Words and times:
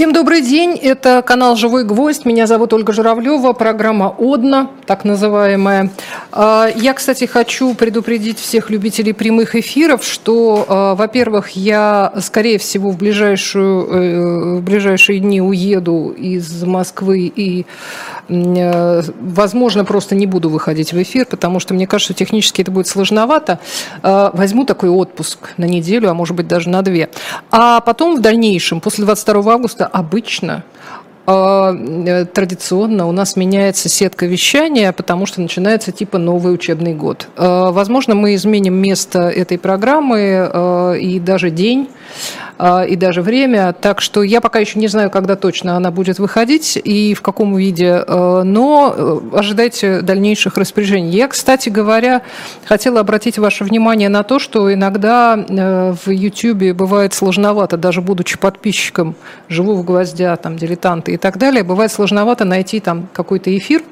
Всем 0.00 0.14
добрый 0.14 0.40
день. 0.40 0.78
Это 0.78 1.20
канал 1.20 1.56
«Живой 1.56 1.84
гвоздь». 1.84 2.24
Меня 2.24 2.46
зовут 2.46 2.72
Ольга 2.72 2.90
Журавлева. 2.90 3.52
Программа 3.52 4.14
«Одна», 4.18 4.70
так 4.86 5.04
называемая. 5.04 5.90
А, 6.32 6.68
я, 6.74 6.94
кстати, 6.94 7.26
хочу 7.26 7.74
предупредить 7.74 8.38
всех 8.38 8.70
любителей 8.70 9.12
прямых 9.12 9.56
эфиров, 9.56 10.02
что, 10.02 10.64
а, 10.66 10.94
во-первых, 10.94 11.50
я, 11.50 12.14
скорее 12.18 12.58
всего, 12.58 12.92
в, 12.92 12.96
ближайшую, 12.96 13.86
э, 13.88 14.56
в 14.56 14.62
ближайшие 14.62 15.20
дни 15.20 15.42
уеду 15.42 16.14
из 16.16 16.64
Москвы 16.64 17.30
и, 17.36 17.66
возможно, 18.30 19.84
просто 19.84 20.14
не 20.14 20.26
буду 20.26 20.48
выходить 20.50 20.92
в 20.92 21.02
эфир, 21.02 21.26
потому 21.26 21.58
что 21.60 21.74
мне 21.74 21.86
кажется, 21.86 22.14
технически 22.14 22.62
это 22.62 22.70
будет 22.70 22.86
сложновато. 22.86 23.58
А, 24.02 24.30
возьму 24.32 24.64
такой 24.64 24.88
отпуск 24.88 25.50
на 25.56 25.64
неделю, 25.64 26.10
а 26.10 26.14
может 26.14 26.36
быть 26.36 26.46
даже 26.46 26.68
на 26.68 26.82
две. 26.82 27.10
А 27.50 27.80
потом 27.80 28.16
в 28.16 28.20
дальнейшем, 28.20 28.80
после 28.80 29.04
22 29.04 29.52
августа, 29.52 29.86
обычно 29.86 30.62
э, 31.26 32.26
традиционно 32.32 33.08
у 33.08 33.12
нас 33.12 33.36
меняется 33.36 33.88
сетка 33.88 34.26
вещания, 34.26 34.92
потому 34.92 35.26
что 35.26 35.40
начинается 35.40 35.90
типа 35.90 36.18
новый 36.18 36.54
учебный 36.54 36.94
год. 36.94 37.28
Возможно, 37.36 38.14
мы 38.14 38.34
изменим 38.34 38.74
место 38.74 39.28
этой 39.28 39.58
программы 39.58 40.98
и 41.00 41.18
даже 41.18 41.50
день. 41.50 41.88
А, 42.62 42.84
и 42.84 42.94
даже 42.94 43.22
время. 43.22 43.72
Так 43.72 44.02
что 44.02 44.22
я 44.22 44.42
пока 44.42 44.58
еще 44.58 44.78
не 44.78 44.86
знаю, 44.86 45.10
когда 45.10 45.34
точно 45.34 45.76
она 45.76 45.90
будет 45.90 46.18
выходить 46.18 46.76
и 46.76 47.14
в 47.14 47.22
каком 47.22 47.56
виде, 47.56 48.04
а, 48.06 48.42
но 48.42 48.94
э, 48.94 49.20
ожидайте 49.32 50.02
дальнейших 50.02 50.58
распоряжений. 50.58 51.10
Я, 51.10 51.28
кстати 51.28 51.70
говоря, 51.70 52.20
хотела 52.66 53.00
обратить 53.00 53.38
ваше 53.38 53.64
внимание 53.64 54.10
на 54.10 54.24
то, 54.24 54.38
что 54.38 54.70
иногда 54.72 55.42
э, 55.48 55.94
в 56.04 56.10
YouTube 56.10 56.76
бывает 56.76 57.14
сложновато, 57.14 57.78
даже 57.78 58.02
будучи 58.02 58.38
подписчиком 58.38 59.14
живого 59.48 59.82
гвоздя, 59.82 60.36
там, 60.36 60.58
дилетанты 60.58 61.12
и 61.12 61.16
так 61.16 61.38
далее, 61.38 61.64
бывает 61.64 61.90
сложновато 61.90 62.44
найти 62.44 62.80
там 62.80 63.08
какой-то 63.14 63.56
эфир, 63.56 63.82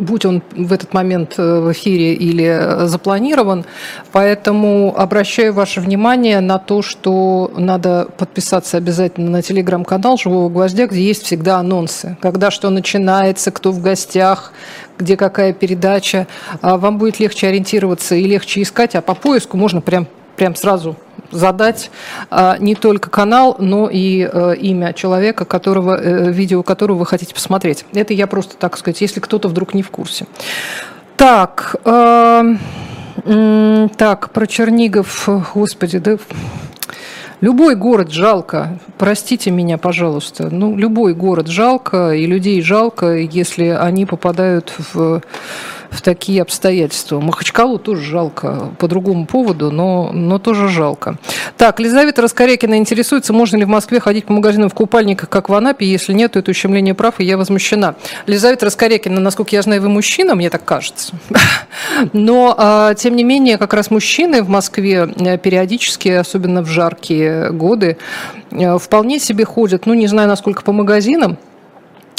будь 0.00 0.24
он 0.24 0.42
в 0.52 0.72
этот 0.72 0.94
момент 0.94 1.34
э, 1.38 1.60
в 1.60 1.72
эфире 1.72 2.14
или 2.14 2.44
э, 2.44 2.86
запланирован. 2.86 3.64
Поэтому 4.12 4.94
обращаю 4.96 5.52
ваше 5.52 5.80
внимание 5.80 6.40
на 6.40 6.58
то, 6.58 6.82
что 6.82 7.50
надо 7.56 8.08
подписаться 8.16 8.76
обязательно 8.76 9.30
на 9.30 9.42
телеграм-канал 9.42 10.16
«Живого 10.16 10.48
гвоздя», 10.48 10.86
где 10.86 11.02
есть 11.02 11.24
всегда 11.24 11.58
анонсы. 11.58 12.16
Когда 12.20 12.50
что 12.50 12.70
начинается, 12.70 13.50
кто 13.50 13.72
в 13.72 13.80
гостях, 13.80 14.52
где 14.98 15.16
какая 15.16 15.52
передача. 15.52 16.26
А 16.60 16.76
вам 16.78 16.98
будет 16.98 17.20
легче 17.20 17.48
ориентироваться 17.48 18.14
и 18.14 18.24
легче 18.24 18.62
искать, 18.62 18.94
а 18.94 19.02
по 19.02 19.14
поиску 19.14 19.56
можно 19.56 19.80
прям 19.80 20.06
прям 20.36 20.56
сразу 20.56 20.96
задать 21.32 21.90
а, 22.30 22.56
не 22.58 22.74
только 22.74 23.10
канал, 23.10 23.56
но 23.58 23.88
и 23.90 24.22
а, 24.22 24.52
имя 24.52 24.92
человека, 24.92 25.44
которого, 25.44 25.96
а, 25.96 26.30
видео 26.30 26.62
которого 26.62 26.98
вы 26.98 27.06
хотите 27.06 27.34
посмотреть. 27.34 27.84
Это 27.92 28.14
я 28.14 28.26
просто, 28.26 28.56
так 28.56 28.76
сказать, 28.76 29.00
если 29.00 29.20
кто-то 29.20 29.48
вдруг 29.48 29.74
не 29.74 29.82
в 29.82 29.90
курсе. 29.90 30.26
Так, 31.16 31.76
э, 31.84 32.56
так, 33.96 34.30
про 34.30 34.46
Чернигов, 34.46 35.28
господи, 35.54 35.98
да... 35.98 36.16
Любой 37.40 37.74
город 37.74 38.12
жалко, 38.12 38.78
простите 38.98 39.50
меня, 39.50 39.76
пожалуйста, 39.76 40.48
ну, 40.48 40.76
любой 40.76 41.12
город 41.12 41.48
жалко, 41.48 42.12
и 42.12 42.24
людей 42.24 42.62
жалко, 42.62 43.16
если 43.16 43.66
они 43.66 44.06
попадают 44.06 44.72
в 44.92 45.22
в 45.92 46.00
такие 46.00 46.42
обстоятельства. 46.42 47.20
Махачкалу 47.20 47.78
тоже 47.78 48.02
жалко 48.02 48.70
по 48.78 48.88
другому 48.88 49.26
поводу, 49.26 49.70
но, 49.70 50.10
но 50.12 50.38
тоже 50.38 50.68
жалко. 50.68 51.16
Так, 51.56 51.80
Лизавета 51.80 52.22
Раскорякина 52.22 52.78
интересуется, 52.78 53.32
можно 53.32 53.56
ли 53.58 53.64
в 53.64 53.68
Москве 53.68 54.00
ходить 54.00 54.24
по 54.24 54.32
магазинам 54.32 54.70
в 54.70 54.74
купальниках, 54.74 55.28
как 55.28 55.48
в 55.48 55.54
Анапе. 55.54 55.86
Если 55.86 56.12
нет, 56.14 56.32
то 56.32 56.38
это 56.38 56.50
ущемление 56.50 56.94
прав, 56.94 57.20
и 57.20 57.24
я 57.24 57.36
возмущена. 57.36 57.94
Лизавета 58.26 58.66
Раскорякина, 58.66 59.20
насколько 59.20 59.54
я 59.54 59.62
знаю, 59.62 59.82
вы 59.82 59.90
мужчина, 59.90 60.34
мне 60.34 60.48
так 60.50 60.64
кажется. 60.64 61.12
Но, 62.12 62.54
а, 62.56 62.94
тем 62.94 63.14
не 63.14 63.24
менее, 63.24 63.58
как 63.58 63.74
раз 63.74 63.90
мужчины 63.90 64.42
в 64.42 64.48
Москве 64.48 65.08
э, 65.16 65.36
периодически, 65.36 66.08
особенно 66.08 66.62
в 66.62 66.66
жаркие 66.66 67.50
годы, 67.50 67.98
э, 68.50 68.78
вполне 68.78 69.18
себе 69.18 69.44
ходят, 69.44 69.86
ну, 69.86 69.94
не 69.94 70.06
знаю, 70.06 70.28
насколько 70.28 70.62
по 70.62 70.72
магазинам, 70.72 71.36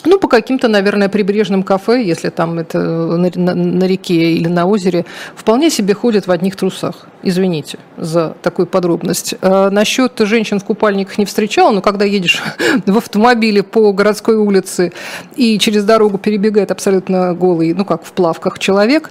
ну, 0.05 0.19
по 0.19 0.27
каким-то, 0.27 0.67
наверное, 0.67 1.09
прибрежным 1.09 1.63
кафе, 1.63 2.03
если 2.03 2.29
там 2.29 2.59
это 2.59 2.79
на, 2.79 3.29
на, 3.35 3.55
на 3.55 3.83
реке 3.85 4.33
или 4.33 4.47
на 4.47 4.65
озере, 4.65 5.05
вполне 5.35 5.69
себе 5.69 5.93
ходят 5.93 6.27
в 6.27 6.31
одних 6.31 6.55
трусах. 6.55 7.07
Извините 7.23 7.77
за 7.97 8.35
такую 8.41 8.67
подробность. 8.67 9.35
А 9.41 9.69
насчет 9.69 10.19
женщин 10.19 10.59
в 10.59 10.65
купальниках 10.65 11.17
не 11.17 11.25
встречала, 11.25 11.71
но 11.71 11.81
когда 11.81 12.05
едешь 12.05 12.41
в 12.85 12.97
автомобиле 12.97 13.63
по 13.63 13.93
городской 13.93 14.35
улице 14.35 14.91
и 15.35 15.57
через 15.57 15.85
дорогу 15.85 16.17
перебегает 16.17 16.71
абсолютно 16.71 17.33
голый, 17.33 17.73
ну 17.73 17.85
как 17.85 18.03
в 18.03 18.11
плавках 18.11 18.59
человек, 18.59 19.09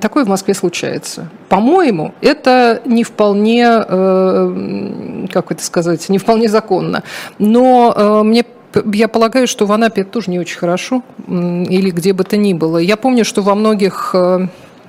такое 0.00 0.24
в 0.24 0.28
Москве 0.28 0.54
случается. 0.54 1.28
По-моему, 1.48 2.14
это 2.20 2.80
не 2.86 3.04
вполне, 3.04 3.66
э, 3.68 5.26
как 5.32 5.52
это 5.52 5.62
сказать, 5.62 6.08
не 6.08 6.18
вполне 6.18 6.48
законно. 6.48 7.02
Но 7.38 7.92
э, 7.94 8.22
мне 8.22 8.44
я 8.92 9.08
полагаю, 9.08 9.46
что 9.46 9.66
в 9.66 9.72
Анапе 9.72 10.02
это 10.02 10.10
тоже 10.10 10.30
не 10.30 10.38
очень 10.38 10.58
хорошо, 10.58 11.02
или 11.28 11.90
где 11.90 12.12
бы 12.12 12.24
то 12.24 12.36
ни 12.36 12.54
было. 12.54 12.78
Я 12.78 12.96
помню, 12.96 13.24
что 13.24 13.42
во 13.42 13.54
многих 13.54 14.10
э, 14.14 14.48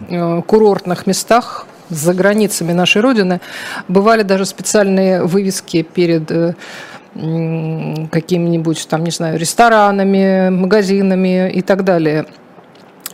э, 0.09 0.41
курортных 0.41 1.07
местах 1.07 1.67
за 1.89 2.13
границами 2.13 2.73
нашей 2.73 3.01
Родины 3.01 3.41
бывали 3.87 4.23
даже 4.23 4.45
специальные 4.45 5.23
вывески 5.23 5.83
перед 5.83 6.31
э, 6.31 6.53
какими-нибудь, 7.13 8.87
там, 8.89 9.03
не 9.03 9.11
знаю, 9.11 9.39
ресторанами, 9.39 10.49
магазинами 10.49 11.49
и 11.49 11.61
так 11.61 11.83
далее– 11.83 12.25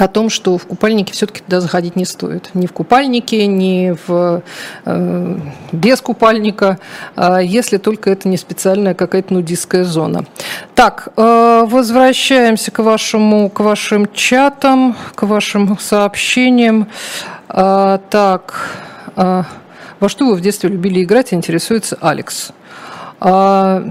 о 0.01 0.07
том, 0.07 0.29
что 0.31 0.57
в 0.57 0.65
купальнике 0.65 1.13
все-таки 1.13 1.41
туда 1.41 1.61
заходить 1.61 1.95
не 1.95 2.05
стоит. 2.05 2.49
Ни 2.55 2.65
в 2.65 2.73
купальнике, 2.73 3.45
ни 3.45 3.95
в, 4.07 4.41
э, 4.85 5.37
без 5.71 6.01
купальника, 6.01 6.79
э, 7.15 7.39
если 7.43 7.77
только 7.77 8.09
это 8.09 8.27
не 8.27 8.37
специальная 8.37 8.95
какая-то 8.95 9.33
нудистская 9.33 9.83
зона. 9.83 10.25
Так, 10.73 11.09
э, 11.15 11.65
возвращаемся 11.67 12.71
к, 12.71 12.79
вашему, 12.79 13.49
к 13.49 13.59
вашим 13.59 14.11
чатам, 14.11 14.95
к 15.13 15.21
вашим 15.23 15.77
сообщениям. 15.79 16.87
Э, 17.49 17.99
так, 18.09 18.71
э, 19.15 19.43
во 19.99 20.09
что 20.09 20.25
вы 20.25 20.35
в 20.35 20.41
детстве 20.41 20.69
любили 20.71 21.03
играть, 21.03 21.31
интересуется 21.31 21.95
Алекс. 22.01 22.51
Э, 23.19 23.83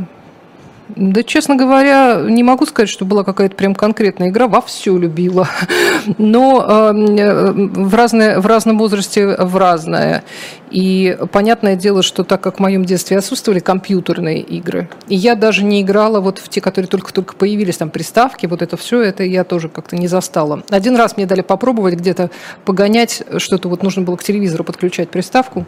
да, 0.97 1.23
честно 1.23 1.57
говоря, 1.57 2.23
не 2.27 2.43
могу 2.43 2.67
сказать, 2.67 2.89
что 2.89 3.05
была 3.05 3.25
какая-то 3.25 3.57
прям 3.57 3.75
конкретная 3.75 4.29
игра. 4.29 4.49
Во 4.49 4.61
все 4.61 4.97
любила. 4.97 5.49
Но 6.19 6.93
э, 6.93 7.53
в, 7.53 7.95
разное, 7.95 8.41
в 8.41 8.47
разном 8.47 8.79
возрасте 8.79 9.37
в 9.37 9.57
разное. 9.57 10.25
И 10.71 11.17
понятное 11.33 11.77
дело, 11.77 12.03
что 12.03 12.25
так 12.25 12.41
как 12.41 12.57
в 12.57 12.61
моем 12.61 12.85
детстве 12.85 13.19
отсутствовали 13.19 13.59
компьютерные 13.59 14.41
игры, 14.41 14.89
и 15.09 15.17
я 15.17 15.35
даже 15.35 15.65
не 15.65 15.83
играла 15.83 16.21
вот 16.21 16.39
в 16.39 16.49
те, 16.49 16.61
которые 16.61 16.89
только-только 16.89 17.35
появились, 17.35 17.79
там 17.79 17.91
приставки, 17.91 18.47
вот 18.47 18.63
это 18.63 18.77
все, 18.77 19.03
это 19.03 19.25
я 19.25 19.43
тоже 19.43 19.69
как-то 19.69 19.97
не 19.97 20.07
застала. 20.07 20.63
Один 20.71 20.97
раз 20.97 21.17
мне 21.17 21.27
дали 21.27 21.41
попробовать 21.41 21.95
где-то 21.95 22.31
погонять, 22.65 23.25
что-то 23.39 23.69
вот 23.69 23.83
нужно 23.83 24.03
было 24.03 24.17
к 24.17 24.23
телевизору 24.23 24.63
подключать 24.63 25.11
приставку. 25.11 25.67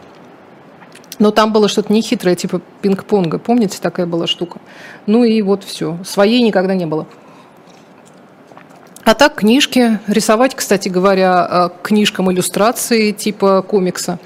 Но 1.18 1.30
там 1.30 1.52
было 1.52 1.68
что-то 1.68 1.92
нехитрое, 1.92 2.34
типа 2.34 2.60
пинг-понга. 2.80 3.38
Помните, 3.38 3.78
такая 3.80 4.06
была 4.06 4.26
штука? 4.26 4.60
Ну 5.06 5.24
и 5.24 5.42
вот 5.42 5.64
все. 5.64 5.98
Своей 6.04 6.42
никогда 6.42 6.74
не 6.74 6.86
было. 6.86 7.06
А 9.04 9.14
так 9.14 9.34
книжки. 9.34 9.98
Рисовать, 10.06 10.54
кстати 10.54 10.88
говоря, 10.88 11.48
э, 11.50 11.68
книжкам 11.82 12.30
иллюстрации 12.30 13.12
типа 13.12 13.62
комикса 13.62 14.18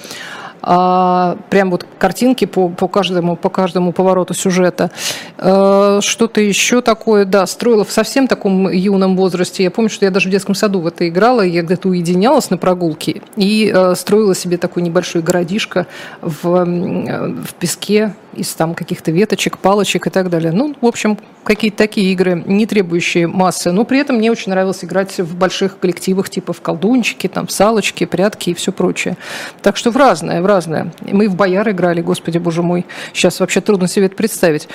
а, 0.68 1.38
прям 1.48 1.70
вот 1.70 1.86
картинки 1.98 2.44
по, 2.44 2.68
по, 2.68 2.88
каждому, 2.88 3.36
по 3.36 3.50
каждому 3.50 3.92
повороту 3.92 4.34
сюжета. 4.34 4.90
А, 5.38 6.00
что-то 6.02 6.40
еще 6.40 6.82
такое, 6.82 7.24
да, 7.24 7.46
строила 7.46 7.84
в 7.84 7.92
совсем 7.92 8.26
таком 8.26 8.68
юном 8.68 9.16
возрасте. 9.16 9.62
Я 9.62 9.70
помню, 9.70 9.88
что 9.88 10.04
я 10.04 10.10
даже 10.10 10.28
в 10.28 10.32
детском 10.32 10.56
саду 10.56 10.80
в 10.80 10.88
это 10.88 11.08
играла, 11.08 11.42
я 11.42 11.62
где-то 11.62 11.88
уединялась 11.88 12.50
на 12.50 12.58
прогулке 12.58 13.22
и 13.36 13.72
а, 13.72 13.94
строила 13.94 14.34
себе 14.34 14.56
такой 14.56 14.82
небольшой 14.82 15.22
городишко 15.22 15.86
в, 16.20 16.64
в 16.64 17.54
песке, 17.60 18.12
из 18.36 18.52
там 18.54 18.74
каких-то 18.74 19.10
веточек, 19.10 19.58
палочек 19.58 20.06
и 20.06 20.10
так 20.10 20.30
далее. 20.30 20.52
Ну, 20.52 20.74
в 20.80 20.86
общем, 20.86 21.18
какие-то 21.44 21.78
такие 21.78 22.12
игры, 22.12 22.42
не 22.46 22.66
требующие 22.66 23.26
массы. 23.26 23.72
Но 23.72 23.84
при 23.84 23.98
этом 23.98 24.16
мне 24.16 24.30
очень 24.30 24.50
нравилось 24.50 24.84
играть 24.84 25.18
в 25.18 25.36
больших 25.36 25.78
коллективах, 25.78 26.28
типа 26.30 26.52
в 26.52 26.60
колдунчики, 26.60 27.26
там, 27.26 27.46
в 27.46 27.52
салочки, 27.52 28.04
прятки 28.04 28.50
и 28.50 28.54
все 28.54 28.72
прочее. 28.72 29.16
Так 29.62 29.76
что 29.76 29.90
в 29.90 29.96
разное, 29.96 30.42
в 30.42 30.46
разное. 30.46 30.92
Мы 31.00 31.28
в 31.28 31.36
бояр 31.36 31.68
играли, 31.70 32.00
господи, 32.00 32.38
боже 32.38 32.62
мой. 32.62 32.86
Сейчас 33.12 33.40
вообще 33.40 33.60
трудно 33.60 33.88
себе 33.88 34.06
это 34.06 34.16
представить. 34.16 34.68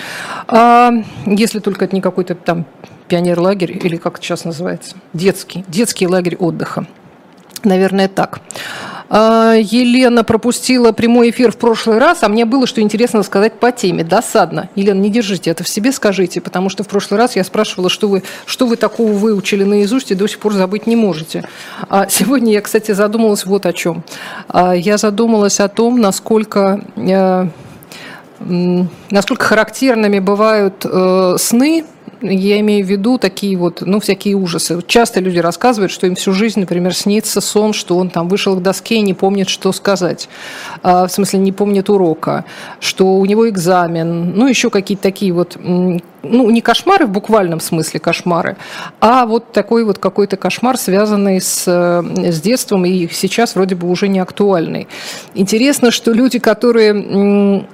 А, 0.47 0.91
если 1.25 1.59
только 1.59 1.85
это 1.85 1.95
не 1.95 2.01
какой-то 2.01 2.35
там 2.35 2.65
пионер-лагерь, 3.07 3.77
или 3.83 3.97
как 3.97 4.15
это 4.15 4.23
сейчас 4.23 4.45
называется, 4.45 4.95
детский, 5.13 5.65
детский 5.67 6.07
лагерь 6.07 6.37
отдыха. 6.37 6.85
Наверное, 7.63 8.07
так. 8.07 8.39
А, 9.13 9.55
Елена 9.55 10.23
пропустила 10.23 10.93
прямой 10.93 11.31
эфир 11.31 11.51
в 11.51 11.57
прошлый 11.57 11.97
раз, 11.97 12.23
а 12.23 12.29
мне 12.29 12.45
было 12.45 12.65
что 12.65 12.79
интересно 12.79 13.23
сказать 13.23 13.59
по 13.59 13.73
теме. 13.73 14.05
Досадно. 14.05 14.69
Елена, 14.75 14.99
не 15.01 15.09
держите 15.09 15.51
это 15.51 15.65
в 15.65 15.67
себе, 15.67 15.91
скажите, 15.91 16.39
потому 16.39 16.69
что 16.69 16.83
в 16.83 16.87
прошлый 16.87 17.19
раз 17.19 17.35
я 17.35 17.43
спрашивала, 17.43 17.89
что 17.89 18.07
вы, 18.07 18.23
что 18.45 18.67
вы 18.67 18.77
такого 18.77 19.11
выучили 19.11 19.65
наизусть 19.65 20.11
и 20.11 20.15
до 20.15 20.27
сих 20.27 20.39
пор 20.39 20.53
забыть 20.53 20.87
не 20.87 20.95
можете. 20.95 21.43
А 21.89 22.07
сегодня 22.07 22.53
я, 22.53 22.61
кстати, 22.61 22.93
задумалась 22.93 23.45
вот 23.45 23.65
о 23.65 23.73
чем. 23.73 24.05
А, 24.47 24.73
я 24.73 24.97
задумалась 24.97 25.59
о 25.59 25.67
том, 25.67 25.99
насколько 25.99 26.81
э, 26.95 27.47
насколько 28.39 29.45
характерными 29.45 30.19
бывают 30.19 30.85
э, 30.85 31.35
сны 31.37 31.83
я 32.21 32.59
имею 32.59 32.85
в 32.85 32.89
виду 32.89 33.17
такие 33.17 33.57
вот, 33.57 33.81
ну, 33.81 33.99
всякие 33.99 34.35
ужасы. 34.35 34.81
Часто 34.85 35.19
люди 35.19 35.39
рассказывают, 35.39 35.91
что 35.91 36.07
им 36.07 36.15
всю 36.15 36.33
жизнь, 36.33 36.59
например, 36.59 36.93
снится 36.93 37.41
сон, 37.41 37.73
что 37.73 37.97
он 37.97 38.09
там 38.09 38.27
вышел 38.27 38.55
к 38.55 38.61
доске 38.61 38.95
и 38.95 39.01
не 39.01 39.13
помнит, 39.13 39.49
что 39.49 39.71
сказать. 39.71 40.29
А, 40.83 41.07
в 41.07 41.11
смысле, 41.11 41.39
не 41.39 41.51
помнит 41.51 41.89
урока, 41.89 42.45
что 42.79 43.17
у 43.17 43.25
него 43.25 43.49
экзамен, 43.49 44.33
ну, 44.35 44.47
еще 44.47 44.69
какие-то 44.69 45.03
такие 45.03 45.33
вот, 45.33 45.57
ну, 45.61 46.49
не 46.49 46.61
кошмары 46.61 47.07
в 47.07 47.09
буквальном 47.09 47.59
смысле 47.59 47.99
кошмары, 47.99 48.57
а 48.99 49.25
вот 49.25 49.51
такой 49.51 49.83
вот 49.83 49.97
какой-то 49.97 50.37
кошмар, 50.37 50.77
связанный 50.77 51.41
с, 51.41 51.65
с 51.65 52.41
детством 52.41 52.85
и 52.85 53.07
сейчас 53.11 53.55
вроде 53.55 53.75
бы 53.75 53.89
уже 53.89 54.07
не 54.07 54.19
актуальный. 54.19 54.87
Интересно, 55.33 55.91
что 55.91 56.11
люди, 56.11 56.39
которые 56.39 57.65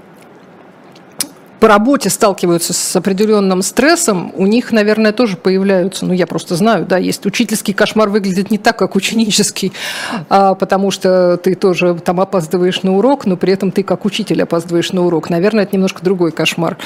по 1.59 1.67
работе 1.67 2.09
сталкиваются 2.09 2.73
с 2.73 2.95
определенным 2.95 3.61
стрессом, 3.61 4.31
у 4.35 4.45
них, 4.45 4.71
наверное, 4.71 5.11
тоже 5.11 5.37
появляются, 5.37 6.05
ну, 6.05 6.13
я 6.13 6.27
просто 6.27 6.55
знаю, 6.55 6.85
да, 6.85 6.97
есть 6.97 7.25
учительский 7.25 7.73
кошмар 7.73 8.09
выглядит 8.09 8.51
не 8.51 8.57
так, 8.57 8.77
как 8.77 8.95
ученический, 8.95 9.71
а, 10.29 10.53
потому 10.55 10.91
что 10.91 11.37
ты 11.37 11.55
тоже 11.55 11.95
там 11.95 12.21
опаздываешь 12.21 12.83
на 12.83 12.95
урок, 12.97 13.25
но 13.25 13.37
при 13.37 13.53
этом 13.53 13.71
ты 13.71 13.83
как 13.83 14.05
учитель 14.05 14.43
опаздываешь 14.43 14.91
на 14.91 15.05
урок. 15.05 15.29
Наверное, 15.29 15.63
это 15.63 15.75
немножко 15.75 16.03
другой 16.03 16.31
кошмар. 16.31 16.77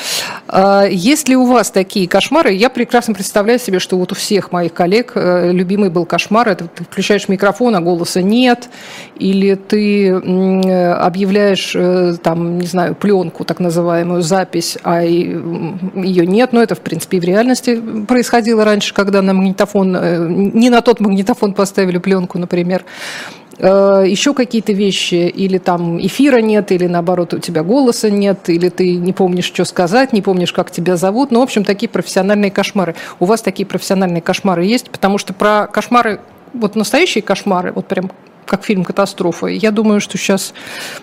А, 0.47 0.85
есть 0.85 1.27
ли 1.27 1.35
у 1.35 1.45
вас 1.45 1.71
такие 1.71 2.07
кошмары? 2.07 2.53
Я 2.53 2.69
прекрасно 2.69 3.13
представляю 3.13 3.59
себе, 3.59 3.79
что 3.79 3.97
вот 3.97 4.11
у 4.11 4.15
всех 4.15 4.51
моих 4.51 4.73
коллег 4.73 5.13
э, 5.15 5.51
любимый 5.51 5.89
был 5.89 6.05
кошмар, 6.05 6.49
это 6.49 6.67
ты 6.67 6.83
включаешь 6.83 7.27
микрофон, 7.27 7.75
а 7.75 7.81
голоса 7.81 8.21
нет, 8.21 8.69
или 9.21 9.53
ты 9.53 10.09
объявляешь, 10.09 11.73
э, 11.75 12.15
там, 12.23 12.57
не 12.57 12.65
знаю, 12.65 12.95
пленку, 12.95 13.45
так 13.45 13.59
называемую, 13.59 14.23
запись, 14.23 14.79
а 14.83 15.03
ее 15.03 16.25
нет. 16.25 16.53
Но 16.53 16.61
это, 16.63 16.73
в 16.73 16.81
принципе, 16.81 17.17
и 17.17 17.19
в 17.19 17.23
реальности 17.23 17.79
происходило 18.07 18.65
раньше, 18.65 18.95
когда 18.95 19.21
на 19.21 19.33
магнитофон, 19.33 19.95
э, 19.95 20.27
не 20.27 20.71
на 20.71 20.81
тот 20.81 20.99
магнитофон 20.99 21.53
поставили 21.53 21.99
пленку, 21.99 22.39
например 22.39 22.83
э, 23.59 24.05
еще 24.07 24.33
какие-то 24.33 24.73
вещи, 24.73 25.27
или 25.27 25.59
там 25.59 26.03
эфира 26.03 26.41
нет, 26.41 26.71
или 26.71 26.87
наоборот 26.87 27.35
у 27.35 27.39
тебя 27.39 27.61
голоса 27.61 28.09
нет, 28.09 28.49
или 28.49 28.69
ты 28.69 28.95
не 28.95 29.13
помнишь, 29.13 29.45
что 29.45 29.65
сказать, 29.65 30.13
не 30.13 30.23
помнишь, 30.23 30.51
как 30.51 30.71
тебя 30.71 30.97
зовут. 30.97 31.29
Ну, 31.29 31.41
в 31.41 31.43
общем, 31.43 31.63
такие 31.63 31.89
профессиональные 31.89 32.49
кошмары. 32.49 32.95
У 33.19 33.25
вас 33.25 33.43
такие 33.43 33.67
профессиональные 33.67 34.21
кошмары 34.21 34.65
есть? 34.65 34.89
Потому 34.89 35.19
что 35.19 35.33
про 35.33 35.67
кошмары, 35.67 36.21
вот 36.53 36.75
настоящие 36.75 37.21
кошмары, 37.21 37.71
вот 37.71 37.85
прям 37.85 38.09
как 38.45 38.63
фильм 38.63 38.83
«Катастрофа», 38.83 39.47
я 39.47 39.71
думаю, 39.71 40.01
что 40.01 40.17
сейчас 40.17 40.53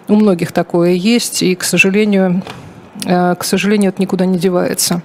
у 0.06 0.16
многих 0.16 0.52
такое 0.52 0.90
есть, 0.92 1.42
и, 1.42 1.54
к 1.54 1.64
сожалению, 1.64 2.42
Э, 3.04 3.34
к 3.36 3.44
сожалению, 3.44 3.90
это 3.90 4.00
никуда 4.00 4.26
не 4.26 4.38
девается. 4.38 5.02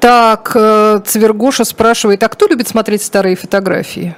Так, 0.00 0.52
э, 0.54 1.00
Цвергоша 1.04 1.64
спрашивает, 1.64 2.22
а 2.22 2.28
кто 2.28 2.46
любит 2.46 2.68
смотреть 2.68 3.02
старые 3.02 3.36
фотографии? 3.36 4.14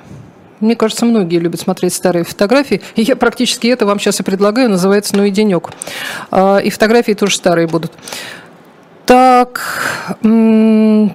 Мне 0.61 0.77
кажется, 0.77 1.07
многие 1.07 1.39
любят 1.39 1.61
смотреть 1.61 1.95
старые 1.95 2.25
фотографии. 2.25 2.83
И 2.95 3.03
я 3.03 3.17
практически 3.17 3.69
это 3.69 3.87
вам 3.87 3.99
сейчас 3.99 4.21
и 4.21 4.23
предлагаю. 4.23 4.69
Называется 4.69 5.17
«Ну 5.17 5.25
и 5.25 5.31
денек». 5.31 5.71
А, 6.31 6.59
и 6.59 6.69
фотографии 6.69 7.13
тоже 7.13 7.37
старые 7.37 7.67
будут. 7.67 7.93
Так, 9.11 9.61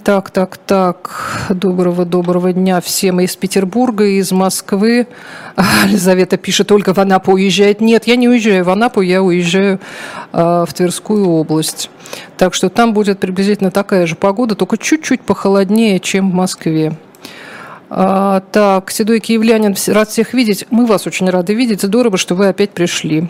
так, 0.03 0.29
так, 0.29 0.57
так. 0.57 1.47
Доброго-доброго 1.49 2.51
дня 2.51 2.81
всем 2.81 3.21
из 3.21 3.37
Петербурга, 3.37 4.03
из 4.03 4.33
Москвы. 4.33 5.07
Елизавета 5.87 6.35
пишет, 6.35 6.67
только 6.67 6.93
в 6.93 6.97
Анапу 6.97 7.31
уезжает. 7.31 7.79
Нет, 7.79 8.05
я 8.05 8.17
не 8.17 8.27
уезжаю 8.27 8.65
в 8.65 8.69
Анапу, 8.69 8.99
я 8.99 9.23
уезжаю 9.23 9.79
э, 10.33 10.65
в 10.67 10.73
Тверскую 10.73 11.25
область. 11.25 11.89
Так 12.35 12.53
что 12.53 12.67
там 12.67 12.93
будет 12.93 13.21
приблизительно 13.21 13.71
такая 13.71 14.07
же 14.07 14.17
погода, 14.17 14.55
только 14.55 14.77
чуть-чуть 14.77 15.21
похолоднее, 15.21 16.01
чем 16.01 16.31
в 16.31 16.33
Москве. 16.33 16.97
А, 17.89 18.41
так, 18.51 18.91
седой 18.91 19.21
киевлянин, 19.21 19.73
рад 19.87 20.09
всех 20.09 20.33
видеть. 20.33 20.65
Мы 20.69 20.85
вас 20.85 21.07
очень 21.07 21.29
рады 21.29 21.53
видеть. 21.53 21.81
Здорово, 21.81 22.17
что 22.17 22.35
вы 22.35 22.49
опять 22.49 22.71
пришли. 22.71 23.29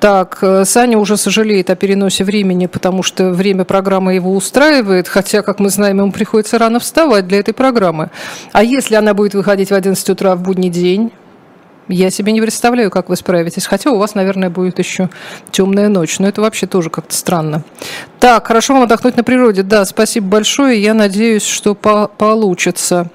Так, 0.00 0.38
э, 0.42 0.64
Саня 0.64 0.96
уже 0.96 1.16
сожалеет 1.16 1.70
о 1.70 1.76
переносе 1.76 2.22
времени, 2.22 2.66
потому 2.66 3.02
что 3.02 3.30
время 3.30 3.64
программы 3.64 4.14
его 4.14 4.32
устраивает, 4.32 5.08
хотя, 5.08 5.42
как 5.42 5.58
мы 5.58 5.70
знаем, 5.70 5.98
ему 5.98 6.12
приходится 6.12 6.58
рано 6.58 6.78
вставать 6.78 7.26
для 7.26 7.40
этой 7.40 7.52
программы. 7.52 8.10
А 8.52 8.62
если 8.62 8.94
она 8.94 9.12
будет 9.12 9.34
выходить 9.34 9.70
в 9.70 9.74
11 9.74 10.08
утра 10.10 10.36
в 10.36 10.42
будний 10.42 10.70
день? 10.70 11.10
Я 11.88 12.10
себе 12.10 12.32
не 12.32 12.40
представляю, 12.40 12.90
как 12.90 13.08
вы 13.08 13.16
справитесь. 13.16 13.66
Хотя 13.66 13.90
у 13.90 13.96
вас, 13.96 14.14
наверное, 14.14 14.50
будет 14.50 14.78
еще 14.78 15.08
темная 15.50 15.88
ночь. 15.88 16.18
Но 16.18 16.28
это 16.28 16.42
вообще 16.42 16.66
тоже 16.66 16.90
как-то 16.90 17.14
странно. 17.14 17.64
Так, 18.20 18.46
хорошо 18.46 18.74
вам 18.74 18.82
отдохнуть 18.82 19.16
на 19.16 19.24
природе. 19.24 19.62
Да, 19.62 19.86
спасибо 19.86 20.28
большое. 20.28 20.82
Я 20.82 20.92
надеюсь, 20.92 21.46
что 21.46 21.74
по 21.74 22.08
получится. 22.08 23.10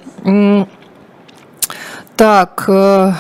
Так, 2.15 2.65
э, 2.68 3.13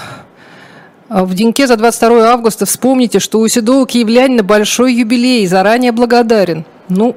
в 1.21 1.35
деньке 1.35 1.67
за 1.67 1.77
22 1.77 2.31
августа 2.31 2.65
вспомните, 2.65 3.19
что 3.19 3.39
у 3.39 3.47
седого 3.47 3.85
киевлянина 3.85 4.41
большой 4.41 4.95
юбилей, 4.95 5.45
заранее 5.45 5.91
благодарен. 5.91 6.65
Ну, 6.89 7.15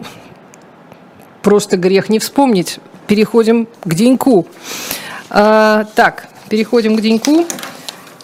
просто 1.42 1.78
грех 1.78 2.10
не 2.10 2.18
вспомнить. 2.18 2.78
Переходим 3.06 3.66
к 3.84 3.94
деньку. 3.94 4.46
А, 5.30 5.86
так, 5.94 6.28
переходим 6.50 6.96
к 6.96 7.00
деньку. 7.00 7.46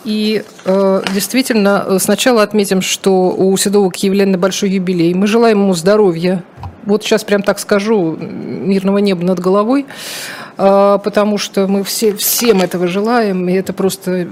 И 0.05 0.45
э, 0.65 1.03
действительно, 1.15 1.99
сначала 2.01 2.43
отметим, 2.43 2.83
что 2.83 3.31
у 3.31 3.57
седого 3.57 3.91
киевлянина 3.91 4.37
большой 4.37 4.71
юбилей. 4.71 5.15
Мы 5.15 5.27
желаем 5.27 5.63
ему 5.63 5.75
здоровья. 5.75 6.43
Вот 6.85 7.05
сейчас 7.05 7.25
прям 7.25 7.43
так 7.43 7.61
скажу, 7.61 8.17
мирного 8.21 8.99
неба 8.99 9.25
над 9.25 9.39
головой, 9.39 9.87
э, 10.59 10.99
потому 11.03 11.39
что 11.39 11.69
мы 11.69 11.85
все, 11.85 12.15
всем 12.15 12.61
этого 12.61 12.89
желаем, 12.89 13.49
и 13.49 13.53
это 13.53 13.73
просто 13.73 14.29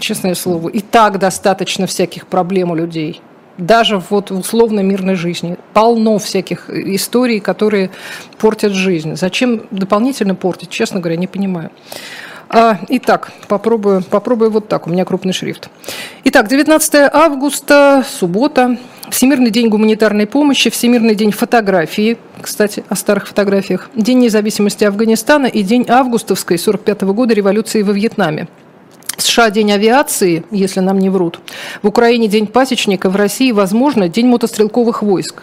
честное 0.00 0.34
слово. 0.34 0.68
И 0.68 0.80
так 0.80 1.18
достаточно 1.18 1.86
всяких 1.86 2.26
проблем 2.26 2.70
у 2.70 2.74
людей. 2.74 3.20
Даже 3.58 4.02
вот 4.10 4.30
в 4.30 4.38
условно 4.38 4.80
мирной 4.80 5.14
жизни. 5.14 5.56
Полно 5.74 6.18
всяких 6.18 6.70
историй, 6.70 7.40
которые 7.40 7.90
портят 8.38 8.72
жизнь. 8.72 9.16
Зачем 9.16 9.62
дополнительно 9.70 10.34
портить, 10.34 10.70
честно 10.70 11.00
говоря, 11.00 11.16
не 11.16 11.26
понимаю. 11.26 11.70
А, 12.52 12.80
итак, 12.88 13.30
попробую, 13.46 14.02
попробую 14.02 14.50
вот 14.50 14.66
так, 14.66 14.88
у 14.88 14.90
меня 14.90 15.04
крупный 15.04 15.32
шрифт. 15.32 15.68
Итак, 16.24 16.48
19 16.48 17.10
августа, 17.12 18.04
суббота, 18.08 18.76
Всемирный 19.08 19.50
день 19.50 19.68
гуманитарной 19.68 20.26
помощи, 20.26 20.68
Всемирный 20.68 21.14
день 21.14 21.30
фотографии, 21.30 22.18
кстати, 22.40 22.82
о 22.88 22.96
старых 22.96 23.28
фотографиях, 23.28 23.88
День 23.94 24.18
независимости 24.18 24.82
Афганистана 24.84 25.46
и 25.46 25.62
День 25.62 25.86
августовской 25.88 26.58
45 26.58 27.02
-го 27.02 27.12
года 27.12 27.34
революции 27.34 27.82
во 27.82 27.92
Вьетнаме. 27.92 28.48
США 29.20 29.50
День 29.50 29.72
авиации, 29.72 30.44
если 30.50 30.80
нам 30.80 30.98
не 30.98 31.10
врут. 31.10 31.40
В 31.82 31.88
Украине 31.88 32.28
День 32.28 32.46
пасечника, 32.46 33.10
в 33.10 33.16
России, 33.16 33.52
возможно, 33.52 34.08
День 34.08 34.26
мотострелковых 34.26 35.02
войск. 35.02 35.42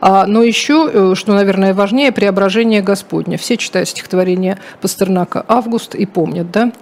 А, 0.00 0.26
но 0.26 0.42
еще, 0.42 0.90
э, 0.92 1.14
что, 1.14 1.32
наверное, 1.32 1.74
важнее, 1.74 2.12
преображение 2.12 2.82
Господня. 2.82 3.38
Все 3.38 3.56
читают 3.56 3.88
стихотворение 3.88 4.58
Пастернака 4.80 5.44
«Август» 5.48 5.94
и 5.94 6.06
помнят, 6.06 6.50
да? 6.50 6.72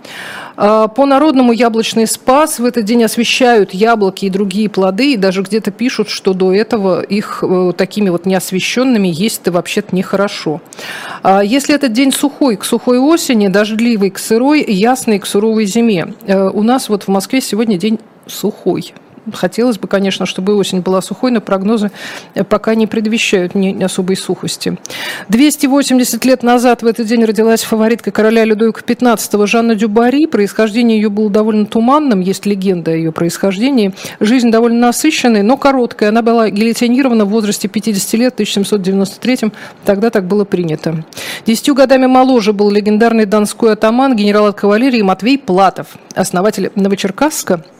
А, 0.56 0.88
по 0.88 1.06
народному 1.06 1.52
яблочный 1.52 2.06
спас 2.06 2.58
в 2.58 2.64
этот 2.64 2.84
день 2.84 3.02
освещают 3.04 3.72
яблоки 3.72 4.26
и 4.26 4.30
другие 4.30 4.68
плоды, 4.68 5.14
и 5.14 5.16
даже 5.16 5.42
где-то 5.42 5.70
пишут, 5.70 6.10
что 6.10 6.34
до 6.34 6.52
этого 6.52 7.00
их 7.00 7.42
э, 7.42 7.72
такими 7.76 8.10
вот 8.10 8.26
неосвещенными 8.26 9.08
есть-то 9.08 9.52
вообще-то 9.52 9.96
нехорошо. 9.96 10.60
А, 11.22 11.42
если 11.42 11.74
этот 11.74 11.92
день 11.92 12.12
сухой, 12.12 12.56
к 12.56 12.64
сухой 12.64 12.98
осени, 12.98 13.48
дождливый 13.48 14.10
к 14.10 14.18
сырой, 14.18 14.62
ясный 14.62 15.18
к 15.18 15.26
суровой 15.26 15.64
зиме, 15.64 16.14
у 16.30 16.62
нас 16.62 16.88
вот 16.88 17.04
в 17.04 17.08
Москве 17.08 17.40
сегодня 17.40 17.76
день 17.76 17.98
сухой. 18.26 18.94
Хотелось 19.32 19.78
бы, 19.78 19.86
конечно, 19.86 20.24
чтобы 20.26 20.54
осень 20.54 20.80
была 20.80 21.02
сухой, 21.02 21.30
но 21.30 21.40
прогнозы 21.40 21.90
э, 22.34 22.42
пока 22.42 22.74
не 22.74 22.86
предвещают 22.86 23.54
ни 23.54 23.82
особой 23.82 24.16
сухости. 24.16 24.78
280 25.28 26.24
лет 26.24 26.42
назад 26.42 26.82
в 26.82 26.86
этот 26.86 27.06
день 27.06 27.24
родилась 27.24 27.62
фаворитка 27.62 28.10
короля 28.10 28.44
Людовика 28.44 28.80
XV 28.80 29.46
Жанна 29.46 29.74
Дюбари. 29.74 30.26
Происхождение 30.26 31.00
ее 31.00 31.10
было 31.10 31.28
довольно 31.28 31.66
туманным, 31.66 32.20
есть 32.20 32.46
легенда 32.46 32.92
о 32.92 32.94
ее 32.94 33.12
происхождении. 33.12 33.92
Жизнь 34.20 34.50
довольно 34.50 34.86
насыщенная, 34.86 35.42
но 35.42 35.56
короткая. 35.56 36.08
Она 36.08 36.22
была 36.22 36.48
гильотинирована 36.48 37.24
в 37.24 37.28
возрасте 37.28 37.68
50 37.68 38.12
лет, 38.14 38.32
в 38.32 38.34
1793 38.36 39.52
Тогда 39.84 40.10
так 40.10 40.26
было 40.26 40.44
принято. 40.44 41.04
Десятью 41.46 41.74
годами 41.74 42.06
моложе 42.06 42.52
был 42.52 42.70
легендарный 42.70 43.26
донской 43.26 43.72
атаман, 43.72 44.16
генерал 44.16 44.46
от 44.46 44.56
кавалерии 44.56 45.02
Матвей 45.02 45.38
Платов, 45.38 45.88
основатель 46.14 46.70
Новочеркасска– 46.74 47.64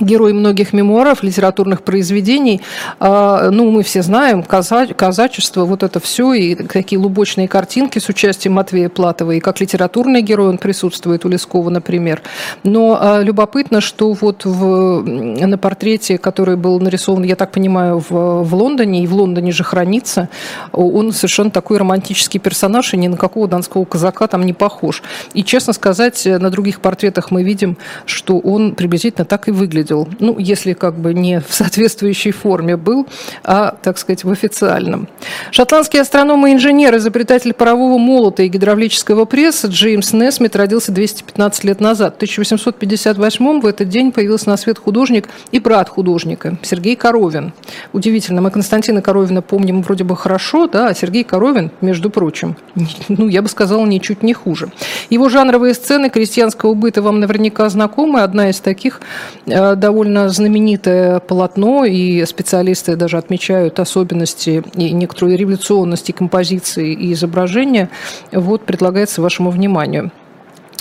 герой 0.00 0.32
многих 0.32 0.72
мемуаров, 0.72 1.22
литературных 1.22 1.82
произведений. 1.82 2.60
А, 3.00 3.50
ну, 3.50 3.70
мы 3.70 3.82
все 3.82 4.02
знаем, 4.02 4.42
каза 4.42 4.86
казачество, 4.86 5.64
вот 5.64 5.82
это 5.82 6.00
все, 6.00 6.34
и 6.34 6.54
такие 6.54 6.98
лубочные 6.98 7.48
картинки 7.48 7.98
с 7.98 8.08
участием 8.08 8.54
Матвея 8.54 8.88
Платова, 8.88 9.32
и 9.32 9.40
как 9.40 9.60
литературный 9.60 10.22
герой 10.22 10.48
он 10.48 10.58
присутствует 10.58 11.24
у 11.24 11.28
Лескова, 11.28 11.70
например. 11.70 12.22
Но 12.62 12.98
а, 13.00 13.22
любопытно, 13.22 13.80
что 13.80 14.12
вот 14.12 14.44
в, 14.44 15.02
на 15.02 15.58
портрете, 15.58 16.18
который 16.18 16.56
был 16.56 16.78
нарисован, 16.80 17.22
я 17.22 17.36
так 17.36 17.52
понимаю, 17.52 17.98
в, 17.98 18.42
в 18.44 18.54
Лондоне, 18.54 19.04
и 19.04 19.06
в 19.06 19.14
Лондоне 19.14 19.52
же 19.52 19.64
хранится, 19.64 20.28
он 20.72 21.12
совершенно 21.12 21.50
такой 21.50 21.78
романтический 21.78 22.40
персонаж, 22.40 22.92
и 22.94 22.96
ни 22.96 23.08
на 23.08 23.16
какого 23.16 23.48
донского 23.48 23.84
казака 23.84 24.26
там 24.26 24.44
не 24.44 24.52
похож. 24.52 25.02
И, 25.32 25.42
честно 25.42 25.72
сказать, 25.72 26.24
на 26.26 26.50
других 26.50 26.80
портретах 26.80 27.30
мы 27.30 27.42
видим, 27.42 27.78
что 28.04 28.38
он 28.38 28.74
приблизительно 28.74 29.24
так 29.24 29.48
и 29.48 29.50
выглядит 29.50 29.85
выглядел, 29.86 30.08
ну, 30.18 30.38
если 30.38 30.72
как 30.72 30.98
бы 30.98 31.14
не 31.14 31.40
в 31.40 31.52
соответствующей 31.52 32.30
форме 32.30 32.76
был, 32.76 33.06
а, 33.44 33.76
так 33.82 33.98
сказать, 33.98 34.24
в 34.24 34.30
официальном. 34.30 35.08
Шотландский 35.50 36.00
астроном 36.00 36.46
и 36.46 36.52
инженер, 36.52 36.96
изобретатель 36.96 37.52
парового 37.52 37.98
молота 37.98 38.42
и 38.42 38.48
гидравлического 38.48 39.24
пресса 39.24 39.68
Джеймс 39.68 40.12
Несмит 40.12 40.56
родился 40.56 40.92
215 40.92 41.64
лет 41.64 41.80
назад. 41.80 42.14
В 42.14 42.16
1858 42.16 43.60
в 43.60 43.66
этот 43.66 43.88
день 43.88 44.12
появился 44.12 44.48
на 44.48 44.56
свет 44.56 44.78
художник 44.78 45.28
и 45.52 45.60
брат 45.60 45.88
художника 45.88 46.56
Сергей 46.62 46.96
Коровин. 46.96 47.52
Удивительно, 47.92 48.40
мы 48.40 48.50
Константина 48.50 49.02
Коровина 49.02 49.42
помним 49.42 49.82
вроде 49.82 50.04
бы 50.04 50.16
хорошо, 50.16 50.66
да, 50.66 50.88
а 50.88 50.94
Сергей 50.94 51.24
Коровин, 51.24 51.70
между 51.80 52.10
прочим, 52.10 52.56
ну, 53.08 53.28
я 53.28 53.42
бы 53.42 53.48
сказала, 53.48 53.84
ничуть 53.86 54.22
не 54.22 54.34
хуже. 54.34 54.70
Его 55.10 55.28
жанровые 55.28 55.74
сцены 55.74 56.10
крестьянского 56.10 56.74
быта 56.74 57.02
вам 57.02 57.20
наверняка 57.20 57.68
знакомы. 57.68 58.20
Одна 58.20 58.50
из 58.50 58.60
таких 58.60 59.00
э, 59.46 59.75
довольно 59.78 60.28
знаменитое 60.28 61.20
полотно, 61.20 61.84
и 61.84 62.24
специалисты 62.24 62.96
даже 62.96 63.18
отмечают 63.18 63.78
особенности 63.78 64.62
и 64.74 64.90
некоторую 64.92 65.36
революционность 65.36 66.10
и 66.10 66.12
композиции 66.12 66.92
и 66.92 67.12
изображения, 67.12 67.90
вот 68.32 68.62
предлагается 68.62 69.22
вашему 69.22 69.50
вниманию. 69.50 70.10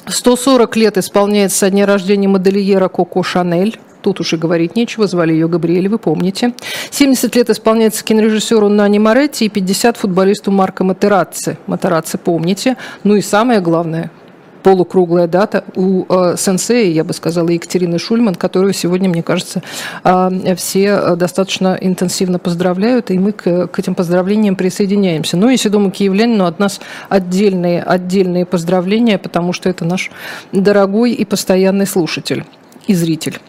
140 0.08 0.76
лет 0.76 0.98
исполняется 0.98 1.58
со 1.58 1.70
дня 1.70 1.86
рождения 1.86 2.28
модельера 2.28 2.90
Коко 2.90 3.24
Шанель. 3.24 3.80
Тут 4.02 4.20
уже 4.20 4.38
говорить 4.38 4.76
нечего, 4.76 5.08
звали 5.08 5.34
ее 5.34 5.48
Габриэль, 5.48 5.90
вы 5.90 5.98
помните. 5.98 6.54
70 6.92 7.36
лет 7.36 7.50
исполняется 7.50 8.04
кинорежиссеру 8.04 8.70
Нани 8.70 9.00
Моретти 9.00 9.46
и 9.46 9.50
50 9.50 9.98
футболисту 9.98 10.52
Марко 10.52 10.84
Матерацци. 10.84 11.58
Матерацци 11.66 12.20
помните. 12.20 12.78
Ну 13.04 13.16
и 13.16 13.22
самое 13.22 13.62
главное, 13.62 14.12
полукруглая 14.66 15.28
дата 15.28 15.64
у 15.76 16.06
э, 16.10 16.38
сенсея, 16.38 16.92
я 16.92 17.04
бы 17.04 17.14
сказала, 17.14 17.50
Екатерины 17.50 18.00
Шульман, 18.00 18.34
которую 18.34 18.74
сегодня, 18.74 19.08
мне 19.08 19.22
кажется, 19.22 19.62
э, 20.04 20.56
все 20.58 21.16
достаточно 21.16 21.78
интенсивно 21.80 22.40
поздравляют, 22.40 23.12
и 23.12 23.20
мы 23.20 23.32
к, 23.32 23.68
к 23.68 23.78
этим 23.78 23.94
поздравлениям 23.94 24.56
присоединяемся. 24.56 25.38
Ну 25.38 25.50
и 25.50 25.58
Седому 25.58 25.92
Киевлянину 25.92 26.46
от 26.48 26.58
нас 26.58 26.82
отдельные, 27.10 27.84
отдельные 27.84 28.48
поздравления, 28.48 29.20
потому 29.20 29.54
что 29.54 29.70
это 29.70 29.86
наш 29.86 30.10
дорогой 30.52 31.12
и 31.12 31.26
постоянный 31.26 31.86
слушатель 31.86 32.44
и 32.88 32.96
зритель. 32.96 33.40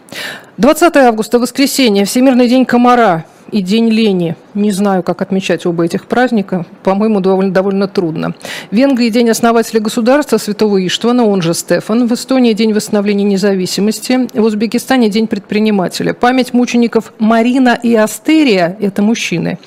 20 0.57 0.97
августа, 0.97 1.39
воскресенье, 1.39 2.05
Всемирный 2.05 2.47
день 2.47 2.63
комара– 2.63 3.25
и 3.51 3.61
День 3.61 3.89
лени. 3.89 4.35
Не 4.53 4.71
знаю, 4.71 5.03
как 5.03 5.21
отмечать 5.21 5.65
оба 5.65 5.85
этих 5.85 6.05
праздника. 6.05 6.65
По-моему, 6.83 7.19
довольно, 7.19 7.51
довольно 7.51 7.87
трудно. 7.87 8.33
В 8.71 8.75
Венгрии 8.75 9.09
День 9.09 9.29
основателя 9.29 9.79
государства 9.79 10.37
Святого 10.37 10.85
Иштвана, 10.85 11.25
он 11.25 11.41
же 11.41 11.53
Стефан. 11.53 12.07
В 12.07 12.13
Эстонии 12.13 12.53
День 12.53 12.73
восстановления 12.73 13.23
независимости. 13.23 14.27
В 14.33 14.43
Узбекистане 14.43 15.09
День 15.09 15.27
предпринимателя. 15.27 16.13
Память 16.13 16.53
мучеников 16.53 17.13
Марина 17.19 17.79
и 17.81 17.95
Астерия, 17.95 18.77
это 18.79 19.01
мужчины, 19.01 19.59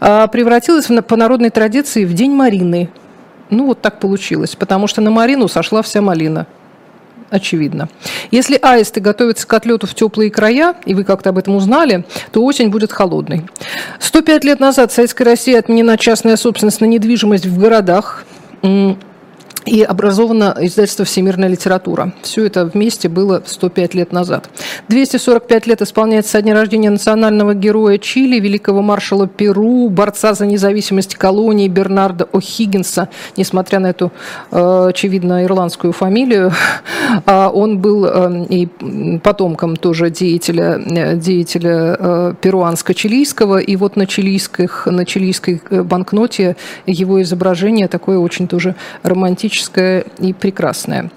а, 0.00 0.26
превратилась 0.26 0.86
по 1.06 1.16
народной 1.16 1.50
традиции 1.50 2.04
в 2.04 2.14
День 2.14 2.32
Марины. 2.32 2.88
Ну, 3.50 3.66
вот 3.66 3.80
так 3.80 4.00
получилось, 4.00 4.56
потому 4.56 4.86
что 4.86 5.00
на 5.00 5.10
Марину 5.10 5.48
сошла 5.48 5.82
вся 5.82 6.00
малина 6.00 6.46
очевидно. 7.34 7.88
Если 8.30 8.58
аисты 8.62 9.00
готовятся 9.00 9.46
к 9.46 9.52
отлету 9.52 9.86
в 9.86 9.94
теплые 9.94 10.30
края, 10.30 10.76
и 10.86 10.94
вы 10.94 11.02
как-то 11.02 11.30
об 11.30 11.38
этом 11.38 11.56
узнали, 11.56 12.04
то 12.30 12.44
осень 12.44 12.68
будет 12.68 12.92
холодной. 12.92 13.44
105 13.98 14.44
лет 14.44 14.60
назад 14.60 14.92
в 14.92 14.94
Советской 14.94 15.24
России 15.24 15.54
отменена 15.54 15.98
частная 15.98 16.36
собственность 16.36 16.80
на 16.80 16.84
недвижимость 16.84 17.46
в 17.46 17.58
городах 17.58 18.24
и 19.66 19.82
образовано 19.82 20.56
издательство 20.60 21.04
«Всемирная 21.04 21.48
литература». 21.48 22.12
Все 22.22 22.44
это 22.44 22.66
вместе 22.66 23.08
было 23.08 23.42
105 23.44 23.94
лет 23.94 24.12
назад. 24.12 24.48
245 24.88 25.66
лет 25.66 25.82
исполняется 25.82 26.32
со 26.32 26.42
дня 26.42 26.54
рождения 26.54 26.90
национального 26.90 27.54
героя 27.54 27.98
Чили, 27.98 28.40
великого 28.40 28.82
маршала 28.82 29.26
Перу, 29.26 29.88
борца 29.88 30.34
за 30.34 30.46
независимость 30.46 31.14
колонии 31.14 31.68
Бернарда 31.68 32.28
О'Хиггинса. 32.32 33.08
Несмотря 33.36 33.78
на 33.78 33.88
эту, 33.88 34.12
э, 34.50 34.86
очевидно, 34.90 35.44
ирландскую 35.44 35.92
фамилию, 35.92 36.52
а 37.26 37.48
он 37.48 37.78
был 37.78 38.04
э, 38.04 38.46
и 38.48 38.66
потомком 39.22 39.76
тоже 39.76 40.10
деятеля, 40.10 40.78
э, 40.78 41.16
деятеля 41.16 42.34
перуанско-чилийского. 42.42 43.60
И 43.60 43.76
вот 43.76 43.96
на, 43.96 44.06
чилийских, 44.06 44.86
на 44.86 45.06
чилийской 45.06 45.62
банкноте 45.70 46.56
его 46.86 47.22
изображение 47.22 47.88
такое 47.88 48.18
очень 48.18 48.46
тоже 48.46 48.74
романтичное 49.02 49.53
романтическое 49.54 50.04
и 50.18 50.32
прекрасное. 50.32 51.10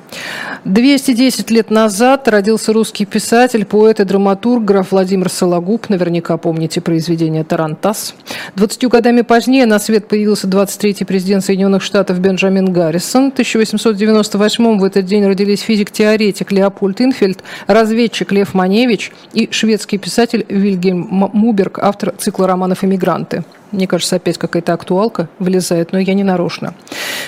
210 0.66 1.52
лет 1.52 1.70
назад 1.70 2.28
родился 2.28 2.74
русский 2.74 3.06
писатель, 3.06 3.66
поэт 3.66 4.00
и 4.00 4.04
драматург 4.04 4.64
граф 4.64 4.92
Владимир 4.92 5.30
Сологуб. 5.30 5.90
Наверняка 5.90 6.38
помните 6.38 6.82
произведение 6.82 7.44
«Тарантас». 7.44 8.16
20 8.56 8.88
годами 8.90 9.22
позднее 9.22 9.66
на 9.66 9.80
свет 9.80 10.08
появился 10.08 10.48
23-й 10.48 11.06
президент 11.06 11.44
Соединенных 11.44 11.84
Штатов 11.84 12.20
Бенджамин 12.20 12.72
Гаррисон. 12.72 13.32
В 13.32 13.34
1898 13.34 14.80
в 14.80 14.84
этот 14.84 15.06
день 15.06 15.26
родились 15.26 15.62
физик-теоретик 15.62 16.52
Леопольд 16.52 17.02
Инфельд, 17.02 17.44
разведчик 17.68 18.32
Лев 18.32 18.54
Маневич 18.54 19.12
и 19.34 19.50
шведский 19.52 19.98
писатель 19.98 20.46
Вильгельм 20.50 21.08
Муберг, 21.34 21.80
автор 21.80 22.14
цикла 22.18 22.48
романов 22.48 22.84
«Эмигранты». 22.84 23.44
Мне 23.72 23.86
кажется, 23.86 24.16
опять 24.16 24.38
какая-то 24.38 24.74
актуалка 24.74 25.28
вылезает, 25.40 25.92
но 25.92 26.00
я 26.00 26.14
не 26.14 26.24
нарочно. 26.24 26.74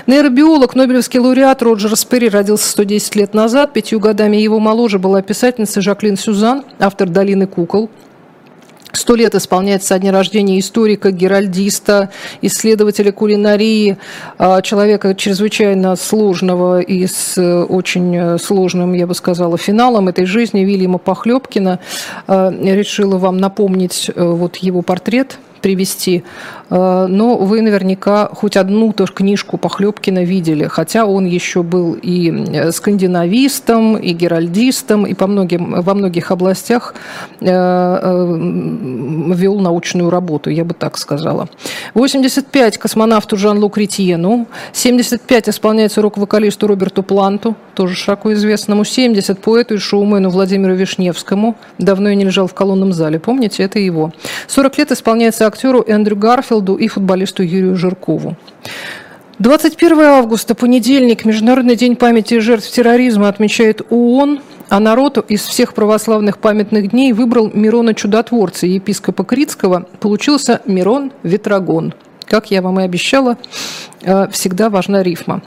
Нейробиолог, 0.08 0.74
Нобелевский 0.74 1.19
лауреат 1.19 1.62
Роджер 1.62 1.96
Сперри 1.98 2.29
родился 2.29 2.69
110 2.69 3.15
лет 3.15 3.34
назад. 3.34 3.74
Пятью 3.74 4.00
годами 4.00 4.38
его 4.38 4.60
моложе 4.60 5.00
была 5.00 5.22
писательница 5.22 5.81
Жаклин 5.81 6.15
Сюзан, 6.17 6.63
автор 6.79 7.10
«Долины 7.10 7.46
кукол». 7.46 7.89
Сто 8.91 9.15
лет 9.15 9.36
исполняется 9.36 9.89
со 9.89 10.00
дня 10.00 10.12
рождения 10.12 10.60
историка, 10.60 11.12
геральдиста, 11.12 12.10
исследователя 12.41 13.12
кулинарии, 13.12 13.98
а, 14.38 14.62
человека 14.62 15.13
чрезвычайно 15.13 15.96
сложного 15.96 16.79
и 16.79 17.05
с 17.05 17.38
э, 17.38 17.63
очень 17.63 18.15
э, 18.15 18.38
сложным, 18.39 18.93
я 18.93 19.05
бы 19.05 19.13
сказала, 19.13 19.58
финалом 19.58 20.08
этой 20.08 20.25
жизни 20.25 20.62
Вильяма 20.62 20.98
Похлебкина. 20.98 21.79
А, 22.27 22.51
решила 22.51 23.17
вам 23.17 23.38
напомнить 23.38 24.10
э, 24.13 24.24
вот 24.24 24.58
его 24.58 24.81
портрет– 24.81 25.38
привести. 25.60 26.24
Э, 26.70 27.08
но 27.08 27.38
вы 27.38 27.62
наверняка 27.62 28.30
хоть 28.34 28.58
одну 28.58 28.94
тоже 28.94 29.13
книжку 29.13 29.58
Похлебкина 29.58 30.24
видели, 30.24 30.66
хотя 30.68 31.06
он 31.06 31.25
еще 31.25 31.63
был 31.63 31.94
и 31.94 32.32
э, 32.32 32.72
скандинавистом, 32.72 33.98
и 33.98 34.13
геральдистом, 34.13 35.06
и 35.06 35.13
по 35.13 35.28
многим, 35.28 35.82
во 35.82 35.94
многих 35.94 36.32
областях 36.32 36.94
э, 37.42 37.46
вел 39.36 39.60
научную 39.60 40.10
работу, 40.10 40.50
я 40.50 40.63
бы 40.63 40.74
так 40.74 40.98
сказала. 40.98 41.48
85 41.94 42.78
космонавту 42.78 43.38
Жан-Лу 43.38 43.70
Кретьену, 43.70 44.48
75 44.74 45.50
исполняется 45.50 46.01
рок-вокалисту 46.01 46.68
Роберту 46.68 47.04
Планту, 47.04 47.56
тоже 47.74 47.96
широко 47.96 48.34
известному, 48.34 48.84
70 48.84 49.39
поэту 49.39 49.75
и 49.75 49.78
шоумену 49.78 50.30
Владимиру 50.30 50.75
Вишневскому, 50.75 51.56
давно 51.78 52.10
я 52.10 52.16
не 52.16 52.25
лежал 52.25 52.48
в 52.48 52.54
колонном 52.54 52.94
зале, 52.94 53.20
помните, 53.20 53.63
это 53.63 53.80
его. 53.80 54.12
40 54.48 54.78
лет 54.78 54.92
исполняется 54.92 55.48
актеру 55.50 55.84
Эндрю 55.86 56.15
Гарфилду 56.15 56.75
и 56.75 56.88
футболисту 56.88 57.44
Юрию 57.44 57.75
Жиркову. 57.75 58.38
21 59.39 60.00
августа, 60.01 60.53
понедельник, 60.53 61.24
Международный 61.24 61.75
день 61.75 61.96
памяти 61.96 62.39
жертв 62.39 62.70
терроризма 62.72 63.29
отмечает 63.29 63.82
ООН, 63.89 64.41
а 64.68 64.79
народ 64.79 65.18
из 65.29 65.46
всех 65.46 65.74
православных 65.74 66.39
памятных 66.39 66.91
дней 66.91 67.13
выбрал 67.13 67.50
Мирона 67.53 67.94
Чудотворца, 67.94 68.68
епископа 68.68 69.24
Критского. 69.24 69.88
Получился 70.00 70.62
Мирон 70.65 71.12
Ветрогон. 71.24 71.94
Как 72.25 72.51
я 72.51 72.62
вам 72.62 72.79
и 72.79 72.84
обещала, 72.84 73.38
э, 74.01 74.27
всегда 74.29 74.70
важна 74.70 75.03
рифма. 75.03 75.41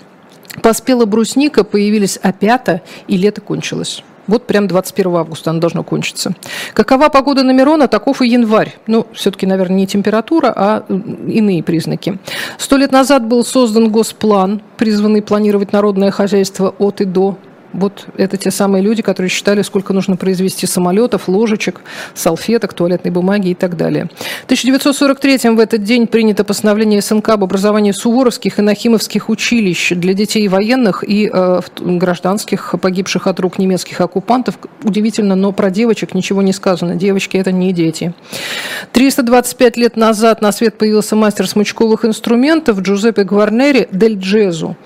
Поспела 0.63 1.05
брусника, 1.05 1.63
появились 1.63 2.17
опята, 2.17 2.81
и 3.07 3.17
лето 3.17 3.41
кончилось. 3.41 4.03
Вот 4.27 4.47
прям 4.47 4.69
21 4.69 5.17
августа 5.17 5.51
оно 5.51 5.61
должно 5.61 5.83
кончиться. 5.83 6.35
Какова 6.75 7.09
погода 7.09 7.43
на 7.43 7.51
Мирона, 7.53 7.89
таков 7.89 8.23
и 8.23 8.29
январь. 8.29 8.77
Ну, 8.87 9.07
все-таки, 9.13 9.47
наверное, 9.47 9.77
не 9.77 9.87
температура, 9.87 10.53
а 10.55 10.85
иные 10.89 11.63
признаки. 11.63 12.19
Сто 12.59 12.77
лет 12.77 12.93
назад 12.93 13.27
был 13.27 13.45
создан 13.45 13.91
госплан, 13.91 14.63
призванный 14.77 15.23
планировать 15.23 15.73
народное 15.73 16.11
хозяйство 16.11 16.75
от 16.79 17.01
и 17.01 17.05
до 17.05 17.37
Вот 17.73 18.07
это 18.17 18.37
те 18.37 18.51
самые 18.51 18.83
люди, 18.83 19.03
которые 19.03 19.31
считали, 19.31 19.63
сколько 19.63 19.93
нужно 19.93 20.17
произвести 20.17 20.67
самолетов, 20.67 21.29
ложечек, 21.29 21.81
салфеток, 22.15 22.75
туалетной 22.75 23.11
бумаги 23.11 23.51
и 23.51 23.55
так 23.55 23.77
далее. 23.77 24.09
В 24.43 24.45
1943 24.45 25.51
в 25.51 25.59
этот 25.59 25.83
день 25.83 26.07
принято 26.07 26.45
постановление 26.45 27.01
СНК 27.01 27.31
об 27.31 27.45
образовании 27.45 27.93
суворовских 27.93 28.59
и 28.59 28.63
нахимовских 28.63 29.29
училищ 29.29 29.91
для 29.91 30.15
детей 30.15 30.47
военных 30.49 31.05
и 31.07 31.31
э, 31.33 31.61
гражданских, 31.81 32.75
погибших 32.81 33.27
от 33.27 33.41
рук 33.41 33.59
немецких 33.59 34.01
оккупантов. 34.01 34.59
Удивительно, 34.83 35.35
но 35.35 35.53
про 35.53 35.71
девочек 35.71 36.15
ничего 36.15 36.43
не 36.43 36.53
сказано. 36.53 36.97
Девочки– 36.97 37.37
это 37.39 37.53
не 37.53 37.73
дети. 37.73 38.15
325 38.93 39.77
лет 39.77 39.97
назад 39.97 40.43
на 40.43 40.53
свет 40.53 40.77
появился 40.77 41.17
мастер 41.17 41.47
смычковых 41.49 42.05
инструментов 42.05 42.81
Джузеппе 42.81 43.25
Гварнери 43.25 43.89
«Дель 43.91 44.19
Джезу». 44.19 44.77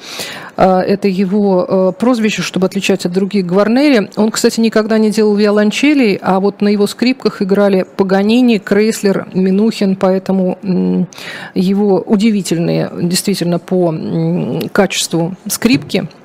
А, 0.56 0.80
это 0.80 1.08
его 1.08 1.66
э, 1.68 1.92
прозвище, 1.98 2.42
чтобы 2.42 2.66
отличать 2.66 3.06
от 3.06 3.12
других 3.12 3.46
Гварнери. 3.46 4.10
Он, 4.16 4.30
кстати, 4.30 4.60
никогда 4.60 4.98
не 4.98 5.10
делал 5.10 5.34
виолончелей, 5.34 6.18
а 6.22 6.40
вот 6.40 6.60
на 6.60 6.68
его 6.68 6.86
скрипках 6.86 7.42
играли 7.42 7.84
Паганини, 7.96 8.58
Крейслер, 8.58 9.28
Минухин, 9.34 9.96
поэтому 9.96 10.58
его 11.54 12.00
удивительные, 12.00 12.90
действительно, 13.02 13.58
по 13.58 13.94
качеству 14.72 15.34
скрипки– 15.46 16.08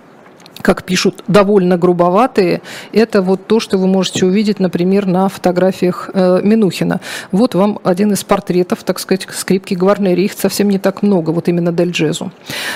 как 0.62 0.84
пишут, 0.84 1.24
довольно 1.28 1.78
грубоватые, 1.78 2.62
это 2.94 3.22
вот 3.22 3.48
то, 3.48 3.60
что 3.60 3.78
вы 3.78 3.88
можете 3.88 4.26
увидеть, 4.26 4.60
например, 4.60 5.06
на 5.06 5.30
фотографиях 5.30 6.10
э, 6.14 6.42
Минухина. 6.44 7.02
Вот 7.32 7.56
вам 7.56 7.80
один 7.84 8.14
из 8.14 8.24
портретов, 8.24 8.84
так 8.84 9.00
сказать, 9.00 9.28
скрипки 9.32 9.74
Гварнери. 9.74 10.24
Их 10.24 10.34
совсем 10.34 10.70
не 10.70 10.80
так 10.80 11.04
много, 11.04 11.32
вот 11.32 11.48
именно 11.48 11.72
Дель 11.72 11.92
Джезу. 11.92 12.32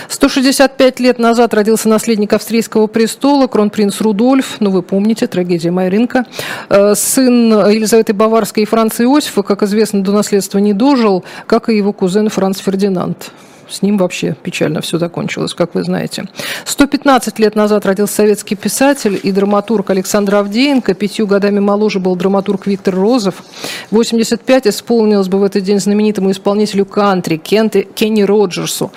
165 0.09 0.99
лет 0.99 1.19
назад 1.19 1.53
родился 1.53 1.89
наследник 1.89 2.33
австрийского 2.33 2.87
престола, 2.87 3.47
кронпринц 3.47 4.01
Рудольф, 4.01 4.57
ну 4.59 4.69
вы 4.69 4.81
помните, 4.81 5.27
трагедия 5.27 5.71
Майринка. 5.71 6.25
Э, 6.69 6.95
сын 6.95 7.51
Елизаветы 7.69 8.13
Баварской 8.13 8.63
и 8.63 8.65
Франца 8.65 9.03
Иосифа, 9.03 9.43
как 9.43 9.63
известно, 9.63 10.03
до 10.03 10.11
наследства 10.11 10.59
не 10.59 10.73
дожил, 10.73 11.23
как 11.47 11.69
и 11.69 11.77
его 11.77 11.93
кузен 11.93 12.29
Франц 12.29 12.59
Фердинанд. 12.59 13.31
С 13.69 13.81
ним 13.81 13.97
вообще 13.97 14.35
печально 14.41 14.81
все 14.81 14.97
закончилось, 14.99 15.53
как 15.53 15.75
вы 15.75 15.83
знаете. 15.83 16.25
115 16.65 17.39
лет 17.39 17.55
назад 17.55 17.85
родился 17.85 18.15
советский 18.15 18.55
писатель 18.55 19.19
и 19.21 19.31
драматург 19.31 19.89
Александр 19.89 20.35
Авдеенко. 20.35 20.93
Пятью 20.93 21.27
годами 21.27 21.59
моложе 21.59 21.99
был 21.99 22.15
драматург 22.15 22.67
Виктор 22.67 22.95
Розов. 22.95 23.43
85 23.91 24.67
исполнилось 24.67 25.27
бы 25.27 25.39
в 25.39 25.43
этот 25.43 25.63
день 25.63 25.79
знаменитому 25.79 26.31
исполнителю 26.31 26.85
кантри 26.85 27.37
Кенти, 27.37 27.87
Кенни 27.95 28.23
Роджерсу. 28.23 28.91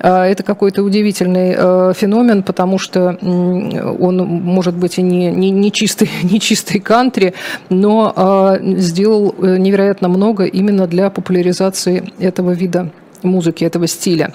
А, 0.00 0.26
это 0.26 0.42
какой-то 0.42 0.82
удивительный 0.82 1.54
э, 1.56 1.92
феномен, 1.94 2.42
потому 2.42 2.78
что 2.78 3.18
он, 3.20 4.16
может 4.16 4.74
быть, 4.74 4.98
и 4.98 5.02
не, 5.02 5.30
не, 5.30 5.50
не, 5.50 5.70
чистый, 5.72 6.10
не 6.22 6.40
чистый 6.40 6.80
кантри, 6.80 7.34
но 7.68 8.12
а, 8.16 8.58
сделал 8.60 9.34
э, 9.38 9.56
невероятно 9.58 10.08
много 10.08 10.44
именно 10.44 10.86
для 10.86 11.10
популяризации 11.10 12.12
этого 12.18 12.52
вида 12.52 12.90
музыки, 13.24 13.64
этого 13.64 13.86
стиля. 13.86 14.32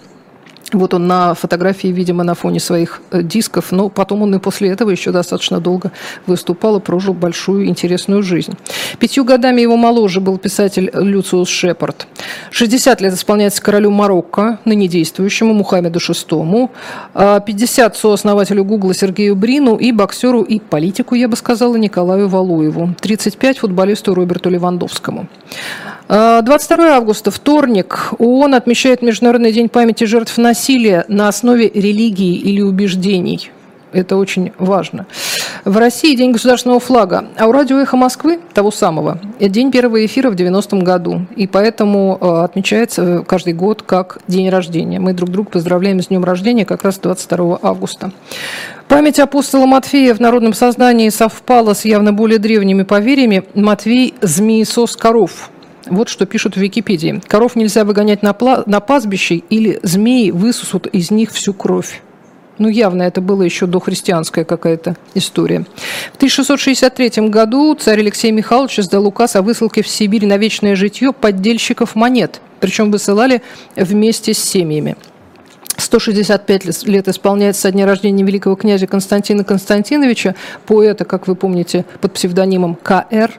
Вот 0.72 0.94
он 0.94 1.08
на 1.08 1.34
фотографии, 1.34 1.88
видимо, 1.88 2.24
на 2.24 2.36
фоне 2.36 2.60
своих 2.60 3.02
э, 3.12 3.24
дисков, 3.24 3.72
но 3.72 3.90
потом 3.90 4.22
он 4.22 4.36
и 4.36 4.40
после 4.40 4.70
этого 4.70 4.92
еще 4.92 5.12
достаточно 5.12 5.60
долго 5.60 5.92
выступал 6.28 6.78
и 6.78 6.80
прожил 6.80 7.14
большую 7.14 7.66
интересную 7.66 8.22
жизнь. 8.22 8.54
Пятью 9.00 9.24
годами 9.24 9.62
его 9.62 9.78
моложе 9.78 10.22
был 10.22 10.38
писатель 10.38 10.92
Люциус 10.94 11.50
Шепард. 11.50 12.08
60 12.52 13.02
лет 13.02 13.14
исполняется 13.14 13.64
королю 13.64 13.90
Марокко, 13.90 14.60
ныне 14.66 14.88
действующему 14.88 15.54
Мухаммеду 15.54 16.00
VI. 16.00 16.70
50 17.16 17.98
сооснователю 17.98 18.64
Гугла 18.64 18.94
Сергею 18.94 19.36
Брину 19.36 19.76
и 19.76 19.92
боксеру 19.92 20.44
и 20.44 20.60
политику, 20.60 21.16
я 21.16 21.28
бы 21.28 21.36
сказала, 21.36 21.76
Николаю 21.78 22.28
Валуеву. 22.28 22.94
35 23.02 23.60
футболисту 23.60 24.14
Роберту 24.14 24.50
Левандовскому. 24.50 25.28
22 26.10 26.96
августа, 26.96 27.30
вторник, 27.30 28.14
ООН 28.18 28.56
отмечает 28.56 29.04
Международный 29.04 29.52
день 29.52 29.70
памяти 29.70 30.06
жертв 30.06 30.40
насилия 30.40 31.06
на 31.08 31.28
основе 31.28 31.70
религии 31.70 32.34
или 32.34 32.62
убеждений. 32.62 33.52
Это 33.92 34.18
очень 34.18 34.52
важно. 34.58 35.06
В 35.66 35.78
России 35.78 36.16
день 36.16 36.32
государственного 36.32 36.80
флага, 36.80 37.26
а 37.38 37.46
у 37.46 37.52
радио 37.52 37.78
«Эхо 37.78 37.96
Москвы» 37.96 38.40
того 38.56 38.72
самого. 38.72 39.20
День 39.40 39.72
первого 39.72 40.04
эфира 40.04 40.32
в 40.32 40.34
90-м 40.34 40.80
году. 40.80 41.28
И 41.36 41.46
поэтому 41.46 42.18
э, 42.20 42.44
отмечается 42.44 43.24
каждый 43.28 43.54
год 43.54 43.84
как 43.84 44.18
день 44.28 44.50
рождения. 44.50 45.00
Мы 45.00 45.14
друг 45.14 45.30
друга 45.30 45.52
поздравляем 45.52 46.02
с 46.02 46.08
днем 46.08 46.24
рождения 46.24 46.66
как 46.66 46.84
раз 46.84 46.98
22 46.98 47.60
августа. 47.62 48.12
Память 48.88 49.20
апостола 49.20 49.68
Матфея 49.68 50.16
в 50.16 50.20
народном 50.20 50.56
сознании 50.56 51.10
совпала 51.10 51.76
с 51.76 51.86
явно 51.86 52.14
более 52.14 52.40
древними 52.40 52.82
поверьями. 52.82 53.44
Матвей– 53.54 54.16
змеесос 54.22 54.96
коров– 54.96 55.52
вот 55.90 56.10
что 56.10 56.26
пишут 56.26 56.56
в 56.56 56.60
Википедии. 56.60 57.22
Коров 57.28 57.56
нельзя 57.56 57.84
выгонять 57.84 58.24
на, 58.24 58.32
пла- 58.32 58.64
на 58.66 58.80
пастбище, 58.80 59.36
или 59.36 59.80
змеи 59.84 60.32
высосут 60.32 60.88
из 60.88 61.12
них 61.12 61.32
всю 61.32 61.54
кровь. 61.54 62.02
Ну, 62.60 62.68
явно 62.68 63.04
это 63.04 63.22
было 63.22 63.44
еще 63.44 63.68
дохристианская 63.68 64.44
какая-то 64.44 64.98
история. 65.14 65.66
В 66.12 66.18
1663 66.18 67.30
году 67.30 67.74
царь 67.74 68.00
Алексей 68.00 68.32
Михайлович 68.32 68.80
издал 68.80 69.08
указ 69.08 69.38
о 69.38 69.42
высылке 69.42 69.82
в 69.82 69.88
Сибирь 69.88 70.26
на 70.26 70.38
вечное 70.38 70.76
житье 70.76 71.14
поддельщиков 71.14 71.96
монет. 71.96 72.42
Причем 72.60 72.92
высылали 72.92 73.42
вместе 73.78 74.34
с 74.34 74.40
семьями. 74.40 74.98
165 75.80 76.86
лет 76.86 77.08
исполняется 77.08 77.62
со 77.62 77.72
дня 77.72 77.86
рождения 77.86 78.24
великого 78.24 78.56
князя 78.56 78.88
Константина 78.88 79.44
Константиновича, 79.44 80.36
поэта, 80.66 81.06
как 81.06 81.28
вы 81.28 81.36
помните, 81.36 81.86
под 82.02 82.14
псевдонимом 82.14 82.76
К.Р., 82.76 83.32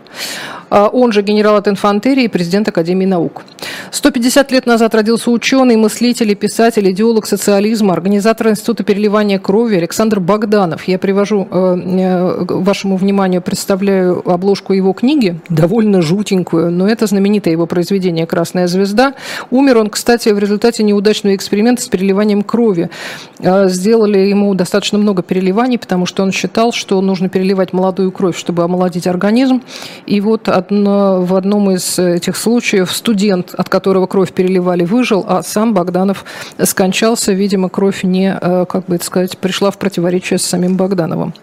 а 0.70 0.86
он 0.86 1.12
же 1.12 1.22
генерал 1.22 1.56
от 1.56 1.66
инфантерии 1.66 2.24
и 2.24 2.28
президент 2.28 2.68
Академии 2.68 3.06
наук. 3.06 3.42
150 3.90 4.52
лет 4.52 4.66
назад 4.66 4.94
родился 4.94 5.30
ученый, 5.30 5.76
мыслитель, 5.76 6.34
писатель, 6.34 6.90
идеолог 6.90 7.26
социализма, 7.26 7.92
организатор 7.92 8.48
Института 8.48 8.84
переливания 8.84 9.38
крови 9.38 9.76
Александр 9.76 10.20
Богданов. 10.20 10.84
Я 10.84 10.98
привожу 10.98 11.46
э, 11.50 11.76
э, 11.76 12.44
вашему 12.48 12.96
вниманию, 12.96 13.42
представляю 13.42 14.28
обложку 14.30 14.72
его 14.72 14.92
книги, 14.92 15.40
довольно 15.48 16.02
жутенькую, 16.02 16.70
но 16.70 16.88
это 16.88 17.06
знаменитое 17.06 17.52
его 17.52 17.66
произведение 17.66 18.26
«Красная 18.26 18.66
звезда». 18.66 19.14
Умер 19.50 19.78
он, 19.78 19.90
кстати, 19.90 20.28
в 20.28 20.38
результате 20.38 20.82
неудачного 20.82 21.34
эксперимента 21.34 21.82
с 21.82 21.88
переливанием 21.88 22.42
крови. 22.42 22.90
А, 23.42 23.68
сделали 23.68 24.18
ему 24.18 24.54
достаточно 24.54 24.98
много 24.98 25.22
переливаний, 25.22 25.78
потому 25.78 26.06
что 26.06 26.22
он 26.22 26.32
считал, 26.32 26.72
что 26.72 27.00
нужно 27.00 27.28
переливать 27.28 27.72
молодую 27.72 28.12
кровь, 28.12 28.36
чтобы 28.36 28.62
омолодить 28.62 29.06
организм. 29.06 29.62
И 30.06 30.20
вот 30.20 30.48
одно, 30.48 31.22
в 31.22 31.34
одном 31.34 31.70
из 31.70 31.98
этих 31.98 32.36
случаев 32.36 32.90
студент, 32.92 33.54
от 33.60 33.68
которого 33.68 34.06
кровь 34.06 34.32
переливали, 34.32 34.86
выжил, 34.86 35.22
а 35.28 35.42
сам 35.42 35.74
Богданов 35.74 36.24
скончался. 36.64 37.32
Видимо, 37.32 37.68
кровь 37.68 38.04
не, 38.04 38.34
э, 38.40 38.64
как 38.66 38.86
бы 38.86 38.94
это 38.94 39.04
сказать, 39.04 39.36
пришла 39.36 39.70
в 39.70 39.76
противоречие 39.76 40.38
с 40.38 40.46
самим 40.46 40.76
Богдановым. 40.76 41.34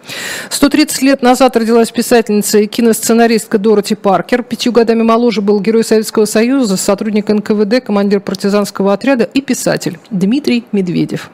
130 0.49 1.03
лет 1.03 1.21
назад 1.21 1.55
родилась 1.55 1.91
писательница 1.91 2.57
и 2.57 2.65
киносценаристка 2.65 3.59
Дороти 3.59 3.93
Паркер. 3.93 4.41
Пятью 4.41 4.71
годами 4.71 5.03
моложе 5.03 5.43
был 5.43 5.59
герой 5.59 5.83
Советского 5.83 6.25
Союза, 6.25 6.75
сотрудник 6.75 7.29
НКВД, 7.29 7.85
командир 7.85 8.19
партизанского 8.19 8.93
отряда 8.93 9.25
и 9.25 9.41
писатель 9.41 9.99
Дмитрий 10.09 10.65
Медведев. 10.71 11.29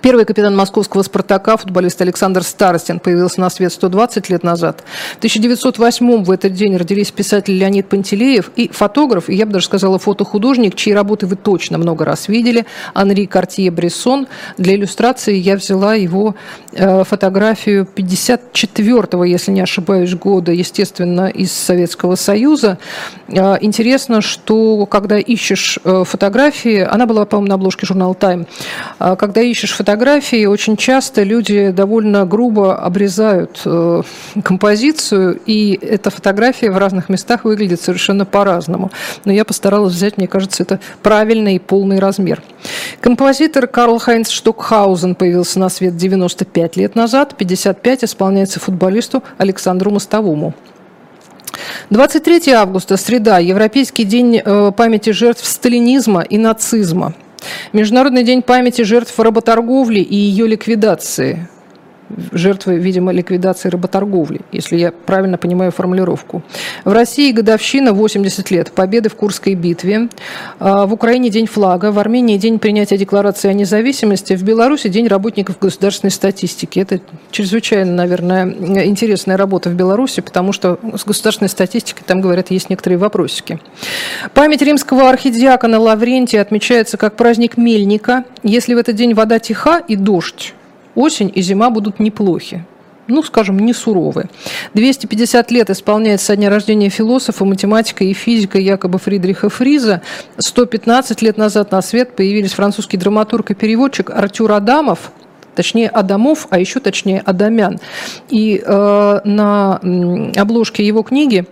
Первый 0.00 0.24
капитан 0.24 0.56
московского 0.56 1.02
«Спартака», 1.02 1.56
футболист 1.56 2.00
Александр 2.00 2.42
Старостин, 2.42 2.98
появился 2.98 3.40
на 3.40 3.50
свет 3.50 3.72
120 3.72 4.30
лет 4.30 4.42
назад. 4.42 4.82
В 5.14 5.18
1908 5.18 6.24
в 6.24 6.30
этот 6.30 6.54
день 6.54 6.76
родились 6.76 7.10
писатель 7.10 7.58
Леонид 7.58 7.88
Пантелеев 7.88 8.50
и 8.56 8.68
фотограф, 8.68 9.28
и 9.28 9.34
я 9.34 9.44
бы 9.44 9.52
даже 9.52 9.66
сказала 9.66 9.98
фотохудожник, 9.98 10.76
чьи 10.76 10.94
работы 10.94 11.26
вы 11.26 11.36
точно 11.36 11.76
много 11.76 12.06
раз 12.06 12.28
видели, 12.28 12.64
Анри 12.94 13.26
Картье-Брессон. 13.26 14.28
Для 14.56 14.74
иллюстрации 14.76 15.36
я 15.36 15.56
взяла 15.56 15.94
его 15.94 16.36
э, 16.72 17.04
фотографию 17.04 17.86
54-го, 17.94 19.24
если 19.24 19.52
не 19.52 19.60
ошибаюсь, 19.60 20.14
года, 20.14 20.52
естественно, 20.52 21.28
из 21.28 21.52
Советского 21.52 22.14
Союза. 22.14 22.78
Э, 23.28 23.58
интересно, 23.60 24.22
что 24.22 24.86
когда 24.86 25.18
ищешь 25.18 25.78
э, 25.84 26.04
фотографии, 26.06 26.80
она 26.80 27.04
была, 27.04 27.26
по-моему, 27.26 27.48
на 27.48 27.54
обложке 27.56 27.86
журнала 27.86 28.14
«Тайм», 28.14 28.46
когда 28.98 29.42
ищешь 29.42 29.81
фотографии 29.82 30.44
очень 30.46 30.76
часто 30.76 31.24
люди 31.24 31.70
довольно 31.70 32.24
грубо 32.24 32.76
обрезают 32.76 33.62
э, 33.64 34.02
композицию, 34.44 35.40
и 35.44 35.76
эта 35.82 36.08
фотография 36.10 36.70
в 36.70 36.78
разных 36.78 37.08
местах 37.08 37.44
выглядит 37.44 37.80
совершенно 37.80 38.24
по-разному. 38.24 38.92
Но 39.24 39.32
я 39.32 39.44
постаралась 39.44 39.94
взять, 39.94 40.18
мне 40.18 40.28
кажется, 40.28 40.62
это 40.62 40.78
правильный 41.02 41.56
и 41.56 41.58
полный 41.58 41.98
размер. 41.98 42.44
Композитор 43.00 43.66
Карл 43.66 43.98
Хайнц 43.98 44.30
Штокхаузен 44.30 45.16
появился 45.16 45.58
на 45.58 45.68
свет 45.68 45.96
95 45.96 46.76
лет 46.76 46.94
назад, 46.94 47.34
55 47.36 48.04
исполняется 48.04 48.60
футболисту 48.60 49.24
Александру 49.36 49.90
Мостовому. 49.90 50.54
23 51.90 52.52
августа, 52.52 52.96
среда, 52.96 53.40
Европейский 53.40 54.04
день 54.04 54.40
э, 54.44 54.70
памяти 54.76 55.10
жертв 55.10 55.44
сталинизма 55.44 56.20
и 56.22 56.38
нацизма. 56.38 57.14
Международный 57.72 58.24
день 58.24 58.42
памяти 58.42 58.82
жертв 58.82 59.18
работорговли 59.18 60.00
и 60.00 60.14
ее 60.14 60.46
ликвидации. 60.46 61.48
Жертвы, 62.32 62.78
видимо, 62.78 63.12
ликвидации 63.12 63.68
работорговли, 63.68 64.40
если 64.52 64.76
я 64.76 64.92
правильно 64.92 65.38
понимаю 65.38 65.72
формулировку. 65.72 66.42
В 66.84 66.92
России 66.92 67.32
годовщина 67.32 67.92
80 67.92 68.50
лет 68.50 68.72
победы 68.72 69.08
в 69.08 69.14
Курской 69.14 69.54
битве. 69.54 70.08
А, 70.58 70.86
в 70.86 70.92
Украине 70.92 71.30
день 71.30 71.46
флага, 71.46 71.92
в 71.92 71.98
Армении 71.98 72.36
день 72.36 72.58
принятия 72.58 72.96
декларации 72.96 73.48
о 73.48 73.52
независимости, 73.52 74.34
в 74.34 74.42
Беларуси 74.42 74.88
день 74.88 75.08
работников 75.08 75.58
государственной 75.58 76.10
статистики. 76.10 76.78
Это 76.78 77.00
чрезвычайно, 77.30 77.92
наверное, 77.92 78.46
интересная 78.84 79.36
работа 79.36 79.70
в 79.70 79.74
Беларуси, 79.74 80.20
потому 80.20 80.52
что 80.52 80.78
с 80.96 81.04
государственной 81.04 81.48
статистикой 81.48 82.04
там, 82.06 82.20
говорят, 82.20 82.50
есть 82.50 82.70
некоторые 82.70 82.98
вопросики. 82.98 83.58
Память 84.34 84.62
римского 84.62 85.08
архидиакона 85.08 85.78
Лаврентия 85.78 86.40
отмечается 86.40 86.96
как 86.96 87.16
праздник 87.16 87.56
мельника. 87.56 88.24
Если 88.42 88.74
в 88.74 88.78
этот 88.78 88.96
день 88.96 89.14
вода 89.14 89.38
тиха 89.38 89.78
и 89.78 89.96
дождь, 89.96 90.54
осень 90.94 91.30
и 91.34 91.42
зима 91.42 91.70
будут 91.70 92.00
неплохи 92.00 92.64
ну, 93.08 93.22
скажем, 93.22 93.58
не 93.58 93.72
суровы. 93.72 94.28
250 94.74 95.50
лет 95.50 95.70
исполняется 95.70 96.26
со 96.26 96.36
дня 96.36 96.50
рождения 96.50 96.88
философа, 96.88 97.44
математика 97.44 98.04
и 98.04 98.12
физика 98.12 98.58
якобы 98.58 98.98
Фридриха 98.98 99.48
Фриза. 99.48 100.02
115 100.38 101.22
лет 101.22 101.36
назад 101.36 101.72
на 101.72 101.82
свет 101.82 102.16
появились 102.16 102.52
французский 102.52 102.96
драматург 102.96 103.50
и 103.50 103.54
переводчик 103.54 104.10
Артюр 104.10 104.52
Адамов, 104.52 105.12
точнее 105.54 105.88
Адамов, 105.88 106.46
а 106.50 106.58
еще 106.58 106.80
точнее 106.80 107.20
Адамян. 107.20 107.78
И 108.30 108.62
э, 108.64 109.20
на 109.24 109.80
обложке 110.36 110.86
его 110.86 111.02
книги 111.02 111.46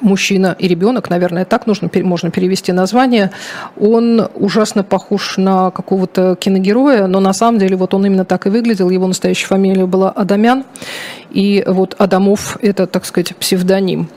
мужчина 0.00 0.56
и 0.58 0.68
ребенок, 0.68 1.10
наверное, 1.10 1.44
так 1.44 1.66
нужно, 1.66 1.90
можно 1.94 2.30
перевести 2.30 2.72
название, 2.72 3.30
он 3.78 4.28
ужасно 4.34 4.82
похож 4.82 5.36
на 5.36 5.70
какого-то 5.70 6.36
киногероя, 6.36 7.06
но 7.06 7.20
на 7.20 7.32
самом 7.32 7.58
деле 7.58 7.76
вот 7.76 7.94
он 7.94 8.06
именно 8.06 8.24
так 8.24 8.46
и 8.46 8.50
выглядел, 8.50 8.90
его 8.90 9.06
настоящая 9.06 9.46
фамилия 9.46 9.86
была 9.86 10.10
Адамян, 10.10 10.64
и 11.30 11.64
вот 11.66 11.94
Адамов– 11.98 12.58
это, 12.62 12.86
так 12.86 13.04
сказать, 13.04 13.34
псевдоним. 13.36 14.08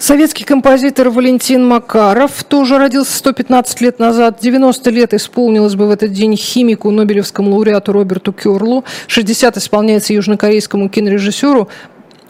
Советский 0.00 0.44
композитор 0.44 1.10
Валентин 1.10 1.68
Макаров 1.68 2.42
тоже 2.44 2.78
родился 2.78 3.18
115 3.18 3.82
лет 3.82 3.98
назад. 3.98 4.38
90 4.40 4.90
лет 4.90 5.12
исполнилось 5.12 5.74
бы 5.74 5.86
в 5.86 5.90
этот 5.90 6.12
день 6.12 6.38
химику, 6.38 6.90
Нобелевскому 6.90 7.50
лауреату 7.50 7.92
Роберту 7.92 8.32
Керлу. 8.32 8.84
60 9.08 9.58
исполняется 9.58 10.14
южнокорейскому 10.14 10.88
кинорежиссеру 10.88 11.68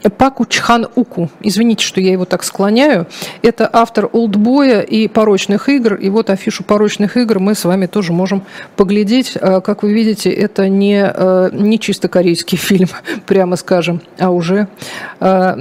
Паку 0.08 0.46
Чхан 0.46 0.88
Уку, 0.94 1.30
извините, 1.40 1.84
что 1.84 2.00
я 2.00 2.12
его 2.12 2.24
так 2.24 2.42
склоняю, 2.44 3.06
это 3.42 3.68
автор 3.72 4.08
«Олдбоя» 4.12 4.80
и 4.80 5.08
«Порочных 5.08 5.68
игр», 5.68 5.94
и 5.94 6.08
вот 6.08 6.30
афишу 6.30 6.64
«Порочных 6.64 7.16
игр» 7.16 7.38
мы 7.38 7.54
с 7.54 7.64
вами 7.64 7.86
тоже 7.86 8.12
можем 8.12 8.42
поглядеть. 8.76 9.36
А, 9.40 9.60
как 9.60 9.82
вы 9.82 9.92
видите, 9.92 10.30
это 10.30 10.68
не, 10.68 11.02
э, 11.02 11.50
не 11.52 11.78
чисто 11.78 12.08
корейский 12.08 12.56
фильм, 12.58 12.88
прямо 13.26 13.56
скажем, 13.56 14.00
а 14.18 14.30
уже, 14.30 14.68
а, 15.20 15.56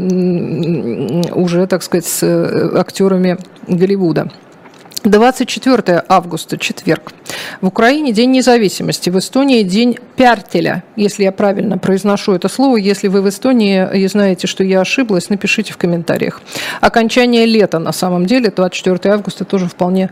уже 1.33 1.67
так 1.67 1.83
сказать, 1.83 2.05
с 2.05 2.23
э, 2.23 2.77
актерами 2.77 3.37
Голливуда. 3.67 4.31
24 5.03 6.03
августа, 6.07 6.57
четверг. 6.57 7.13
В 7.61 7.67
Украине 7.67 8.11
День 8.11 8.31
независимости, 8.31 9.09
в 9.09 9.17
Эстонии 9.17 9.63
День 9.63 9.97
Пяртеля, 10.15 10.83
если 10.95 11.23
я 11.23 11.31
правильно 11.31 11.77
произношу 11.77 12.33
это 12.33 12.49
слово. 12.49 12.77
Если 12.77 13.07
вы 13.07 13.21
в 13.21 13.29
Эстонии 13.29 13.87
и 13.93 14.07
знаете, 14.07 14.47
что 14.47 14.63
я 14.63 14.81
ошиблась, 14.81 15.29
напишите 15.29 15.71
в 15.71 15.77
комментариях. 15.77 16.41
Окончание 16.81 17.45
лета, 17.45 17.79
на 17.79 17.93
самом 17.93 18.25
деле, 18.25 18.51
24 18.51 19.13
августа 19.13 19.45
тоже 19.45 19.67
вполне 19.67 20.09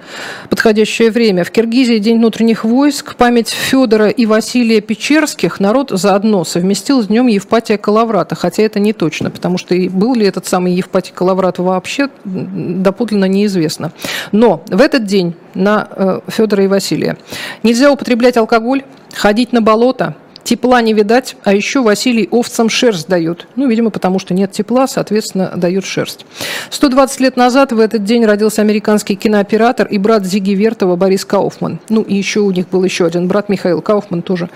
подходящее 0.49 1.11
время. 1.11 1.43
В 1.43 1.51
Киргизии 1.51 1.97
День 1.97 2.17
внутренних 2.17 2.63
войск, 2.63 3.15
память 3.15 3.49
Федора 3.49 4.07
и 4.07 4.25
Василия 4.25 4.79
Печерских 4.79 5.59
народ 5.59 5.89
заодно 5.91 6.45
совместил 6.45 7.01
с 7.01 7.07
днем 7.07 7.27
Евпатия 7.27 7.77
Калаврата, 7.77 8.35
хотя 8.35 8.63
это 8.63 8.79
не 8.79 8.93
точно, 8.93 9.31
потому 9.31 9.57
что 9.57 9.75
и 9.75 9.89
был 9.89 10.15
ли 10.15 10.25
этот 10.25 10.45
самый 10.45 10.73
Евпатий 10.73 11.13
Калаврат 11.13 11.59
вообще 11.59 12.09
доподлинно 12.23 13.25
неизвестно. 13.25 13.91
Но 14.31 14.63
в 14.77 14.81
этот 14.81 15.05
день 15.05 15.33
на 15.55 15.87
э, 15.89 16.19
Федора 16.27 16.63
и 16.63 16.67
Василия 16.67 17.17
нельзя 17.63 17.91
употреблять 17.91 18.37
алкоголь, 18.37 18.83
ходить 19.11 19.51
на 19.51 19.59
болото, 19.59 20.15
тепла 20.43 20.81
не 20.81 20.93
видать, 20.93 21.35
а 21.43 21.53
еще 21.55 21.81
Василий 21.81 22.27
овцам 22.29 22.69
шерсть 22.69 23.07
дает. 23.07 23.47
Ну, 23.55 23.67
видимо, 23.67 23.89
потому 23.89 24.19
что 24.19 24.35
нет 24.35 24.51
тепла, 24.51 24.87
соответственно, 24.87 25.51
дают 25.55 25.83
шерсть. 25.83 26.27
120 26.69 27.19
лет 27.21 27.37
назад 27.37 27.71
в 27.71 27.79
этот 27.79 28.03
день 28.03 28.23
родился 28.23 28.61
американский 28.61 29.15
кинооператор 29.15 29.87
и 29.87 29.97
брат 29.97 30.25
Зиги 30.25 30.51
Вертова 30.51 30.95
Борис 30.95 31.25
Кауфман. 31.25 31.79
Ну, 31.89 32.03
и 32.03 32.13
еще 32.13 32.41
у 32.41 32.51
них 32.51 32.69
был 32.69 32.83
еще 32.83 33.07
один 33.07 33.27
брат 33.27 33.49
Михаил 33.49 33.81
Кауфман, 33.81 34.21
тоже 34.21 34.47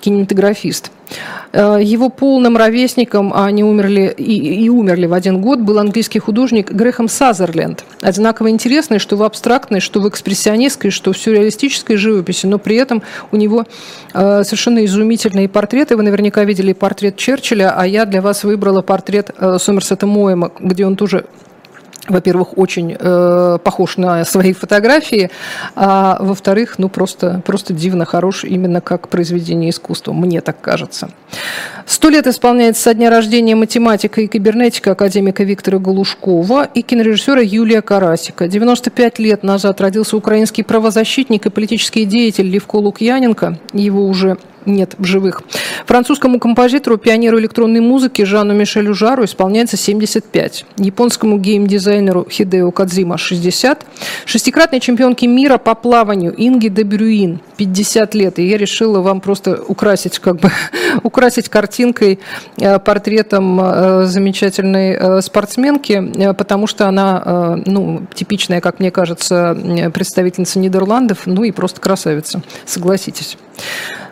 кинематографист. 0.00 0.92
Э, 1.52 1.78
его 1.82 2.08
полным 2.10 2.56
ровесником, 2.56 3.32
а 3.34 3.46
они 3.46 3.64
умерли 3.64 4.14
и, 4.16 4.64
и 4.64 4.68
умерли 4.68 5.06
в 5.06 5.12
один 5.12 5.40
год, 5.40 5.58
был 5.58 5.78
английский 5.78 6.20
художник 6.20 6.70
Грэхэм 6.70 7.08
Сазерленд. 7.08 7.84
Одинаково 8.02 8.50
интересный, 8.50 9.00
что 9.00 9.16
в 9.16 9.24
абстрактной, 9.24 9.80
что 9.80 10.00
в 10.00 10.08
экспрессионистской, 10.08 10.90
что 10.90 11.12
в 11.12 11.18
сюрреалистической 11.18 11.96
живописи, 11.96 12.46
но 12.46 12.58
при 12.58 12.76
этом 12.76 13.02
у 13.32 13.36
него 13.36 13.64
э, 14.14 14.44
совершенно 14.44 14.84
изумительные 14.84 15.48
портреты. 15.48 15.96
Вы 15.96 16.04
наверняка 16.04 16.44
видели 16.44 16.72
портрет 16.72 17.16
Черчилля, 17.16 17.74
а 17.76 17.84
я 17.86 18.04
для 18.04 18.22
вас 18.22 18.44
выбрала 18.44 18.82
портрет 18.82 19.30
э, 19.36 19.58
Сомерсета 19.58 20.06
Моэма, 20.06 20.52
где 20.60 20.86
он 20.86 20.94
тоже 20.94 21.24
во-первых, 22.10 22.58
очень 22.58 22.96
э, 22.98 23.58
похож 23.62 23.96
на 23.96 24.24
свои 24.24 24.52
фотографии, 24.52 25.30
а 25.74 26.18
во-вторых, 26.20 26.74
ну 26.78 26.88
просто, 26.88 27.42
просто 27.46 27.72
дивно 27.72 28.04
хорош 28.04 28.44
именно 28.44 28.80
как 28.80 29.08
произведение 29.08 29.70
искусства, 29.70 30.12
мне 30.12 30.40
так 30.40 30.60
кажется. 30.60 31.10
Сто 31.86 32.08
лет 32.08 32.26
исполняется 32.26 32.82
со 32.82 32.94
дня 32.94 33.10
рождения 33.10 33.54
математика 33.54 34.20
и 34.20 34.26
кибернетика 34.26 34.92
академика 34.92 35.44
Виктора 35.44 35.78
Галушкова 35.78 36.64
и 36.64 36.82
кинорежиссера 36.82 37.40
Юлия 37.40 37.82
Карасика. 37.82 38.48
95 38.48 39.18
лет 39.18 39.42
назад 39.42 39.80
родился 39.80 40.16
украинский 40.16 40.64
правозащитник 40.64 41.46
и 41.46 41.50
политический 41.50 42.04
деятель 42.04 42.46
Левко 42.46 42.76
Лукьяненко, 42.76 43.58
его 43.72 44.06
уже 44.06 44.36
нет 44.66 44.94
в 44.98 45.04
живых. 45.04 45.42
Французскому 45.86 46.38
композитору, 46.38 46.98
пионеру 46.98 47.38
электронной 47.38 47.80
музыки 47.80 48.22
Жанну 48.22 48.54
Мишелю 48.54 48.94
Жару 48.94 49.24
исполняется 49.24 49.76
75. 49.76 50.64
Японскому 50.78 51.38
геймдизайнеру 51.38 52.26
Хидео 52.30 52.70
Кадзима 52.70 53.18
60. 53.18 53.84
Шестикратной 54.24 54.80
чемпионке 54.80 55.26
мира 55.26 55.58
по 55.58 55.74
плаванию 55.74 56.34
Инги 56.36 56.68
Дебрюин 56.68 57.40
50 57.56 58.14
лет. 58.14 58.38
И 58.38 58.46
я 58.46 58.56
решила 58.56 59.00
вам 59.00 59.20
просто 59.20 59.62
украсить, 59.66 60.18
как 60.18 60.36
бы, 60.36 60.50
украсить 61.02 61.48
картинкой, 61.48 62.20
э, 62.58 62.78
портретом 62.78 63.60
э, 63.60 64.04
замечательной 64.06 64.92
э, 64.92 65.20
спортсменки, 65.20 66.32
потому 66.34 66.66
что 66.66 66.88
она, 66.88 67.58
ну, 67.66 68.02
типичная, 68.14 68.60
как 68.60 68.80
мне 68.80 68.90
кажется, 68.90 69.56
представительница 69.92 70.58
Нидерландов, 70.58 71.26
ну 71.26 71.44
и 71.44 71.50
просто 71.50 71.80
красавица, 71.80 72.42
согласитесь. 72.64 73.36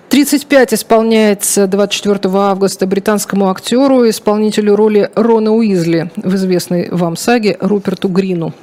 35 0.08 0.72
исполняется 0.72 1.66
24 1.66 2.34
августа 2.34 2.86
британскому 2.86 3.50
актеру, 3.50 4.08
исполнителю 4.08 4.74
роли 4.74 5.10
Рона 5.14 5.52
Уизли 5.52 6.10
в 6.16 6.34
известной 6.34 6.88
вам 6.90 7.14
саге 7.14 7.58
Руперту 7.60 8.08
Грину. 8.08 8.54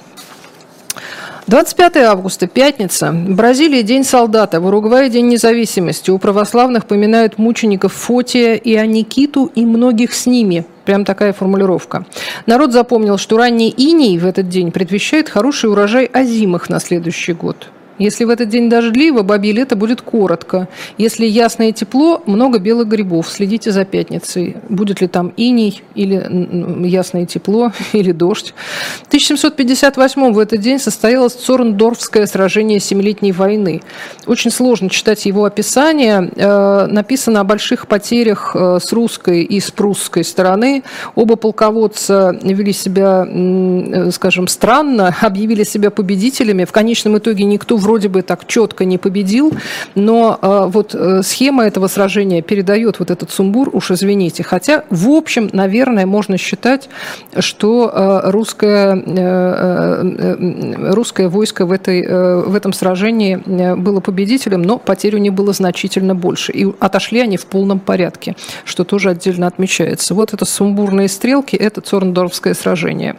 25 1.46 1.98
августа, 1.98 2.48
пятница. 2.48 3.12
Бразилия– 3.12 3.84
День 3.84 4.04
солдата. 4.04 4.60
В 4.60 4.66
Уругвае– 4.66 5.10
День 5.12 5.28
независимости. 5.28 6.10
У 6.10 6.18
православных 6.18 6.88
поминают 6.88 7.38
мучеников 7.38 7.94
Фотия 7.94 8.56
и 8.56 8.74
Аникиту 8.74 9.52
и 9.54 9.64
многих 9.64 10.16
с 10.16 10.26
ними. 10.26 10.66
Прям 10.86 11.06
такая 11.06 11.34
формулировка. 11.34 12.08
Народ 12.48 12.74
запомнил, 12.74 13.20
что 13.20 13.38
ранний 13.38 13.70
иней 13.70 14.18
в 14.18 14.26
этот 14.26 14.50
день 14.50 14.72
предвещает 14.72 15.30
хороший 15.30 15.70
урожай 15.70 16.06
озимых 16.06 16.70
на 16.70 16.80
следующий 16.80 17.34
год. 17.34 17.70
Если 17.98 18.26
в 18.26 18.30
этот 18.30 18.50
день 18.50 18.70
дождливо, 18.70 19.22
бабье 19.22 19.54
лето 19.54 19.76
будет 19.76 20.02
коротко. 20.02 20.68
Если 20.98 21.26
ясное 21.26 21.72
тепло, 21.72 22.22
много 22.26 22.60
белых 22.60 22.88
грибов. 22.88 23.30
Следите 23.30 23.72
за 23.72 23.86
пятницей. 23.86 24.58
Будет 24.68 25.02
ли 25.02 25.08
там 25.08 25.34
иней, 25.38 25.82
или 25.96 26.86
ясное 26.86 27.26
тепло, 27.26 27.72
или 27.94 28.12
дождь. 28.12 28.54
В 29.04 29.08
1758 29.08 30.34
в 30.34 30.40
этот 30.40 30.60
день 30.60 30.80
состоялось 30.80 31.34
Цорндорфское 31.34 32.26
сражение 32.26 32.80
Семилетней 32.80 33.32
войны. 33.32 33.82
Очень 34.28 34.52
сложно 34.52 34.90
читать 34.90 35.26
его 35.26 35.46
описание. 35.46 36.30
Э, 36.36 36.88
написано 36.88 37.40
о 37.40 37.44
больших 37.44 37.88
потерях 37.88 38.56
э, 38.56 38.80
с 38.82 38.92
русской 38.92 39.44
и 39.44 39.60
с 39.60 39.72
прусской 39.72 40.24
стороны. 40.24 40.84
Оба 41.16 41.38
полководца 41.38 42.38
вели 42.42 42.74
себя, 42.74 43.26
э, 43.28 44.12
скажем, 44.12 44.48
странно, 44.48 45.16
объявили 45.22 45.64
себя 45.64 45.92
победителями. 45.92 46.66
В 46.66 46.72
конечном 46.72 47.18
итоге 47.18 47.46
никто 47.46 47.78
вроде 47.86 48.10
бы 48.10 48.24
так 48.24 48.48
четко 48.48 48.84
не 48.84 48.98
победил, 48.98 49.54
но 49.94 50.40
э, 50.42 50.66
вот 50.72 50.96
э, 50.96 51.22
схема 51.22 51.66
этого 51.66 51.88
сражения 51.88 52.42
передает 52.42 52.98
вот 52.98 53.12
этот 53.12 53.30
сумбур, 53.30 53.70
уж 53.74 53.92
извините. 53.92 54.42
Хотя, 54.44 54.84
в 54.90 55.08
общем, 55.10 55.50
наверное, 55.54 56.08
можно 56.08 56.38
считать, 56.38 56.90
что 57.38 57.92
э, 57.94 58.32
русское, 58.32 58.96
русское 60.94 61.30
войско 61.30 61.66
в, 61.66 61.72
этой, 61.72 62.02
в 62.44 62.56
этом 62.56 62.74
сражении 62.74 63.36
было 63.76 64.00
победителем, 64.00 64.64
но 64.64 64.80
потерь 64.80 65.16
у 65.16 65.20
них 65.20 65.34
было 65.34 65.54
значительно 65.54 66.16
больше. 66.16 66.52
И 66.54 66.68
отошли 66.80 67.20
они 67.20 67.38
в 67.38 67.46
полном 67.46 67.80
порядке, 67.80 68.36
что 68.66 68.84
тоже 68.84 69.12
отдельно 69.12 69.46
отмечается. 69.48 70.16
Вот 70.16 70.34
это 70.34 70.46
сумбурные 70.46 71.08
стрелки, 71.08 71.56
это 71.56 71.82
Цорндорфское 71.82 72.56
сражение. 72.56 73.16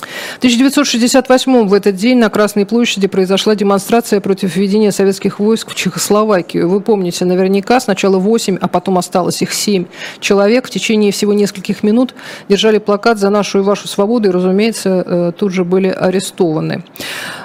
В 0.00 0.38
1968 0.38 1.68
в 1.68 1.74
этот 1.74 1.96
день 1.96 2.18
на 2.18 2.30
Красной 2.30 2.66
площади 2.66 3.06
произошла 3.06 3.54
демонстрация 3.54 4.20
против 4.20 4.56
введения 4.56 4.92
советских 4.92 5.38
войск 5.38 5.70
в 5.70 5.74
Чехословакию. 5.74 6.68
Вы 6.68 6.80
помните 6.80 7.24
наверняка, 7.24 7.80
сначала 7.80 8.18
8, 8.18 8.58
а 8.60 8.68
потом 8.68 8.98
осталось 8.98 9.42
их 9.42 9.52
7 9.52 9.86
человек. 10.20 10.66
В 10.66 10.70
течение 10.70 11.12
всего 11.12 11.32
нескольких 11.32 11.82
минут 11.82 12.14
держали 12.48 12.78
плакат 12.78 13.18
«За 13.18 13.30
нашу 13.30 13.58
и 13.58 13.62
вашу 13.62 13.88
свободу» 13.88 14.28
и, 14.28 14.32
разумеется, 14.32 15.04
э, 15.06 15.32
тут 15.36 15.52
же 15.52 15.64
были 15.64 15.88
арестованы. 15.88 16.84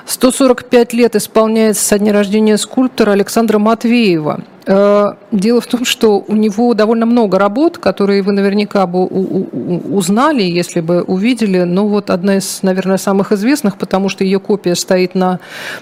145 0.06 0.94
лет 0.94 1.16
исполняется 1.16 1.84
со 1.84 2.00
дня 2.00 2.14
рождения 2.14 2.58
скульптора 2.58 3.12
Александра 3.12 3.60
Матвеева. 3.60 4.44
Э, 4.68 5.14
дело 5.32 5.62
в 5.62 5.68
том, 5.68 5.86
что 5.86 6.24
у 6.28 6.36
него 6.36 6.74
довольно 6.74 7.06
много 7.06 7.38
работ, 7.38 7.78
которые 7.78 8.22
вы 8.22 8.32
наверняка 8.32 8.86
бы 8.88 9.06
узнали, 9.06 10.44
если 10.44 10.82
бы 10.82 11.04
увидели. 11.04 11.64
Но 11.64 11.88
вот 11.88 12.10
одна 12.10 12.38
из, 12.38 12.60
наверное, 12.64 12.98
самых 12.98 13.32
известных, 13.32 13.78
потому 13.78 14.10
что 14.10 14.24
ее 14.24 14.40
копия 14.40 14.76
стоит 14.76 15.16
на, 15.16 15.40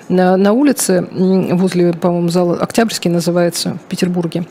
на, 0.09 0.53
улице 0.53 1.07
возле, 1.11 1.93
по-моему, 1.93 2.29
зала 2.29 2.57
Октябрьский 2.57 3.09
называется 3.09 3.77
в 3.85 3.89
Петербурге. 3.89 4.45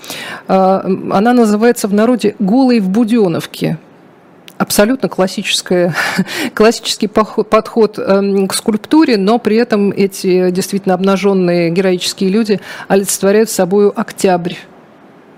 Э, 0.49 0.81
она 1.11 1.33
называется 1.33 1.89
в 1.89 1.95
народе 1.95 2.35
«Голый 2.39 2.81
в 2.81 2.89
Буденовке» 2.89 3.79
абсолютно 4.63 5.09
классическое, 5.09 5.95
классический 6.55 7.09
подход 7.09 7.99
эм, 7.99 8.49
к 8.49 8.55
скульптуре, 8.55 9.17
но 9.17 9.39
при 9.39 9.57
этом 9.57 9.91
эти 9.91 10.51
действительно 10.51 10.95
обнаженные 10.95 11.71
героические 11.71 12.31
люди 12.31 12.61
олицетворяют 12.89 13.51
собой 13.51 13.91
октябрь 13.91 14.55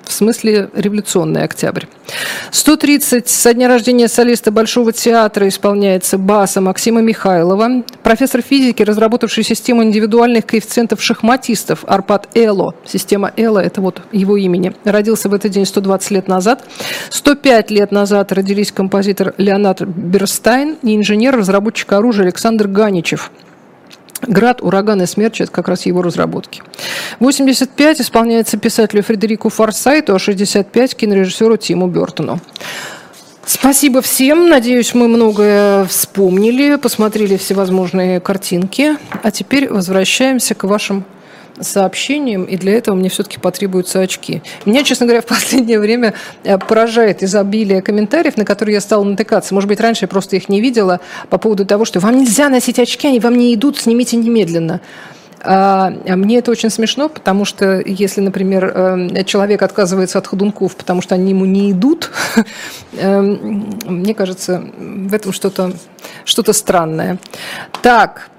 в 0.06 0.12
смысле 0.12 0.70
революционный 0.74 1.44
октябрь. 1.44 1.84
130 2.50 3.28
со 3.28 3.54
дня 3.54 3.68
рождения 3.68 4.08
солиста 4.08 4.50
Большого 4.50 4.92
театра 4.92 5.48
исполняется 5.48 6.18
баса 6.18 6.60
Максима 6.60 7.00
Михайлова. 7.00 7.82
Профессор 8.02 8.42
физики, 8.42 8.82
разработавший 8.82 9.44
систему 9.44 9.82
индивидуальных 9.82 10.46
коэффициентов 10.46 11.02
шахматистов 11.02 11.84
Арпад 11.86 12.28
Эло. 12.34 12.74
Система 12.84 13.32
Эло– 13.36 13.58
это 13.60 13.80
вот 13.80 14.02
его 14.12 14.36
имени. 14.36 14.74
Родился 14.84 15.28
в 15.28 15.34
этот 15.34 15.52
день 15.52 15.66
120 15.66 16.10
лет 16.10 16.28
назад. 16.28 16.64
105 17.10 17.70
лет 17.70 17.92
назад 17.92 18.32
родились 18.32 18.72
композитор 18.72 19.34
Леонард 19.38 19.82
Берстайн 19.82 20.76
и 20.82 20.96
инженер-разработчик 20.96 21.92
оружия 21.92 22.24
Александр 22.24 22.68
Ганичев– 22.68 23.30
Град, 24.22 24.62
ураган 24.62 25.02
и 25.02 25.06
смерч– 25.06 25.40
это 25.42 25.52
как 25.52 25.68
раз 25.68 25.86
его 25.86 26.02
разработки. 26.02 26.62
85 27.20 28.00
исполняется 28.00 28.56
писателю 28.56 29.02
Фредерику 29.02 29.48
Форсайту, 29.48 30.14
а 30.14 30.18
65– 30.18 30.94
кинорежиссеру 30.96 31.56
Тиму 31.56 31.88
Бертону. 31.88 32.40
Спасибо 33.46 34.00
всем. 34.00 34.48
Надеюсь, 34.48 34.94
мы 34.94 35.06
многое 35.06 35.84
вспомнили, 35.84 36.76
посмотрели 36.76 37.36
всевозможные 37.36 38.20
картинки. 38.20 38.96
А 39.22 39.30
теперь 39.30 39.68
возвращаемся 39.70 40.54
к 40.54 40.64
вашим 40.64 41.04
сообщениям, 41.60 42.44
и 42.44 42.56
для 42.56 42.72
этого 42.74 42.94
мне 42.94 43.08
все-таки 43.08 43.38
потребуются 43.38 44.00
очки. 44.00 44.42
Меня, 44.64 44.82
честно 44.82 45.06
говоря, 45.06 45.22
в 45.22 45.26
последнее 45.26 45.78
время 45.78 46.14
э, 46.42 46.58
поражает 46.58 47.22
изобилие 47.22 47.82
комментариев, 47.82 48.36
на 48.36 48.44
которые 48.44 48.74
я 48.74 48.80
стала 48.80 49.04
натыкаться. 49.04 49.54
Может 49.54 49.68
быть, 49.68 49.80
раньше 49.80 50.04
я 50.04 50.08
просто 50.08 50.36
их 50.36 50.48
не 50.48 50.60
видела 50.60 51.00
по 51.30 51.38
поводу 51.38 51.64
того, 51.64 51.84
что 51.84 52.00
вам 52.00 52.18
нельзя 52.18 52.48
носить 52.48 52.78
очки, 52.78 53.08
они 53.08 53.20
вам 53.20 53.36
не 53.36 53.54
идут, 53.54 53.78
снимите 53.78 54.16
немедленно. 54.16 54.80
А, 55.46 55.92
а 56.08 56.16
мне 56.16 56.38
это 56.38 56.50
очень 56.50 56.70
смешно, 56.70 57.10
потому 57.10 57.44
что 57.44 57.82
если, 57.84 58.22
например, 58.22 58.64
э, 58.64 59.24
человек 59.24 59.62
отказывается 59.62 60.18
от 60.18 60.26
ходунков, 60.26 60.74
потому 60.74 61.02
что 61.02 61.14
они 61.14 61.30
ему 61.30 61.44
не 61.44 61.70
идут, 61.70 62.10
э, 62.92 63.20
мне 63.20 64.14
кажется, 64.14 64.64
в 64.78 65.12
этом 65.12 65.32
что-то 65.32 65.72
что 66.24 66.52
странное. 66.52 67.18
Так. 67.82 68.30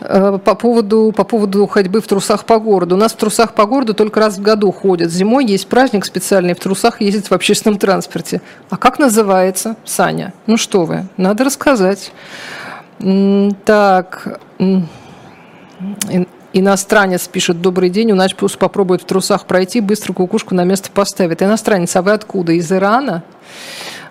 Э, 0.00 0.38
по 0.42 0.54
поводу, 0.54 1.12
по 1.14 1.24
поводу 1.24 1.66
ходьбы 1.66 2.00
в 2.00 2.06
трусах 2.06 2.44
по 2.44 2.58
городу. 2.58 2.94
У 2.94 2.98
нас 2.98 3.12
в 3.12 3.16
трусах 3.16 3.52
по 3.54 3.66
городу 3.66 3.94
только 3.94 4.20
раз 4.20 4.38
в 4.38 4.42
году 4.42 4.72
ходят. 4.72 5.10
Зимой 5.10 5.44
есть 5.44 5.68
праздник 5.68 6.04
специальный, 6.04 6.54
в 6.54 6.60
трусах 6.60 7.00
ездят 7.00 7.30
в 7.30 7.32
общественном 7.32 7.78
транспорте. 7.78 8.40
А 8.70 8.76
как 8.76 8.98
называется, 8.98 9.76
Саня? 9.84 10.32
Ну 10.46 10.56
что 10.56 10.84
вы, 10.84 11.06
надо 11.16 11.44
рассказать. 11.44 12.12
Так, 13.64 14.40
Иностранец 16.52 17.28
пишет, 17.28 17.60
добрый 17.60 17.90
день, 17.90 18.10
у 18.12 18.16
нас 18.16 18.32
пусть 18.32 18.58
попробует 18.58 19.02
в 19.02 19.04
трусах 19.04 19.46
пройти, 19.46 19.80
быстро 19.80 20.12
кукушку 20.12 20.54
на 20.54 20.64
место 20.64 20.90
поставит. 20.90 21.42
Иностранец, 21.42 21.94
а 21.94 22.02
вы 22.02 22.12
откуда? 22.12 22.52
Из 22.52 22.70
Ирана 22.72 23.22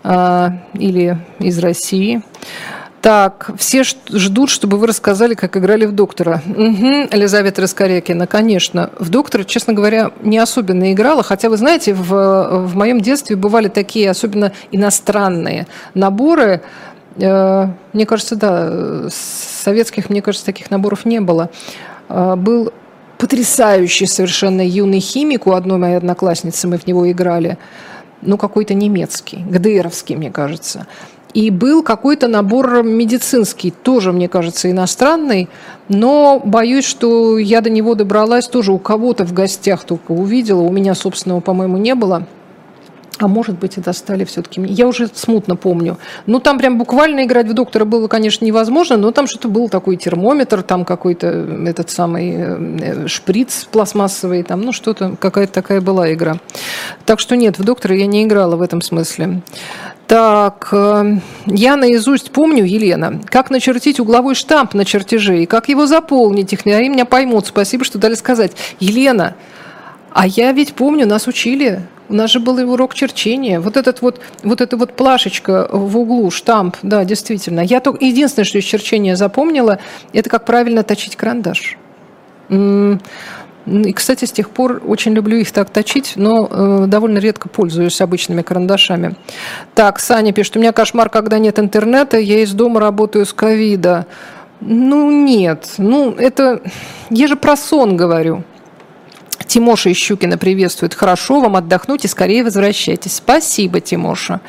а, 0.03 0.53
или 0.73 1.17
из 1.39 1.59
России? 1.59 2.23
Так, 3.01 3.51
все 3.57 3.83
ждут, 3.83 4.49
чтобы 4.49 4.77
вы 4.77 4.87
рассказали, 4.87 5.33
как 5.33 5.55
играли 5.55 5.85
в 5.85 5.93
доктора. 5.93 6.41
Угу, 6.45 7.07
Елизавета 7.11 7.61
Раскорякина, 7.61 8.27
конечно. 8.27 8.89
В 8.99 9.09
доктора, 9.09 9.45
честно 9.45 9.73
говоря, 9.73 10.11
не 10.21 10.37
особенно 10.37 10.91
играла, 10.91 11.23
хотя, 11.23 11.49
вы 11.49 11.55
знаете, 11.55 11.93
в, 11.93 12.67
в 12.67 12.75
моем 12.75 12.99
детстве 12.99 13.37
бывали 13.37 13.69
такие, 13.69 14.09
особенно 14.09 14.51
иностранные 14.71 15.67
наборы. 15.93 16.61
Э, 17.15 17.67
мне 17.93 18.05
кажется, 18.05 18.35
да, 18.35 19.09
советских, 19.09 20.09
мне 20.09 20.21
кажется, 20.21 20.45
таких 20.45 20.69
наборов 20.69 21.05
не 21.05 21.21
было. 21.21 21.49
Э, 22.09 22.35
был 22.35 22.73
потрясающий 23.17 24.07
совершенно 24.07 24.65
юный 24.65 24.99
химик 24.99 25.47
у 25.47 25.53
одной 25.53 25.77
моей 25.77 25.95
одноклассницы, 25.95 26.67
мы 26.67 26.77
в 26.77 26.85
него 26.85 27.09
играли. 27.09 27.57
Ну, 28.21 28.37
какой-то 28.37 28.73
немецкий, 28.73 29.37
ГДРовский, 29.37 30.15
мне 30.17 30.31
кажется. 30.31 30.85
И 31.33 31.51
был 31.51 31.83
какой-то 31.83 32.27
набор 32.27 32.81
медицинский, 32.83 33.71
тоже, 33.71 34.11
мне 34.11 34.27
кажется, 34.27 34.71
иностранный, 34.71 35.47
но 35.87 36.41
боюсь, 36.43 36.85
что 36.85 37.37
я 37.37 37.61
до 37.61 37.69
него 37.69 37.93
добралась 37.93 38.47
тоже 38.47 38.71
у 38.71 38.79
кого-то 38.79 39.25
в 39.25 39.33
гостях 39.33 39.83
только 39.83 40.11
увидела. 40.11 40.61
У 40.61 40.71
меня 40.71 40.95
собственного, 40.95 41.39
по-моему, 41.39 41.77
не 41.77 41.93
было. 41.93 42.25
А 43.19 43.27
может 43.27 43.59
быть, 43.59 43.77
и 43.77 43.81
достали 43.81 44.23
все-таки. 44.23 44.61
Я 44.61 44.87
уже 44.87 45.09
смутно 45.13 45.57
помню. 45.57 45.97
Ну, 46.25 46.39
там 46.39 46.57
прям 46.57 46.77
буквально 46.77 47.25
играть 47.25 47.47
в 47.47 47.53
доктора 47.53 47.83
было, 47.83 48.07
конечно, 48.07 48.45
невозможно, 48.45 48.95
но 48.95 49.11
там 49.11 49.27
что-то 49.27 49.49
был 49.49 49.67
такой 49.67 49.97
термометр, 49.97 50.63
там 50.63 50.85
какой-то 50.85 51.27
этот 51.27 51.89
самый 51.89 52.33
э, 52.37 53.07
шприц 53.07 53.67
пластмассовый, 53.71 54.43
там, 54.43 54.61
ну, 54.61 54.71
что-то, 54.71 55.17
какая-то 55.19 55.51
такая 55.51 55.81
была 55.81 56.13
игра. 56.13 56.37
Так 57.05 57.19
что 57.19 57.35
нет, 57.35 57.59
в 57.59 57.63
доктора 57.65 57.95
я 57.95 58.05
не 58.05 58.23
играла 58.23 58.55
в 58.55 58.61
этом 58.61 58.81
смысле. 58.81 59.41
Так, 60.09 60.69
э, 60.71 61.17
я 61.45 61.75
наизусть 61.75 62.31
помню, 62.31 62.65
Елена, 62.65 63.21
как 63.27 63.51
начертить 63.51 63.99
угловой 63.99 64.33
штамп 64.33 64.73
на 64.73 64.83
чертеже 64.83 65.43
и 65.43 65.45
как 65.45 65.69
его 65.69 65.85
заполнить. 65.85 66.49
Технари 66.49 66.89
меня 66.89 67.05
поймут. 67.05 67.45
Спасибо, 67.45 67.85
что 67.85 67.99
дали 67.99 68.15
сказать. 68.15 68.53
Елена, 68.79 69.35
а 70.11 70.25
я 70.25 70.51
ведь 70.51 70.73
помню, 70.73 71.05
нас 71.05 71.27
учили. 71.27 71.83
У 72.09 72.15
нас 72.15 72.31
же 72.31 72.39
был 72.39 72.57
урок 72.71 72.95
черчения. 72.95 73.59
Вот 73.59 73.77
этот 73.77 74.01
вот, 74.01 74.19
вот 74.41 74.61
эта 74.61 74.77
вот 74.77 74.95
плашечка 74.95 75.69
в 75.71 75.95
углу, 75.95 76.31
штамп, 76.31 76.77
да, 76.81 77.05
действительно. 77.05 77.59
Я 77.59 77.79
только 77.79 78.03
единственное, 78.03 78.45
что 78.45 78.57
из 78.57 78.63
черчения 78.63 79.15
запомнила, 79.15 79.77
это 80.11 80.27
как 80.27 80.43
правильно 80.43 80.81
точить 80.81 81.17
карандаш. 81.17 81.77
И, 83.69 83.93
кстати, 83.93 84.25
с 84.25 84.31
тех 84.31 84.49
пор 84.49 84.81
очень 84.85 85.13
люблю 85.13 85.37
их 85.37 85.51
так 85.51 85.69
точить, 85.69 86.13
но 86.15 86.47
э, 86.49 86.85
довольно 86.87 87.19
редко 87.19 87.49
пользуюсь 87.49 88.01
обычными 88.01 88.41
карандашами. 88.41 89.15
Так, 89.75 89.99
Саня 89.99 90.33
пишет, 90.33 90.57
у 90.57 90.59
меня 90.59 90.71
кошмар, 90.71 91.09
когда 91.09 91.39
нет 91.39 91.59
интернета, 91.59 92.17
я 92.17 92.39
из 92.39 92.53
дома 92.53 92.79
работаю 92.79 93.25
с 93.25 93.33
ковида. 93.33 94.05
Ну, 94.61 95.11
нет. 95.11 95.75
Ну, 95.77 96.11
это... 96.11 96.61
Я 97.09 97.27
же 97.27 97.35
про 97.35 97.55
сон 97.55 97.95
говорю. 97.95 98.43
Тимоша 99.47 99.89
из 99.89 99.97
Щукина 99.97 100.37
приветствует. 100.37 100.93
Хорошо 100.93 101.39
вам 101.39 101.55
отдохнуть 101.55 102.05
и 102.05 102.07
скорее 102.07 102.43
возвращайтесь. 102.43 103.15
Спасибо, 103.15 103.79
Тимоша. 103.79 104.41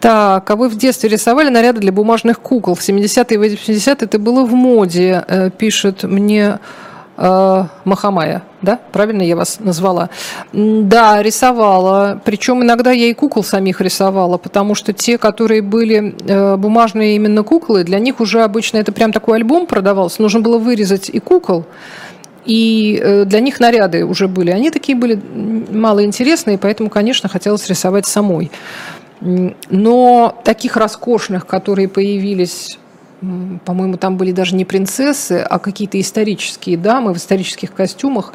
Так, 0.00 0.48
а 0.48 0.56
вы 0.56 0.68
в 0.68 0.76
детстве 0.76 1.08
рисовали 1.08 1.48
наряды 1.48 1.80
для 1.80 1.92
бумажных 1.92 2.40
кукол? 2.40 2.74
В 2.74 2.80
70-е 2.80 3.46
и 3.46 3.56
80-е 3.56 3.96
это 4.00 4.18
было 4.18 4.44
в 4.44 4.52
моде, 4.52 5.24
э, 5.26 5.50
пишет 5.50 6.04
мне 6.04 6.58
э, 7.18 7.64
Махамая, 7.84 8.42
да? 8.62 8.78
Правильно 8.92 9.22
я 9.22 9.36
вас 9.36 9.58
назвала? 9.60 10.08
Да, 10.52 11.22
рисовала. 11.22 12.20
Причем 12.24 12.62
иногда 12.62 12.92
я 12.92 13.06
и 13.06 13.14
кукол 13.14 13.44
самих 13.44 13.80
рисовала, 13.80 14.38
потому 14.38 14.74
что 14.74 14.92
те, 14.92 15.18
которые 15.18 15.60
были 15.60 16.14
э, 16.26 16.56
бумажные 16.56 17.16
именно 17.16 17.42
куклы, 17.42 17.84
для 17.84 17.98
них 17.98 18.20
уже 18.20 18.42
обычно 18.42 18.78
это 18.78 18.92
прям 18.92 19.12
такой 19.12 19.36
альбом 19.36 19.66
продавался. 19.66 20.22
Нужно 20.22 20.40
было 20.40 20.58
вырезать 20.58 21.10
и 21.10 21.18
кукол, 21.18 21.66
и 22.44 22.98
э, 23.02 23.24
для 23.24 23.40
них 23.40 23.60
наряды 23.60 24.06
уже 24.06 24.28
были. 24.28 24.50
Они 24.50 24.70
такие 24.70 24.96
были 24.96 25.20
малоинтересные, 25.70 26.56
поэтому, 26.56 26.88
конечно, 26.88 27.28
хотелось 27.28 27.68
рисовать 27.68 28.06
самой. 28.06 28.50
Но 29.20 30.40
таких 30.44 30.76
роскошных, 30.76 31.46
которые 31.46 31.88
появились 31.88 32.78
по-моему, 33.20 33.96
там 33.96 34.16
были 34.16 34.32
даже 34.32 34.54
не 34.54 34.64
принцессы, 34.64 35.44
а 35.48 35.58
какие-то 35.58 36.00
исторические 36.00 36.76
дамы 36.76 37.12
в 37.12 37.16
исторических 37.16 37.72
костюмах. 37.72 38.32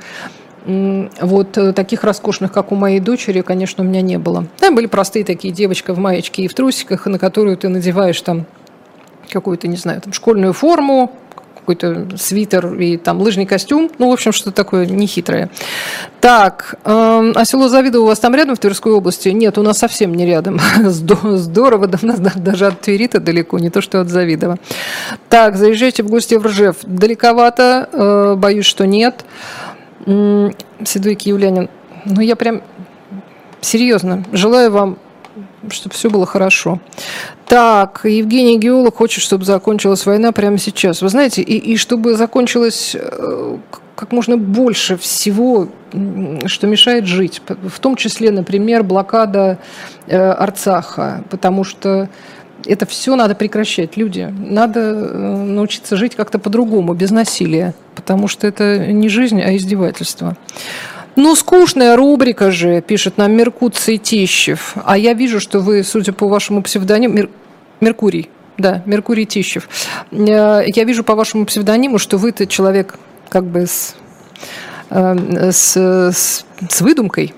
Вот 0.66 1.58
э, 1.58 1.74
таких 1.74 2.04
роскошных, 2.04 2.52
как 2.52 2.72
у 2.72 2.76
моей 2.76 3.02
дочери, 3.02 3.42
конечно, 3.42 3.84
у 3.84 3.88
меня 3.88 4.02
не 4.02 4.18
было. 4.18 4.48
Там 4.60 4.76
были 4.76 4.86
простые 4.86 5.26
такие 5.26 5.54
девочка 5.54 5.94
в 5.94 6.00
маечке 6.00 6.44
и 6.44 6.48
в 6.48 6.54
трусиках, 6.54 7.06
на 7.06 7.20
которую 7.20 7.58
ты 7.58 7.68
надеваешь 7.68 8.22
там 8.22 8.46
какую-то, 9.30 9.68
не 9.68 9.76
знаю, 9.76 10.00
там 10.00 10.14
школьную 10.14 10.54
форму, 10.54 11.12
какой-то 11.64 12.08
свитер 12.18 12.74
и 12.76 12.98
там 12.98 13.22
лыжный 13.22 13.46
костюм. 13.46 13.90
Ну, 13.98 14.10
в 14.10 14.14
общем, 14.14 14.34
что-то 14.34 14.52
такое 14.52 14.86
нехитрое. 14.86 15.50
Так, 16.20 16.76
э, 16.84 17.32
а 17.36 17.46
село 17.46 17.70
Завидово 17.70 18.04
у 18.04 18.08
вас 18.08 18.20
там 18.20 18.36
рядом 18.36 18.56
в 18.56 18.60
Тверской 18.60 18.92
области? 18.92 19.30
Нет, 19.30 19.58
у 19.58 19.64
нас 19.64 19.78
совсем 19.78 20.14
не 20.14 20.26
рядом. 20.26 20.60
Здорово, 20.84 21.88
да, 21.88 21.98
нас 22.02 22.20
даже 22.20 22.68
от 22.68 22.82
Твери-то 22.82 23.20
далеко, 23.20 23.60
не 23.60 23.70
то 23.70 23.82
что 23.82 24.02
от 24.02 24.10
Завидова. 24.10 24.58
Так, 25.30 25.56
заезжайте 25.56 26.04
в 26.04 26.10
гости 26.10 26.36
в 26.36 26.46
Ржев. 26.46 26.78
Далековато, 26.84 27.90
э, 27.92 28.36
боюсь, 28.38 28.66
что 28.66 28.86
нет. 28.86 29.24
Седой 30.06 31.16
киевлянин. 31.16 31.70
Ну, 32.04 32.20
я 32.20 32.36
прям 32.36 32.62
серьезно 33.62 34.26
желаю 34.34 34.70
вам 34.70 34.98
чтобы 35.70 35.96
все 35.96 36.10
было 36.10 36.26
хорошо. 36.26 36.80
Так, 37.54 38.02
Евгений 38.06 38.58
Геолог 38.58 38.96
хочет, 38.96 39.22
чтобы 39.22 39.46
закончилась 39.46 40.08
война 40.08 40.32
прямо 40.32 40.58
сейчас. 40.58 41.04
Вы 41.04 41.10
знаете, 41.10 41.44
и, 41.44 41.56
и 41.56 41.78
чтобы 41.78 42.16
закончилась 42.16 42.96
э, 42.96 43.58
как 43.96 44.12
можно 44.12 44.38
больше 44.38 44.98
всего, 44.98 45.68
что 46.48 46.66
мешает 46.66 47.06
жить. 47.06 47.44
В 47.48 47.80
том 47.80 47.96
числе, 47.96 48.32
например, 48.32 48.82
блокада 48.82 49.60
э, 50.08 50.18
Арцаха, 50.18 51.24
потому 51.30 51.64
что 51.64 52.10
это 52.66 52.88
все 52.88 53.16
надо 53.16 53.36
прекращать, 53.36 53.98
люди. 53.98 54.34
Надо 54.36 54.80
э, 54.80 55.44
научиться 55.44 55.96
жить 55.96 56.16
как-то 56.16 56.40
по-другому, 56.40 56.96
без 56.96 57.12
насилия, 57.12 57.76
потому 57.94 58.28
что 58.28 58.48
это 58.48 58.80
не 58.88 59.10
жизнь, 59.10 59.40
а 59.44 59.56
издевательство. 59.56 60.36
Ну, 61.16 61.36
скучная 61.36 61.96
рубрика 61.96 62.50
же, 62.50 62.82
пишет 62.82 63.20
нам 63.20 63.34
Меркуций 63.34 63.98
Тищев. 63.98 64.74
А 64.84 64.98
я 64.98 65.14
вижу, 65.14 65.40
что 65.40 65.60
вы, 65.60 65.84
судя 65.84 66.14
по 66.14 66.28
вашему 66.28 66.64
псевдониму. 66.64 67.30
Меркурий, 67.84 68.30
да, 68.58 68.82
Меркурий 68.86 69.26
Тищев. 69.26 69.68
Э, 70.12 70.64
я 70.66 70.84
вижу 70.86 71.04
по 71.04 71.16
вашему 71.16 71.46
псевдониму, 71.46 72.00
что 72.00 72.18
вы-то 72.18 72.48
человек 72.48 72.98
как 73.30 73.46
бы 73.46 73.68
с, 73.68 73.96
э, 74.90 75.52
с, 75.52 75.76
с, 75.76 76.46
с 76.70 76.82
выдумкой. 76.82 77.34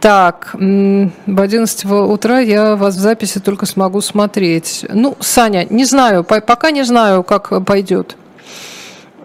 Так, 0.00 0.50
в 0.54 1.40
11 1.40 1.84
утра 1.84 2.40
я 2.40 2.74
вас 2.76 2.96
в 2.96 2.98
записи 2.98 3.38
только 3.38 3.66
смогу 3.66 4.00
смотреть. 4.00 4.86
Ну, 4.88 5.14
Саня, 5.20 5.66
не 5.68 5.84
знаю, 5.84 6.24
пока 6.24 6.70
не 6.70 6.84
знаю, 6.84 7.22
как 7.22 7.64
пойдет. 7.66 8.16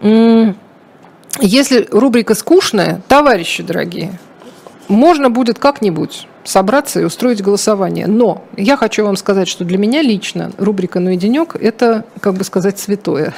Если 0.02 1.88
рубрика 1.90 2.34
скучная, 2.34 3.00
товарищи 3.08 3.62
дорогие, 3.62 4.18
можно 4.88 5.30
будет 5.30 5.58
как-нибудь 5.58 6.26
собраться 6.46 7.00
и 7.00 7.04
устроить 7.04 7.42
голосование. 7.42 8.06
Но 8.06 8.44
я 8.56 8.76
хочу 8.76 9.04
вам 9.04 9.16
сказать, 9.16 9.48
что 9.48 9.64
для 9.64 9.78
меня 9.78 10.02
лично 10.02 10.52
рубрика 10.58 11.00
«Ну 11.00 11.10
и 11.10 11.16
денек»– 11.16 11.56
это, 11.60 12.04
как 12.20 12.34
бы 12.34 12.44
сказать, 12.44 12.78
святое. 12.78 13.34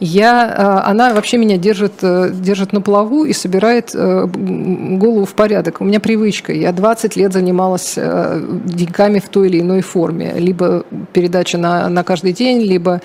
Я, 0.00 0.82
э, 0.84 0.90
она 0.90 1.14
вообще 1.14 1.38
меня 1.38 1.56
держит, 1.56 1.94
э, 2.02 2.30
держит 2.32 2.72
на 2.72 2.80
плаву 2.80 3.24
и 3.24 3.32
собирает 3.32 3.92
э, 3.94 4.26
голову 4.26 5.24
в 5.24 5.34
порядок. 5.34 5.80
У 5.80 5.84
меня 5.84 6.00
привычка. 6.00 6.52
Я 6.52 6.72
20 6.72 7.16
лет 7.16 7.32
занималась 7.32 7.94
деньками 7.94 9.18
в 9.18 9.28
той 9.28 9.48
или 9.48 9.60
иной 9.60 9.80
форме. 9.80 10.34
Либо 10.36 10.84
передача 11.12 11.58
на, 11.58 11.88
на 11.88 12.02
каждый 12.02 12.32
день, 12.32 12.60
либо 12.62 13.00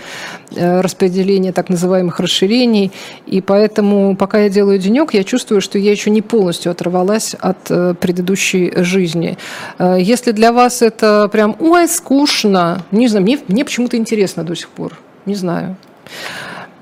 распределение 0.56 1.52
так 1.52 1.70
называемых 1.70 2.20
расширений. 2.20 2.92
И 3.26 3.42
поэтому, 3.42 4.16
пока 4.16 4.40
я 4.40 4.50
делаю 4.50 4.80
денек, 4.80 5.14
я 5.14 5.24
чувствую, 5.24 5.62
что 5.62 5.78
я 5.78 5.92
еще 5.92 6.10
не 6.10 6.22
полностью 6.22 6.72
оторвалась 6.72 7.36
от 7.40 7.64
предыдущей 8.00 8.74
жизни 8.78 9.27
жизни. 9.28 9.38
Э, 9.80 9.98
если 10.00 10.32
для 10.32 10.52
вас 10.52 10.82
это 10.82 11.28
прям, 11.32 11.56
ой, 11.60 11.88
скучно, 11.88 12.84
не 12.92 13.08
знаю, 13.08 13.24
мне, 13.24 13.40
мне 13.48 13.66
почему-то 13.66 13.98
интересно 13.98 14.44
до 14.44 14.56
сих 14.56 14.70
пор, 14.70 14.98
не 15.26 15.36
знаю. 15.36 15.76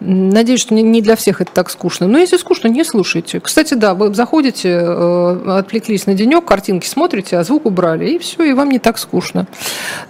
Надеюсь, 0.01 0.59
что 0.59 0.73
не 0.73 1.01
для 1.01 1.15
всех 1.15 1.41
это 1.41 1.51
так 1.51 1.69
скучно. 1.69 2.07
Но 2.07 2.17
если 2.17 2.37
скучно, 2.37 2.67
не 2.67 2.83
слушайте. 2.83 3.39
Кстати, 3.39 3.75
да, 3.75 3.93
вы 3.93 4.13
заходите, 4.13 4.69
э, 4.69 5.57
отвлеклись 5.57 6.05
на 6.05 6.13
денек, 6.13 6.43
картинки 6.45 6.85
смотрите, 6.85 7.37
а 7.37 7.43
звук 7.43 7.65
убрали, 7.65 8.09
и 8.09 8.19
все, 8.19 8.43
и 8.43 8.53
вам 8.53 8.69
не 8.69 8.79
так 8.79 8.97
скучно. 8.97 9.47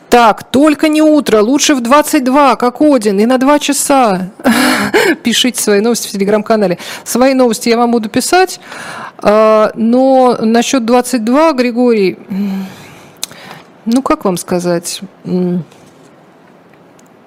Так, 0.09 0.43
только 0.43 0.87
не 0.87 1.01
утро, 1.01 1.41
лучше 1.41 1.75
в 1.75 1.81
22, 1.81 2.55
как 2.55 2.81
Один, 2.81 3.19
и 3.19 3.25
на 3.25 3.37
2 3.37 3.59
часа. 3.59 4.31
Пишите 5.23 5.61
свои 5.61 5.81
новости 5.81 6.07
в 6.07 6.11
телеграм-канале. 6.11 6.79
Свои 7.03 7.33
новости 7.33 7.69
я 7.69 7.77
вам 7.77 7.91
буду 7.91 8.09
писать, 8.09 8.59
а, 9.19 9.71
но 9.75 10.37
насчет 10.41 10.85
22, 10.85 11.53
Григорий, 11.53 12.17
ну 13.85 14.01
как 14.01 14.25
вам 14.25 14.37
сказать... 14.37 15.01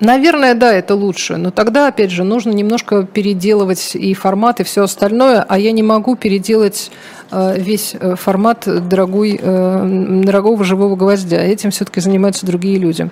Наверное, 0.00 0.54
да, 0.54 0.72
это 0.72 0.94
лучше. 0.94 1.36
Но 1.36 1.50
тогда, 1.50 1.88
опять 1.88 2.10
же, 2.10 2.22
нужно 2.22 2.52
немножко 2.52 3.02
переделывать 3.02 3.96
и 3.96 4.14
формат, 4.14 4.60
и 4.60 4.64
все 4.64 4.84
остальное. 4.84 5.44
А 5.48 5.58
я 5.58 5.72
не 5.72 5.82
могу 5.82 6.14
переделать 6.14 6.92
э, 7.32 7.58
весь 7.58 7.96
э, 7.98 8.14
формат 8.14 8.62
дорогой, 8.88 9.40
э, 9.42 10.20
дорогого 10.24 10.62
живого 10.62 10.94
гвоздя. 10.94 11.42
Этим 11.42 11.72
все-таки 11.72 12.00
занимаются 12.00 12.46
другие 12.46 12.78
люди. 12.78 13.10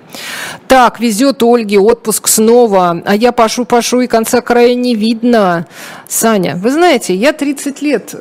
Так, 0.69 1.01
везет 1.01 1.43
Ольге 1.43 1.79
отпуск 1.79 2.29
снова. 2.29 3.01
А 3.03 3.15
я 3.15 3.33
пашу-пашу, 3.33 3.99
и 3.99 4.07
конца 4.07 4.39
края 4.39 4.73
не 4.73 4.95
видно. 4.95 5.67
Саня, 6.07 6.55
вы 6.55 6.71
знаете, 6.71 7.13
я 7.13 7.33
30 7.33 7.81
лет 7.81 8.15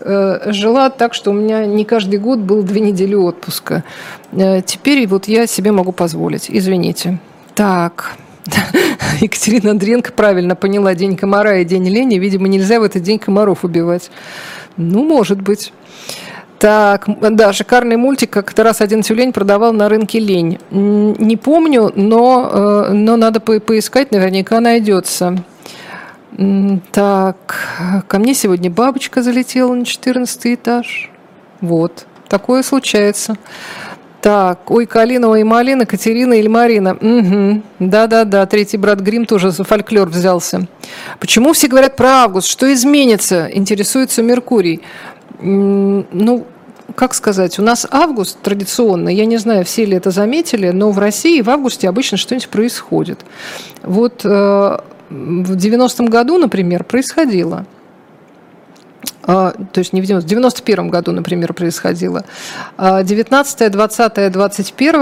жила 0.46 0.90
так, 0.90 1.14
что 1.14 1.30
у 1.30 1.34
меня 1.34 1.66
не 1.66 1.84
каждый 1.84 2.18
год 2.18 2.40
был 2.40 2.64
две 2.64 2.80
недели 2.80 3.14
отпуска. 3.14 3.84
Теперь 4.32 5.06
вот 5.06 5.28
я 5.28 5.46
себе 5.46 5.70
могу 5.70 5.92
позволить. 5.92 6.46
Извините. 6.48 7.20
Так. 7.54 8.16
Екатерина 9.20 9.72
Андриенко 9.72 10.12
правильно 10.12 10.54
поняла, 10.56 10.94
день 10.94 11.16
комара 11.16 11.60
и 11.60 11.64
день 11.64 11.88
лени. 11.88 12.18
Видимо, 12.18 12.48
нельзя 12.48 12.80
в 12.80 12.82
этот 12.82 13.02
день 13.02 13.18
комаров 13.18 13.64
убивать. 13.64 14.10
Ну, 14.76 15.04
может 15.04 15.40
быть. 15.40 15.72
Так, 16.58 17.06
да, 17.20 17.52
шикарный 17.52 17.96
мультик, 17.96 18.30
как-то 18.30 18.62
раз 18.62 18.80
один 18.80 19.02
тюлень 19.02 19.32
продавал 19.32 19.72
на 19.74 19.88
рынке 19.90 20.18
лень. 20.18 20.58
Не 20.70 21.36
помню, 21.36 21.92
но, 21.94 22.86
э, 22.88 22.92
но 22.92 23.16
надо 23.16 23.40
по 23.40 23.60
поискать, 23.60 24.10
наверняка 24.10 24.60
найдется. 24.60 25.44
Так, 26.92 28.04
ко 28.08 28.18
мне 28.18 28.34
сегодня 28.34 28.70
бабочка 28.70 29.22
залетела 29.22 29.74
на 29.74 29.84
14 29.84 30.54
этаж. 30.54 31.10
Вот, 31.60 32.06
такое 32.28 32.62
случается. 32.62 33.36
Так, 34.20 34.70
ой, 34.70 34.86
Калина, 34.86 35.28
ой, 35.28 35.44
Малина, 35.44 35.86
Катерина 35.86 36.34
или 36.34 36.48
Марина. 36.48 36.94
Угу. 36.94 37.62
Да-да-да, 37.78 38.46
третий 38.46 38.76
брат 38.76 39.00
Грим 39.00 39.26
тоже 39.26 39.50
за 39.50 39.64
фольклор 39.64 40.08
взялся. 40.08 40.66
Почему 41.20 41.52
все 41.52 41.68
говорят 41.68 41.96
про 41.96 42.24
август? 42.24 42.48
Что 42.48 42.72
изменится? 42.72 43.48
Интересуется 43.52 44.22
Меркурий. 44.22 44.82
Ну, 45.40 46.46
как 46.94 47.14
сказать, 47.14 47.58
у 47.58 47.62
нас 47.62 47.86
август 47.90 48.40
традиционно, 48.40 49.08
я 49.08 49.26
не 49.26 49.36
знаю, 49.36 49.64
все 49.64 49.84
ли 49.84 49.96
это 49.96 50.10
заметили, 50.10 50.70
но 50.70 50.90
в 50.90 50.98
России 50.98 51.42
в 51.42 51.50
августе 51.50 51.88
обычно 51.88 52.16
что-нибудь 52.16 52.48
происходит. 52.48 53.20
Вот 53.82 54.24
э, 54.24 54.28
в 55.10 55.56
90-м 55.56 56.06
году, 56.06 56.38
например, 56.38 56.84
происходило. 56.84 57.66
А, 59.26 59.52
то 59.72 59.80
есть 59.80 59.92
не 59.92 60.00
в 60.00 60.06
90, 60.06 60.26
в 60.26 60.28
91 60.28 60.88
году, 60.88 61.12
например, 61.12 61.52
происходило. 61.52 62.24
19, 62.78 63.72
20, 63.72 64.32
21 64.32 64.94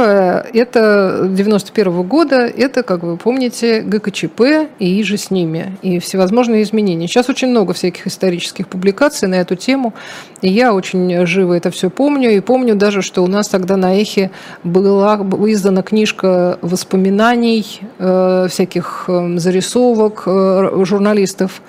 это 0.54 1.28
91 1.30 2.02
года, 2.02 2.36
это, 2.46 2.82
как 2.82 3.02
вы 3.02 3.16
помните, 3.16 3.82
ГКЧП 3.82 4.68
и 4.78 5.02
же 5.02 5.16
с 5.18 5.30
ними, 5.30 5.76
и 5.82 5.98
всевозможные 5.98 6.62
изменения. 6.62 7.06
Сейчас 7.06 7.28
очень 7.28 7.48
много 7.48 7.74
всяких 7.74 8.06
исторических 8.06 8.68
публикаций 8.68 9.28
на 9.28 9.36
эту 9.36 9.56
тему, 9.56 9.94
и 10.40 10.48
я 10.48 10.74
очень 10.74 11.26
живо 11.26 11.54
это 11.54 11.70
все 11.70 11.90
помню, 11.90 12.30
и 12.30 12.40
помню 12.40 12.76
даже, 12.76 13.02
что 13.02 13.22
у 13.22 13.26
нас 13.26 13.48
тогда 13.48 13.76
на 13.76 14.00
Эхе 14.00 14.30
была 14.62 15.16
издана 15.46 15.82
книжка 15.82 16.58
воспоминаний, 16.62 17.80
э, 17.98 18.48
всяких 18.50 19.04
э, 19.08 19.38
зарисовок 19.38 20.22
э, 20.26 20.84
журналистов 20.84 21.62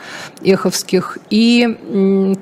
эховских, 0.43 1.17
и 1.29 1.77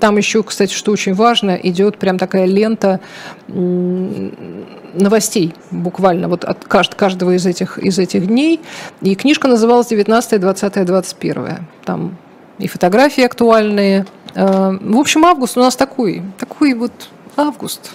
там 0.04 0.18
еще, 0.18 0.44
кстати, 0.44 0.74
что 0.74 0.92
очень 0.92 1.14
важно, 1.14 1.52
идет 1.52 1.98
прям 1.98 2.20
такая 2.20 2.44
лента 2.44 3.00
новостей 3.48 5.54
буквально 5.72 6.28
вот 6.28 6.44
от 6.44 6.66
каждого 6.66 7.38
из 7.38 7.46
этих, 7.46 7.78
из 7.78 8.00
этих 8.00 8.28
дней. 8.28 8.60
И 9.00 9.16
книжка 9.16 9.48
называлась 9.48 9.88
19, 9.88 10.42
20, 10.42 10.86
21. 10.86 11.68
Там 11.86 12.18
и 12.60 12.68
фотографии 12.68 13.24
актуальные. 13.24 14.06
Э, 14.36 14.78
в 14.82 14.98
общем, 14.98 15.24
август 15.24 15.56
у 15.56 15.62
нас 15.62 15.78
такой, 15.78 16.22
такой 16.38 16.74
вот 16.74 16.92
август. 17.38 17.92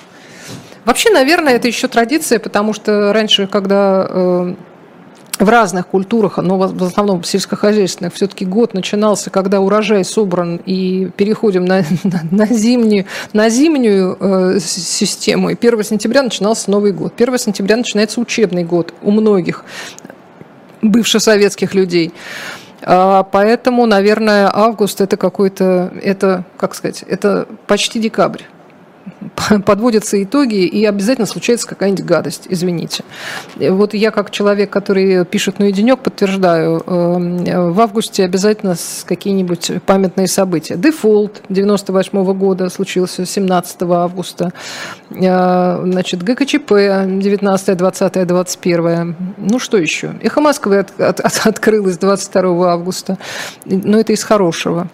Вообще, 0.87 1.11
наверное, 1.11 1.57
это 1.57 1.69
еще 1.69 1.89
традиция, 1.89 2.39
потому 2.39 2.73
что 2.73 3.13
раньше, 3.13 3.47
когда 3.47 4.07
э, 4.09 4.55
в 5.39 5.49
разных 5.49 5.87
культурах, 5.87 6.39
но 6.39 6.59
в 6.59 6.83
основном 6.85 7.23
сельскохозяйственных, 7.23 8.15
все-таки 8.15 8.45
год 8.45 8.75
начинался, 8.75 9.31
когда 9.31 9.61
урожай 9.61 10.05
собран, 10.05 10.61
и 10.67 11.11
переходим 11.17 11.65
на, 11.65 11.85
на, 12.05 12.23
на 12.31 12.47
зимнюю, 12.47 13.07
на 13.33 13.49
зимнюю 13.49 14.17
э, 14.21 14.59
систему. 14.61 15.51
И 15.51 15.55
1 15.55 15.85
сентября 15.85 16.23
начинался 16.23 16.71
Новый 16.71 16.93
год. 16.93 17.13
1 17.17 17.39
сентября 17.39 17.77
начинается 17.77 18.21
учебный 18.21 18.65
год 18.65 18.95
у 19.03 19.11
многих 19.11 19.65
бывших 20.83 21.23
советских 21.23 21.75
людей. 21.75 22.13
А, 22.83 23.23
поэтому, 23.25 23.87
наверное, 23.87 24.51
август 24.53 25.01
это 25.01 25.17
какой-то, 25.17 25.93
это, 26.03 26.45
как 26.57 26.75
сказать, 26.75 27.05
это 27.07 27.47
почти 27.67 28.01
декабрь 28.01 28.43
подводятся 29.65 30.23
итоги, 30.23 30.67
и 30.67 30.85
обязательно 30.85 31.27
случается 31.27 31.67
какая-нибудь 31.67 32.05
гадость, 32.05 32.47
извините. 32.49 33.05
Вот 33.57 33.95
я 33.95 34.11
как 34.11 34.31
человек, 34.31 34.71
который 34.71 35.25
пишет 35.25 35.59
на 35.59 35.71
денек, 35.73 36.01
подтверждаю, 36.01 36.83
эм, 36.87 37.73
в 37.73 37.81
августе 37.81 38.25
обязательно 38.25 38.77
какие-нибудь 39.05 39.83
памятные 39.87 40.29
события. 40.29 40.77
Дефолт 40.77 41.43
98 41.49 42.19
-го 42.19 42.35
года 42.35 42.69
случился 42.71 43.27
17 43.27 44.03
августа, 44.03 44.53
э, 45.11 45.83
значит, 45.85 46.23
ГКЧП 46.23 46.73
19, 47.07 47.77
20, 47.77 48.27
21. 48.27 49.17
Ну 49.37 49.59
что 49.59 49.77
еще? 49.77 50.15
Эхо 50.23 50.41
Москвы 50.41 50.79
от, 50.79 51.01
от, 51.01 51.21
от, 51.21 51.47
открылось 51.47 51.99
22 51.99 52.73
августа, 52.73 53.19
но 53.65 53.99
это 53.99 54.13
из 54.13 54.23
хорошего, 54.23 54.89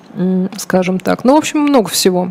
скажем 0.56 0.98
так. 0.98 1.24
Ну, 1.24 1.34
в 1.34 1.38
общем, 1.38 1.60
много 1.60 1.88
всего. 1.88 2.30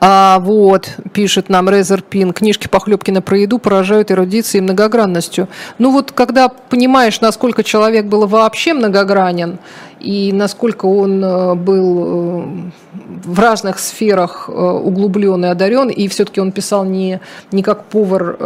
А, 0.00 0.38
вот, 0.40 0.90
пишет 1.12 1.48
нам 1.48 1.68
Резер 1.68 2.02
Пин, 2.02 2.32
книжки 2.32 2.68
Похлебкина 2.68 3.22
про 3.22 3.38
еду 3.38 3.58
поражают 3.58 4.10
эрудицией 4.10 4.60
и 4.60 4.64
многогранностью. 4.64 5.48
Ну 5.78 5.90
вот, 5.90 6.12
когда 6.12 6.48
понимаешь, 6.48 7.20
насколько 7.20 7.62
человек 7.62 8.06
был 8.06 8.26
вообще 8.26 8.74
многогранен, 8.74 9.58
и 10.00 10.32
насколько 10.32 10.86
он 10.86 11.24
э, 11.24 11.54
был 11.54 12.04
э, 12.06 12.44
в 13.24 13.38
разных 13.38 13.78
сферах 13.78 14.48
э, 14.48 14.52
углублен 14.52 15.44
и 15.44 15.48
одарен, 15.48 15.88
и 15.88 16.06
все-таки 16.08 16.40
он 16.40 16.52
писал 16.52 16.84
не, 16.84 17.20
не 17.52 17.62
как 17.62 17.86
повар 17.86 18.36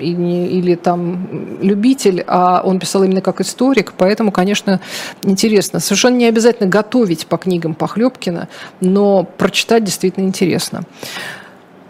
или, 0.00 0.48
или 0.48 0.74
там 0.74 1.58
любитель, 1.62 2.24
а 2.26 2.62
он 2.64 2.80
писал 2.80 3.04
именно 3.04 3.20
как 3.20 3.40
историк, 3.40 3.94
поэтому, 3.96 4.32
конечно, 4.32 4.80
интересно. 5.22 5.80
Совершенно 5.80 6.16
не 6.16 6.26
обязательно 6.26 6.68
готовить 6.68 7.26
по 7.26 7.36
книгам 7.36 7.74
Похлебкина, 7.74 8.48
но 8.80 9.22
прочитать 9.22 9.84
действительно 9.84 10.24
интересно. 10.24 10.82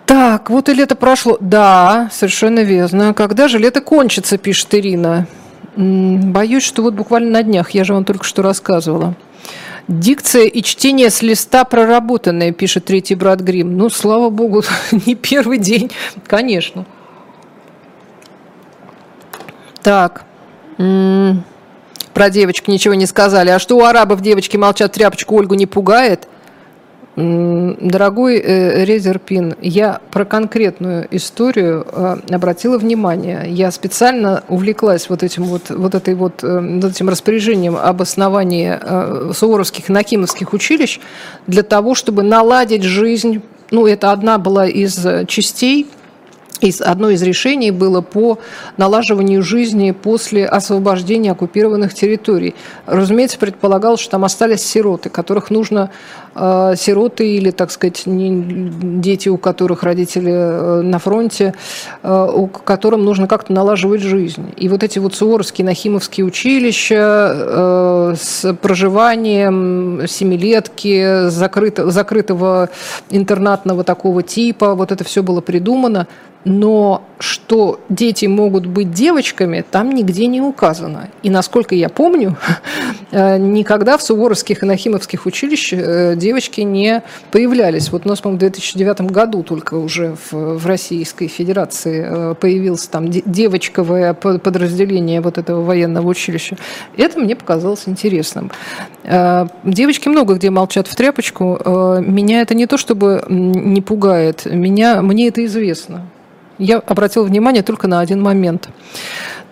Так, 0.07 0.51
вот 0.51 0.69
и 0.69 0.75
лето 0.75 0.97
прошло. 0.97 1.39
Да, 1.41 2.11
совершенно 2.13 2.61
верно. 2.61 3.15
Когда 3.15 3.49
же 3.49 3.59
лето 3.59 3.81
кончится, 3.81 4.37
пишет 4.37 4.75
Ирина. 4.75 5.27
Боюсь, 5.77 6.63
что 6.63 6.83
вот 6.83 6.95
буквально 6.95 7.31
на 7.31 7.43
днях, 7.43 7.71
я 7.71 7.85
же 7.85 7.95
вам 7.95 8.05
только 8.05 8.25
что 8.25 8.43
рассказывала. 8.43 9.15
Дикция 9.89 10.45
и 10.45 10.63
чтение 10.63 11.11
с 11.11 11.21
листа 11.21 11.65
проработанные, 11.65 12.53
пишет 12.53 12.87
третий 12.87 13.15
брат 13.15 13.41
Грим. 13.41 13.77
Ну, 13.77 13.91
слава 13.91 14.31
богу, 14.31 14.63
не 15.07 15.15
первый 15.15 15.59
день, 15.59 15.91
конечно. 16.27 16.87
Так. 19.83 20.25
Про 20.77 22.31
девочек 22.31 22.69
ничего 22.69 22.95
не 22.95 23.07
сказали. 23.07 23.51
А 23.51 23.59
что 23.59 23.77
у 23.77 23.85
арабов 23.85 24.23
девочки 24.23 24.57
молчат, 24.57 24.93
тряпочку 24.93 25.37
Ольгу 25.37 25.55
не 25.55 25.67
пугает? 25.67 26.29
Дорогой 27.17 28.39
э, 28.39 28.85
Резерпин, 28.85 29.55
я 29.61 30.01
про 30.11 30.25
конкретную 30.25 31.07
историю 31.13 31.87
э, 31.93 32.17
обратила 32.33 32.77
внимание. 32.77 33.45
Я 33.47 33.71
специально 33.71 34.43
увлеклась 34.49 35.09
вот 35.09 35.23
этим 35.23 35.45
вот, 35.45 35.71
вот 35.71 35.95
этой 35.95 36.17
вот, 36.17 36.43
э, 36.43 36.79
вот 36.81 36.91
этим 36.91 37.09
распоряжением 37.09 37.77
об 37.77 38.03
основании 38.03 39.33
суворовских 39.33 39.91
и 39.91 39.93
накимовских 39.93 40.53
училищ 40.53 40.99
для 41.47 41.63
того, 41.63 41.95
чтобы 41.95 42.25
наладить 42.25 42.83
жизнь. 42.83 43.43
Ну, 43.71 43.87
это 43.87 44.11
одна 44.11 44.39
была 44.39 44.67
из 44.67 45.07
частей 45.29 45.87
из, 46.61 46.81
одно 46.81 47.11
из 47.11 47.23
решений 47.23 47.71
было 47.71 48.01
по 48.01 48.39
налаживанию 48.77 49.43
жизни 49.43 49.91
после 49.91 50.47
освобождения 50.47 51.33
оккупированных 51.33 51.95
территорий. 51.95 52.55
Разумеется, 52.87 53.39
предполагалось, 53.39 54.01
что 54.01 54.13
там 54.13 54.25
остались 54.25 54.65
сироты, 54.65 55.11
которых 55.11 55.51
нужно 55.51 55.91
э, 56.35 56.75
сироты 56.77 57.37
или, 57.37 57.51
так 57.51 57.71
сказать, 57.71 58.07
не, 58.07 58.71
дети, 59.01 59.29
у 59.29 59.37
которых 59.37 59.83
родители 59.83 60.33
э, 60.33 60.81
на 60.83 60.99
фронте, 60.99 61.55
э, 62.03 62.31
у 62.33 62.47
которым 62.47 63.05
нужно 63.05 63.27
как-то 63.27 63.53
налаживать 63.53 64.01
жизнь. 64.01 64.55
И 64.57 64.69
вот 64.69 64.83
эти 64.85 64.99
вот 64.99 65.15
суворовские, 65.15 65.65
нахимовские 65.65 66.25
училища 66.25 67.33
э, 67.35 68.15
с 68.19 68.55
проживанием 68.55 70.03
семилетки, 70.07 71.29
закрыто, 71.29 71.91
закрытого 71.91 72.71
интернатного 73.11 73.83
такого 73.83 74.23
типа, 74.23 74.75
вот 74.75 74.93
это 74.93 75.03
все 75.03 75.23
было 75.23 75.41
придумано 75.41 76.07
но 76.45 77.03
что 77.19 77.81
дети 77.89 78.27
могут 78.27 78.67
быть 78.67 78.93
девочками, 78.93 79.65
там 79.69 79.91
нигде 79.91 80.27
не 80.27 80.41
указано. 80.41 81.09
И 81.23 81.31
насколько 81.31 81.75
я 81.75 81.89
помню, 81.89 82.37
э, 83.11 83.39
никогда 83.39 83.97
в 83.97 84.03
суворовских 84.03 84.63
и 84.63 84.67
нахимовских 84.67 85.25
училищах 85.25 85.81
э, 85.83 86.17
девочки 86.17 86.61
не 86.61 87.03
появлялись. 87.31 87.91
Вот 87.91 88.05
у 88.05 88.09
нас, 88.09 88.21
по-моему, 88.21 88.37
в 88.37 88.41
2009 88.41 89.01
году 89.13 89.43
только 89.43 89.75
уже 89.75 90.17
в, 90.31 90.59
в 90.59 90.67
Российской 90.67 91.29
Федерации 91.29 92.05
э, 92.07 92.35
появилось 92.35 92.87
там 92.89 93.09
девочковое 93.09 94.13
подразделение 94.13 95.21
вот 95.23 95.39
этого 95.39 95.63
военного 95.63 96.07
училища. 96.09 96.57
Это 96.97 97.19
мне 97.19 97.37
показалось 97.37 97.85
интересным. 97.87 98.51
Девочки 99.65 100.09
много 100.09 100.35
где 100.35 100.51
молчат 100.51 100.89
в 100.89 100.95
тряпочку. 100.95 101.59
Меня 102.01 102.41
это 102.41 102.55
не 102.55 102.67
то 102.67 102.77
чтобы 102.77 103.25
не 103.29 103.81
пугает, 103.81 104.47
меня, 104.47 105.03
мне 105.03 105.29
это 105.29 105.45
известно. 105.45 106.07
Я 106.59 106.79
обратил 106.79 107.25
внимание 107.25 107.63
только 107.63 107.89
на 107.89 108.01
один 108.01 108.23
момент. 108.23 108.69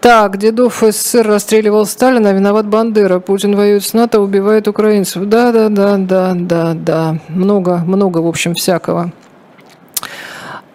Так, 0.01 0.37
Дедов 0.37 0.83
СССР 0.83 1.27
расстреливал 1.27 1.87
Сталина, 1.87 2.31
а 2.31 2.33
виноват 2.33 2.67
Бандера. 2.67 3.21
Путин 3.21 3.55
воюет 3.55 3.85
с 3.85 3.93
НАТО, 3.93 4.21
убивает 4.21 4.67
украинцев. 4.69 5.25
Да, 5.27 5.53
да, 5.53 5.69
да, 5.69 5.97
да, 5.97 6.33
да, 6.35 6.75
да. 6.75 7.19
Много, 7.29 7.83
много, 7.87 8.19
в 8.19 8.27
общем, 8.27 8.55
всякого. 8.55 9.13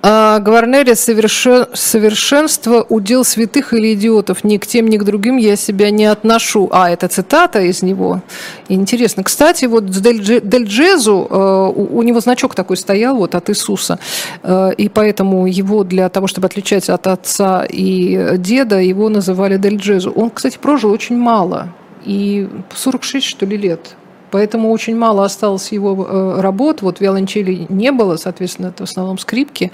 А 0.09 0.39
Гварнери 0.39 0.93
совершен, 0.93 1.65
совершенство 1.73 2.85
удел 2.87 3.25
святых 3.25 3.73
или 3.73 3.93
идиотов. 3.93 4.45
Ни 4.45 4.55
к 4.55 4.65
тем, 4.65 4.87
ни 4.87 4.95
к 4.95 5.03
другим 5.03 5.35
я 5.35 5.57
себя 5.57 5.91
не 5.91 6.05
отношу. 6.05 6.69
А, 6.71 6.89
это 6.89 7.09
цитата 7.09 7.59
из 7.59 7.81
него. 7.81 8.21
Интересно. 8.69 9.23
Кстати, 9.23 9.65
вот 9.65 9.93
с 9.93 9.99
Дель, 9.99 10.23
Дель 10.41 10.63
Джезу, 10.63 11.27
э, 11.29 11.71
у, 11.75 12.01
него 12.03 12.21
значок 12.21 12.55
такой 12.55 12.77
стоял 12.77 13.17
вот 13.17 13.35
от 13.35 13.49
Иисуса. 13.49 13.99
Э, 14.43 14.71
и 14.77 14.87
поэтому 14.87 15.45
его 15.45 15.83
для 15.83 16.07
того, 16.07 16.27
чтобы 16.27 16.47
отличать 16.47 16.87
от 16.87 17.05
отца 17.05 17.65
и 17.69 18.37
деда, 18.37 18.79
его 18.79 19.09
называли 19.09 19.57
Дель 19.57 19.75
Джезу. 19.75 20.11
Он, 20.11 20.29
кстати, 20.29 20.57
прожил 20.57 20.91
очень 20.91 21.17
мало. 21.17 21.67
И 22.05 22.47
46, 22.73 23.27
что 23.27 23.45
ли, 23.45 23.57
лет 23.57 23.97
Поэтому 24.31 24.71
очень 24.71 24.95
мало 24.95 25.25
осталось 25.25 25.71
его 25.71 26.05
э, 26.07 26.41
работ. 26.41 26.81
Вот 26.81 26.99
виолончели 26.99 27.65
не 27.69 27.91
было, 27.91 28.17
соответственно, 28.17 28.67
это 28.67 28.85
в 28.85 28.89
основном 28.89 29.17
скрипки, 29.17 29.71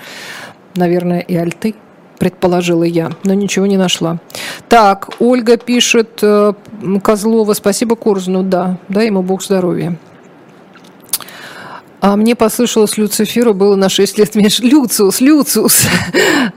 наверное, 0.75 1.19
и 1.19 1.35
альты 1.35 1.75
предположила 2.19 2.83
я, 2.83 3.11
но 3.23 3.33
ничего 3.33 3.65
не 3.65 3.77
нашла. 3.77 4.19
Так, 4.69 5.09
Ольга 5.19 5.57
пишет, 5.57 6.19
э, 6.21 6.53
Козлова, 7.03 7.53
спасибо 7.53 7.95
Корзуну, 7.95 8.43
да, 8.43 8.77
дай 8.87 9.07
ему 9.07 9.21
Бог 9.21 9.43
здоровья. 9.43 9.97
А 12.03 12.17
мне 12.17 12.35
послышалось, 12.35 12.97
Люциферу 12.97 13.53
было 13.53 13.77
на 13.77 13.87
6 13.87 14.17
лет 14.17 14.35
меньше. 14.35 14.61
Люциус, 14.61 15.21
Люциус. 15.21 15.87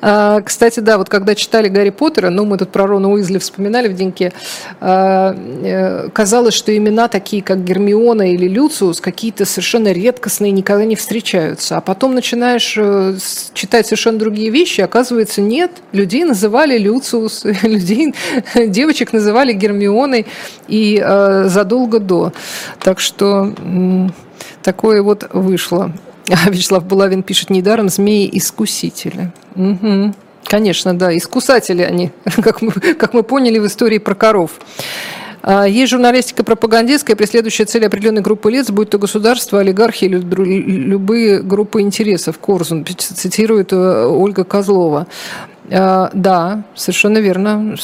а, 0.03 0.41
кстати, 0.41 0.81
да, 0.81 0.99
вот 0.99 1.09
когда 1.09 1.37
читали 1.37 1.69
Гарри 1.69 1.91
Поттера, 1.91 2.31
ну, 2.31 2.45
мы 2.45 2.59
тут 2.59 2.73
про 2.73 2.89
Рона 2.89 3.13
Уизли 3.13 3.39
вспоминали 3.39 3.87
в 3.87 3.95
деньке, 3.95 4.33
а, 4.81 5.37
э, 5.63 6.09
казалось, 6.09 6.53
что 6.53 6.77
имена 6.77 7.07
такие, 7.07 7.45
как 7.45 7.63
Гермиона 7.63 8.33
или 8.33 8.49
Люциус, 8.49 9.01
какие-то 9.01 9.45
совершенно 9.45 9.93
редкостные, 9.93 10.51
никогда 10.51 10.85
не 10.85 10.97
встречаются. 10.97 11.77
А 11.77 11.81
потом 11.81 12.17
начинаешь 12.17 12.75
э, 12.77 13.17
читать 13.55 13.87
совершенно 13.87 14.19
другие 14.19 14.51
вещи, 14.51 14.81
оказывается, 14.81 15.43
нет. 15.43 15.71
Людей 15.93 16.25
называли 16.25 16.77
Люциус, 16.77 17.45
людей, 17.63 18.17
девочек 18.57 19.13
называли 19.13 19.53
Гермионой 19.53 20.27
и 20.67 21.01
э, 21.01 21.45
задолго 21.47 22.01
до. 22.01 22.33
Так 22.81 22.99
что 22.99 23.55
такое 24.67 25.01
вот 25.01 25.29
вышло. 25.33 25.93
А 26.29 26.51
Вячеслав 26.51 26.85
Булавин 26.85 27.23
пишет, 27.23 27.51
недаром 27.51 27.89
змеи-искусители. 27.89 29.31
Угу. 29.55 30.13
Конечно, 30.45 30.93
да, 30.93 31.17
искусатели 31.17 31.83
они, 31.83 32.11
как 32.43 32.63
мы, 32.63 32.73
как 32.73 33.15
мы 33.15 33.23
поняли 33.23 33.61
в 33.61 33.67
истории 33.67 33.99
про 33.99 34.17
коров. 34.17 34.51
А, 35.43 35.67
есть 35.67 35.93
журналистика 35.93 36.43
пропагандистская, 36.43 37.15
преследующая 37.15 37.65
цель 37.67 37.87
определенной 37.87 38.23
группы 38.23 38.51
лиц, 38.51 38.71
будь 38.71 38.91
то 38.91 38.99
государство, 38.99 39.61
олигархи 39.61 40.07
или 40.07 40.19
любые 40.19 41.43
группы 41.43 41.81
интересов. 41.81 42.41
Корзун 42.41 42.85
цитирует 42.85 43.73
э, 43.73 44.07
Ольга 44.07 44.43
Козлова. 44.43 45.07
А, 45.71 46.11
да, 46.13 46.65
совершенно 46.75 47.19
верно. 47.19 47.77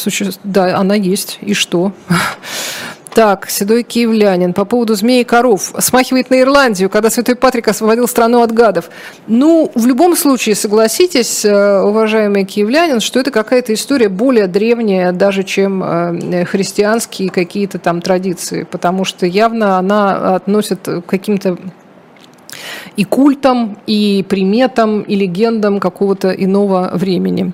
Да, 0.43 0.77
она 0.77 0.97
есть. 0.97 1.39
И 1.43 1.55
что? 1.55 1.93
Так, 3.15 3.51
седой 3.51 3.83
киевлянин. 3.83 4.55
По 4.55 4.65
поводу 4.65 4.95
змеи 4.95 5.21
и 5.21 5.25
коров. 5.25 5.75
Смахивает 5.79 6.31
на 6.31 6.41
Ирландию, 6.41 6.89
когда 6.89 7.11
Святой 7.11 7.37
Патрик 7.37 7.69
освободил 7.69 8.09
страну 8.09 8.41
от 8.41 8.53
гадов. 8.53 8.89
Ну, 9.27 9.71
в 9.75 9.87
любом 9.87 10.17
случае, 10.17 10.55
согласитесь, 10.55 11.45
э, 11.45 11.81
уважаемый 11.83 12.45
киевлянин, 12.45 13.01
что 13.01 13.21
это 13.21 13.31
какая-то 13.31 13.75
история 13.75 14.09
более 14.09 14.47
древняя 14.47 15.13
даже, 15.13 15.43
чем 15.43 15.83
э, 15.85 16.45
христианские 16.47 17.29
какие-то 17.29 17.79
там 17.79 18.01
традиции. 18.01 18.63
Потому 18.63 19.05
что 19.05 19.27
явно 19.27 19.77
она 19.77 20.35
относит 20.37 20.81
к 20.81 21.03
каким-то 21.03 21.59
и 22.97 23.05
культам, 23.05 23.79
и 23.87 24.25
приметам, 24.29 25.03
и 25.03 25.17
легендам 25.17 25.81
какого-то 25.81 26.31
иного 26.31 26.91
времени. 26.95 27.53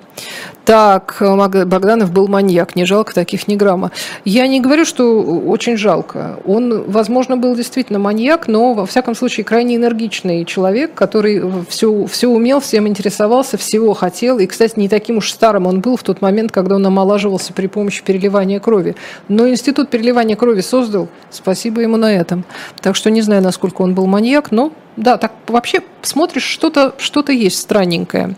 Так, 0.69 1.17
Богданов 1.19 2.11
был 2.11 2.27
маньяк, 2.27 2.75
не 2.75 2.85
жалко 2.85 3.11
таких 3.11 3.47
ни 3.47 3.55
грамма. 3.55 3.89
Я 4.23 4.45
не 4.45 4.61
говорю, 4.61 4.85
что 4.85 5.19
очень 5.19 5.77
жалко. 5.77 6.37
Он, 6.45 6.83
возможно, 6.83 7.37
был 7.37 7.55
действительно 7.55 7.97
маньяк, 7.97 8.47
но, 8.47 8.75
во 8.75 8.85
всяком 8.85 9.15
случае, 9.15 9.45
крайне 9.45 9.77
энергичный 9.77 10.45
человек, 10.45 10.93
который 10.93 11.41
все, 11.69 12.05
все 12.05 12.27
умел, 12.27 12.59
всем 12.59 12.87
интересовался, 12.87 13.57
всего 13.57 13.95
хотел. 13.95 14.37
И, 14.37 14.45
кстати, 14.45 14.77
не 14.77 14.87
таким 14.87 15.17
уж 15.17 15.31
старым 15.31 15.65
он 15.65 15.81
был 15.81 15.97
в 15.97 16.03
тот 16.03 16.21
момент, 16.21 16.51
когда 16.51 16.75
он 16.75 16.85
омолаживался 16.85 17.51
при 17.51 17.65
помощи 17.65 18.03
переливания 18.03 18.59
крови. 18.59 18.95
Но 19.27 19.49
институт 19.49 19.89
переливания 19.89 20.35
крови 20.35 20.61
создал, 20.61 21.07
спасибо 21.31 21.81
ему 21.81 21.97
на 21.97 22.13
этом. 22.13 22.45
Так 22.79 22.95
что 22.95 23.09
не 23.09 23.23
знаю, 23.23 23.41
насколько 23.41 23.81
он 23.81 23.95
был 23.95 24.05
маньяк, 24.05 24.51
но 24.51 24.71
да, 24.97 25.17
так 25.17 25.31
вообще 25.47 25.81
смотришь, 26.01 26.43
что-то 26.43 26.93
что 26.97 27.23
есть 27.31 27.57
странненькое. 27.57 28.35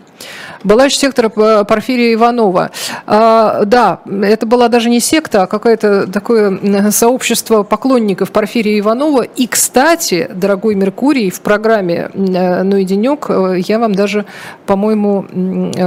Была 0.62 0.84
еще 0.84 0.96
сектора 0.96 1.28
Порфирия 1.28 2.12
Иванова. 2.22 2.70
А, 3.06 3.64
да, 3.64 4.00
это 4.06 4.46
была 4.46 4.68
даже 4.68 4.88
не 4.90 5.00
секта, 5.00 5.42
а 5.42 5.46
какое-то 5.46 6.06
такое 6.06 6.90
сообщество 6.90 7.62
поклонников 7.64 8.30
Порфирия 8.30 8.78
Иванова. 8.78 9.22
И, 9.22 9.46
кстати, 9.46 10.30
дорогой 10.32 10.74
Меркурий, 10.74 11.30
в 11.30 11.40
программе 11.40 12.10
э, 12.14 12.62
«Ну 12.62 12.76
и 12.76 12.84
денек» 12.84 13.26
э, 13.28 13.56
я 13.66 13.78
вам 13.78 13.94
даже, 13.94 14.24
по-моему, 14.66 15.26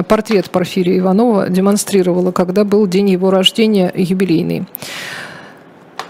портрет 0.08 0.50
Порфирия 0.50 1.00
Иванова 1.00 1.50
демонстрировала, 1.50 2.32
когда 2.32 2.64
был 2.64 2.86
день 2.88 3.10
его 3.10 3.32
рождения 3.32 3.92
юбилейный. 3.96 4.66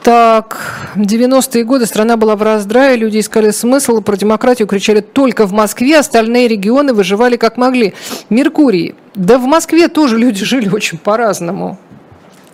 Так, 0.06 0.60
в 0.94 1.02
90-е 1.02 1.64
годы 1.64 1.88
страна 1.88 2.16
была 2.16 2.36
в 2.36 2.44
раздрае, 2.44 2.96
люди 2.96 3.20
искали 3.20 3.50
смысл, 3.50 4.02
про 4.02 4.16
демократию 4.16 4.68
кричали 4.68 5.00
только 5.00 5.48
в 5.48 5.52
Москве, 5.52 5.98
остальные 5.98 6.48
регионы 6.48 6.94
выживали 6.94 7.38
как 7.38 7.58
могли. 7.58 7.96
Меркурий. 8.30 8.94
Да 9.16 9.40
в 9.40 9.46
Москве 9.46 9.88
тоже 9.88 10.20
люди 10.20 10.46
жили 10.52 10.70
очень 10.70 11.00
по-разному. 11.00 11.80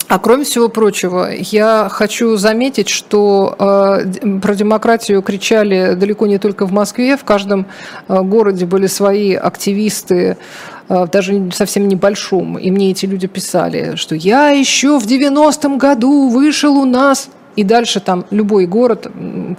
А 0.07 0.17
кроме 0.17 0.45
всего 0.45 0.69
прочего, 0.69 1.27
я 1.33 1.89
хочу 1.91 2.37
заметить, 2.37 2.87
что 2.87 3.53
э, 3.59 4.39
про 4.41 4.55
демократию 4.55 5.21
кричали 5.21 5.95
далеко 5.95 6.27
не 6.27 6.37
только 6.37 6.65
в 6.65 6.71
Москве, 6.71 7.17
в 7.17 7.25
каждом 7.25 7.65
э, 8.07 8.21
городе 8.21 8.65
были 8.65 8.87
свои 8.87 9.33
активисты, 9.33 10.37
э, 10.87 11.07
даже 11.11 11.51
совсем 11.51 11.89
небольшом. 11.89 12.57
И 12.57 12.71
мне 12.71 12.91
эти 12.91 13.05
люди 13.05 13.27
писали, 13.27 13.95
что 13.97 14.15
я 14.15 14.51
еще 14.51 14.97
в 14.99 15.05
90-м 15.05 15.77
году 15.77 16.29
вышел 16.29 16.77
у 16.77 16.85
нас 16.85 17.29
и 17.55 17.63
дальше 17.63 17.99
там 17.99 18.25
любой 18.31 18.65
город, 18.65 19.07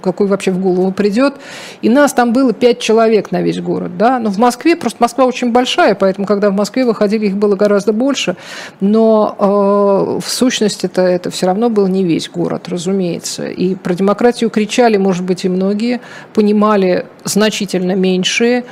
какой 0.01 0.27
вообще 0.27 0.51
в 0.51 0.59
голову 0.59 0.91
придет. 0.91 1.35
И 1.81 1.89
нас 1.89 2.13
там 2.13 2.33
было 2.33 2.53
пять 2.53 2.79
человек 2.79 3.31
на 3.31 3.41
весь 3.41 3.59
город. 3.59 3.97
Да? 3.97 4.19
Но 4.19 4.29
в 4.29 4.37
Москве, 4.37 4.75
просто 4.75 4.97
Москва 5.01 5.25
очень 5.25 5.51
большая, 5.51 5.95
поэтому 5.95 6.25
когда 6.25 6.49
в 6.49 6.53
Москве 6.53 6.85
выходили, 6.85 7.27
их 7.27 7.37
было 7.37 7.55
гораздо 7.55 7.93
больше. 7.93 8.35
Но 8.79 9.35
э, 9.37 10.19
в 10.25 10.29
сущности 10.29 10.85
это, 10.85 11.01
это 11.01 11.29
все 11.29 11.45
равно 11.45 11.69
был 11.69 11.87
не 11.87 12.03
весь 12.03 12.29
город, 12.29 12.67
разумеется. 12.67 13.47
И 13.47 13.75
про 13.75 13.93
демократию 13.93 14.49
кричали, 14.49 14.97
может 14.97 15.23
быть, 15.23 15.45
и 15.45 15.49
многие, 15.49 16.01
понимали 16.33 17.05
значительно 17.23 17.93
меньшие. 17.93 18.65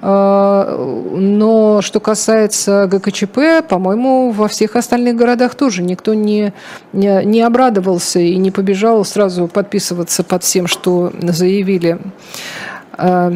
А, 0.00 0.76
но 1.12 1.82
что 1.82 2.00
касается 2.00 2.86
ГКЧП, 2.86 3.66
по-моему, 3.68 4.30
во 4.30 4.48
всех 4.48 4.76
остальных 4.76 5.16
городах 5.16 5.54
тоже 5.54 5.82
никто 5.82 6.14
не, 6.14 6.52
не, 6.92 7.40
обрадовался 7.42 8.20
и 8.20 8.36
не 8.36 8.50
побежал 8.50 9.04
сразу 9.04 9.48
подписываться 9.48 10.22
под 10.22 10.44
всем, 10.44 10.66
что 10.68 11.12
заявили 11.20 11.98
а, 12.92 13.32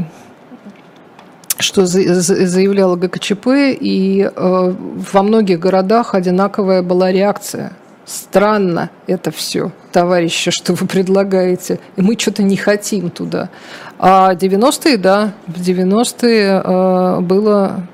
что 1.59 1.87
заявляла 1.87 2.97
ГКЧП, 2.97 3.47
и 3.81 4.29
э, 4.35 4.75
во 5.13 5.23
многих 5.23 5.61
городах 5.61 6.15
одинаковая 6.15 6.83
была 6.83 7.13
реакция. 7.13 7.73
Странно 8.05 8.91
это 9.07 9.31
все, 9.31 9.71
товарищи, 9.93 10.51
что 10.51 10.75
вы 10.75 10.87
предлагаете. 10.87 11.79
И 11.97 12.03
мы 12.03 12.19
что-то 12.19 12.43
не 12.43 12.57
хотим 12.57 13.11
туда. 13.11 13.49
А 14.05 14.35
90-е, 14.35 14.97
да, 14.97 15.33
в 15.47 15.61
90-е 15.61 16.61
э, 16.65 17.21
было 17.21 17.87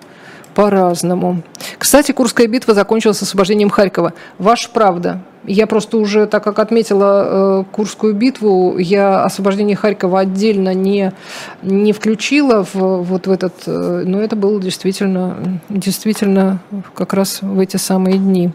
по-разному. 0.54 1.42
Кстати, 1.76 2.12
Курская 2.12 2.46
битва 2.48 2.72
закончилась 2.72 3.20
освобождением 3.20 3.68
Харькова. 3.68 4.14
Ваша 4.38 4.70
правда. 4.70 5.20
Я 5.44 5.66
просто 5.66 5.98
уже, 5.98 6.26
так 6.26 6.42
как 6.42 6.60
отметила 6.60 7.60
э, 7.60 7.64
Курскую 7.72 8.14
битву, 8.14 8.78
я 8.78 9.22
освобождение 9.22 9.76
Харькова 9.76 10.20
отдельно 10.20 10.72
не, 10.72 11.12
не 11.60 11.92
включила 11.92 12.64
в, 12.64 13.02
вот 13.02 13.26
в 13.26 13.30
этот... 13.30 13.52
Э, 13.66 14.02
но 14.06 14.22
это 14.22 14.34
было 14.34 14.58
действительно, 14.62 15.60
действительно 15.68 16.60
как 16.94 17.12
раз 17.12 17.42
в 17.42 17.60
эти 17.60 17.76
самые 17.76 18.16
дни. 18.16 18.50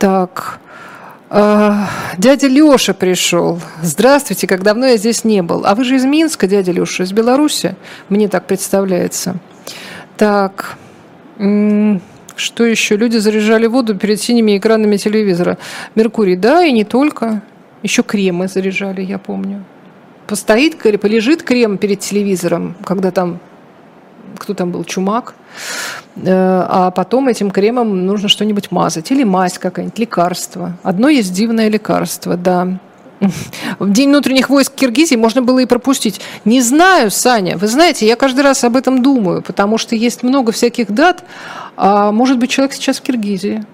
Так, 0.00 0.58
а, 0.58 0.65
дядя 1.28 2.46
Леша 2.46 2.94
пришел. 2.94 3.60
Здравствуйте, 3.82 4.46
как 4.46 4.62
давно 4.62 4.86
я 4.86 4.96
здесь 4.96 5.24
не 5.24 5.42
был. 5.42 5.66
А 5.66 5.74
вы 5.74 5.84
же 5.84 5.96
из 5.96 6.04
Минска, 6.04 6.46
дядя 6.46 6.72
Леша, 6.72 7.04
из 7.04 7.12
Беларуси? 7.12 7.74
Мне 8.08 8.28
так 8.28 8.46
представляется. 8.46 9.36
Так, 10.16 10.76
что 11.36 12.64
еще? 12.64 12.96
Люди 12.96 13.16
заряжали 13.18 13.66
воду 13.66 13.96
перед 13.96 14.20
синими 14.20 14.56
экранами 14.56 14.96
телевизора. 14.96 15.58
Меркурий, 15.94 16.36
да, 16.36 16.64
и 16.64 16.72
не 16.72 16.84
только. 16.84 17.42
Еще 17.82 18.02
кремы 18.02 18.48
заряжали, 18.48 19.02
я 19.02 19.18
помню. 19.18 19.64
Постоит, 20.26 20.78
полежит 20.78 21.42
крем 21.42 21.78
перед 21.78 22.00
телевизором, 22.00 22.74
когда 22.84 23.10
там 23.10 23.38
кто 24.36 24.54
там 24.54 24.70
был, 24.70 24.84
чумак, 24.84 25.34
э, 26.16 26.22
а 26.26 26.90
потом 26.90 27.28
этим 27.28 27.50
кремом 27.50 28.06
нужно 28.06 28.28
что-нибудь 28.28 28.70
мазать, 28.70 29.10
или 29.10 29.24
мазь 29.24 29.58
какая-нибудь, 29.58 29.98
лекарство. 29.98 30.76
Одно 30.82 31.08
есть 31.08 31.32
дивное 31.32 31.68
лекарство, 31.68 32.36
да. 32.36 32.78
В 33.78 33.90
День 33.90 34.10
внутренних 34.10 34.50
войск 34.50 34.74
Киргизии 34.74 35.16
можно 35.16 35.40
было 35.40 35.60
и 35.60 35.66
пропустить. 35.66 36.20
Не 36.44 36.60
знаю, 36.60 37.10
Саня, 37.10 37.56
вы 37.56 37.66
знаете, 37.66 38.06
я 38.06 38.16
каждый 38.16 38.40
раз 38.40 38.62
об 38.64 38.76
этом 38.76 39.02
думаю, 39.02 39.42
потому 39.42 39.78
что 39.78 39.94
есть 39.94 40.22
много 40.22 40.52
всяких 40.52 40.90
дат. 40.90 41.24
А 41.76 42.12
может 42.12 42.38
быть, 42.38 42.50
человек 42.50 42.74
сейчас 42.74 42.98
в 42.98 43.02
Киргизии 43.02 43.64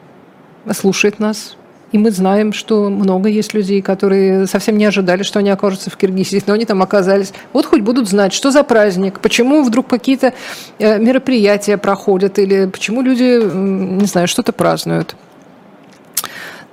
слушает 0.72 1.18
нас, 1.18 1.56
и 1.92 1.98
мы 1.98 2.10
знаем, 2.10 2.52
что 2.52 2.88
много 2.88 3.28
есть 3.28 3.54
людей, 3.54 3.82
которые 3.82 4.46
совсем 4.46 4.78
не 4.78 4.86
ожидали, 4.86 5.22
что 5.22 5.38
они 5.38 5.50
окажутся 5.50 5.90
в 5.90 5.96
Киргизии, 5.96 6.42
но 6.46 6.54
они 6.54 6.64
там 6.64 6.82
оказались. 6.82 7.32
Вот 7.52 7.66
хоть 7.66 7.82
будут 7.82 8.08
знать, 8.08 8.32
что 8.32 8.50
за 8.50 8.64
праздник, 8.64 9.20
почему 9.20 9.62
вдруг 9.62 9.86
какие-то 9.86 10.32
э, 10.78 10.98
мероприятия 10.98 11.76
проходят, 11.76 12.38
или 12.38 12.66
почему 12.66 13.02
люди, 13.02 13.42
не 13.44 14.06
знаю, 14.06 14.26
что-то 14.26 14.52
празднуют. 14.52 15.14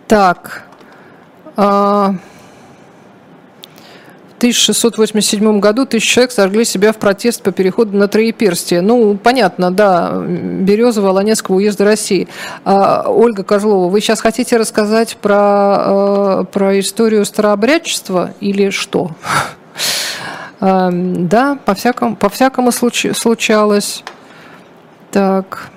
Так. 0.08 0.64
А, 4.40 4.42
1687 4.42 5.60
году 5.60 5.86
тысячи 5.86 6.14
человек 6.14 6.32
сожгли 6.32 6.64
себя 6.64 6.94
в 6.94 6.98
протест 6.98 7.44
по 7.44 7.52
переходу 7.52 7.98
на 7.98 8.08
Троеперстие. 8.08 8.80
Ну, 8.80 9.18
понятно, 9.18 9.70
да, 9.70 10.14
Березово, 10.18 11.10
Ланецкого 11.12 11.58
уезда 11.58 11.84
России. 11.84 12.30
А, 12.64 13.10
Ольга 13.10 13.44
Козлова, 13.44 13.90
вы 13.90 14.00
сейчас 14.00 14.22
хотите 14.22 14.56
рассказать 14.56 15.18
про, 15.18 16.46
про 16.54 16.80
историю 16.80 17.26
старообрядчества 17.26 18.34
или 18.40 18.70
что? 18.70 19.12
Да, 20.62 21.58
по-всякому, 21.64 22.18
по-всякому 22.18 22.74
случалось. 22.74 24.04
Так, 25.10 25.70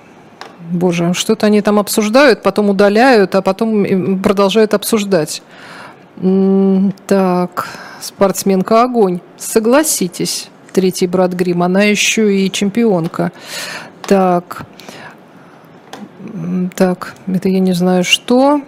боже, 0.69 1.13
что-то 1.13 1.45
они 1.45 1.61
там 1.61 1.79
обсуждают, 1.79 2.43
потом 2.43 2.69
удаляют, 2.69 3.33
а 3.35 3.41
потом 3.41 4.21
продолжают 4.21 4.73
обсуждать. 4.73 5.41
Так, 7.07 7.67
спортсменка 7.99 8.83
огонь. 8.83 9.19
Согласитесь, 9.37 10.49
третий 10.71 11.07
брат 11.07 11.33
Грим, 11.33 11.63
она 11.63 11.83
еще 11.83 12.35
и 12.35 12.51
чемпионка. 12.51 13.31
Так, 14.07 14.65
так, 16.75 17.15
это 17.27 17.49
я 17.49 17.59
не 17.59 17.73
знаю 17.73 18.03
что 18.03 18.61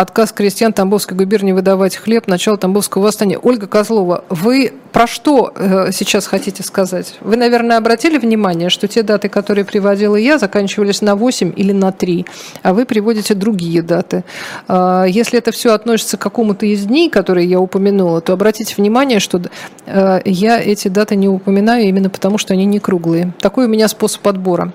отказ 0.00 0.30
крестьян 0.30 0.72
Тамбовской 0.72 1.16
губернии 1.16 1.50
выдавать 1.50 1.96
хлеб, 1.96 2.28
начало 2.28 2.56
Тамбовского 2.56 3.02
восстания. 3.02 3.36
Ольга 3.36 3.66
Козлова, 3.66 4.24
вы 4.28 4.72
про 4.92 5.08
что 5.08 5.52
э, 5.56 5.90
сейчас 5.92 6.28
хотите 6.28 6.62
сказать? 6.62 7.16
Вы, 7.20 7.36
наверное, 7.36 7.78
обратили 7.78 8.16
внимание, 8.16 8.70
что 8.70 8.86
те 8.86 9.02
даты, 9.02 9.28
которые 9.28 9.64
приводила 9.64 10.14
я, 10.14 10.38
заканчивались 10.38 11.02
на 11.02 11.16
8 11.16 11.52
или 11.56 11.72
на 11.72 11.90
3, 11.90 12.26
а 12.62 12.74
вы 12.74 12.84
приводите 12.84 13.34
другие 13.34 13.82
даты. 13.82 14.22
Э, 14.68 15.04
если 15.08 15.38
это 15.38 15.50
все 15.50 15.72
относится 15.72 16.16
к 16.16 16.20
какому-то 16.20 16.64
из 16.64 16.84
дней, 16.84 17.10
которые 17.10 17.48
я 17.48 17.58
упомянула, 17.58 18.20
то 18.20 18.32
обратите 18.32 18.76
внимание, 18.76 19.18
что 19.18 19.42
э, 19.86 20.20
я 20.24 20.60
эти 20.60 20.86
даты 20.86 21.16
не 21.16 21.28
упоминаю 21.28 21.84
именно 21.88 22.08
потому, 22.08 22.38
что 22.38 22.54
они 22.54 22.66
не 22.66 22.78
круглые. 22.78 23.32
Такой 23.40 23.66
у 23.66 23.68
меня 23.68 23.88
способ 23.88 24.26
отбора. 24.28 24.72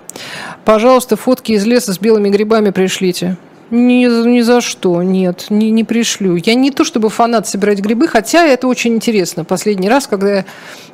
Пожалуйста, 0.65 1.15
фотки 1.15 1.53
из 1.53 1.65
леса 1.65 1.93
с 1.93 1.99
белыми 1.99 2.27
грибами 2.27 2.71
пришлите. 2.71 3.37
Ни, 3.75 4.05
ни 4.05 4.41
за 4.41 4.61
что, 4.61 5.01
нет, 5.01 5.47
не, 5.49 5.71
не 5.71 5.83
пришлю. 5.83 6.35
Я 6.35 6.53
не 6.53 6.69
то 6.69 6.83
чтобы 6.83 7.09
фанат 7.09 7.47
собирать 7.47 7.79
грибы, 7.79 8.07
хотя 8.07 8.45
это 8.45 8.67
очень 8.67 8.93
интересно. 8.93 9.45
Последний 9.45 9.89
раз, 9.89 10.05
когда 10.05 10.45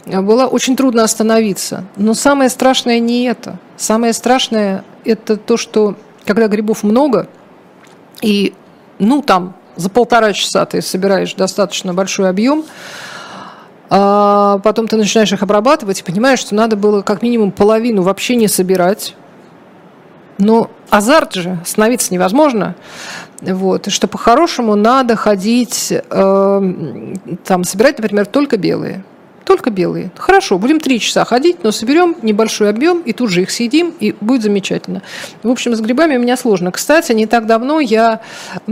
я 0.06 0.22
была, 0.22 0.48
очень 0.48 0.78
трудно 0.78 1.04
остановиться. 1.04 1.84
Но 1.98 2.14
самое 2.14 2.50
страшное 2.50 3.00
не 3.00 3.26
это. 3.26 3.60
Самое 3.76 4.14
страшное 4.14 4.86
это 5.04 5.36
то, 5.36 5.58
что 5.58 5.96
когда 6.24 6.48
грибов 6.48 6.84
много, 6.84 7.28
и, 8.22 8.54
ну, 8.98 9.24
там, 9.24 9.56
за 9.76 9.90
полтора 9.90 10.32
часа 10.32 10.66
ты 10.66 10.82
собираешь 10.82 11.34
достаточно 11.34 11.94
большой 11.94 12.30
объем, 12.30 12.64
а 13.90 14.60
потом 14.60 14.88
ты 14.88 14.96
начинаешь 14.96 15.34
их 15.34 15.44
обрабатывать 15.44 16.00
и 16.00 16.04
понимаешь, 16.04 16.40
что 16.40 16.56
надо 16.56 16.78
было 16.78 17.02
как 17.02 17.24
минимум 17.24 17.52
половину 17.52 18.04
вообще 18.04 18.38
не 18.38 18.48
собирать, 18.48 19.16
но 20.40 20.72
азарт 20.90 21.34
же, 21.36 21.60
остановиться 21.62 22.14
невозможно. 22.14 22.76
Вот, 23.42 23.92
что 23.92 24.08
по-хорошему 24.08 24.76
надо 24.76 25.16
ходить, 25.16 25.92
э, 25.92 27.14
там, 27.46 27.64
собирать, 27.64 28.00
например, 28.00 28.26
только 28.26 28.58
белые 28.58 29.04
только 29.46 29.70
белые. 29.70 30.12
Хорошо, 30.18 30.58
будем 30.58 30.80
три 30.80 31.00
часа 31.00 31.26
ходить, 31.26 31.64
но 31.64 31.72
соберем 31.72 32.16
небольшой 32.22 32.70
объем 32.70 33.02
и 33.02 33.14
тут 33.14 33.30
же 33.30 33.42
их 33.42 33.52
съедим, 33.52 33.94
и 34.00 34.16
будет 34.22 34.44
замечательно. 34.44 35.02
В 35.44 35.50
общем, 35.50 35.76
с 35.76 35.82
грибами 35.82 36.18
у 36.18 36.20
меня 36.20 36.38
сложно. 36.38 36.72
Кстати, 36.72 37.12
не 37.12 37.26
так 37.26 37.46
давно 37.46 37.80
я 37.80 38.22
э, 38.68 38.72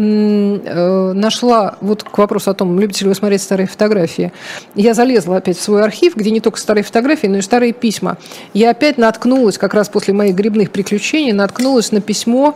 нашла, 1.13 1.78
вот 1.82 2.03
к 2.03 2.18
вопросу 2.18 2.51
о 2.51 2.53
том, 2.53 2.80
любите 2.80 3.05
ли 3.05 3.09
вы 3.09 3.15
смотреть 3.15 3.41
старые 3.41 3.68
фотографии, 3.68 4.32
я 4.76 4.93
залезла 4.93 5.38
опять 5.38 5.57
в 5.57 5.61
свой 5.61 5.84
архив, 5.84 6.15
где 6.15 6.32
не 6.32 6.39
только 6.39 6.59
старые 6.59 6.84
фотографии, 6.84 7.28
но 7.28 7.38
и 7.38 7.41
старые 7.41 7.74
письма. 7.74 8.18
Я 8.53 8.72
опять 8.72 8.97
наткнулась, 8.97 9.57
как 9.57 9.74
раз 9.74 9.89
после 9.89 10.13
моих 10.13 10.36
грибных 10.36 10.72
приключений, 10.72 11.32
наткнулась 11.32 11.91
на 11.91 12.01
письмо 12.01 12.55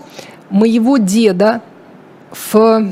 моего 0.49 0.97
деда 0.97 1.61
в 2.31 2.91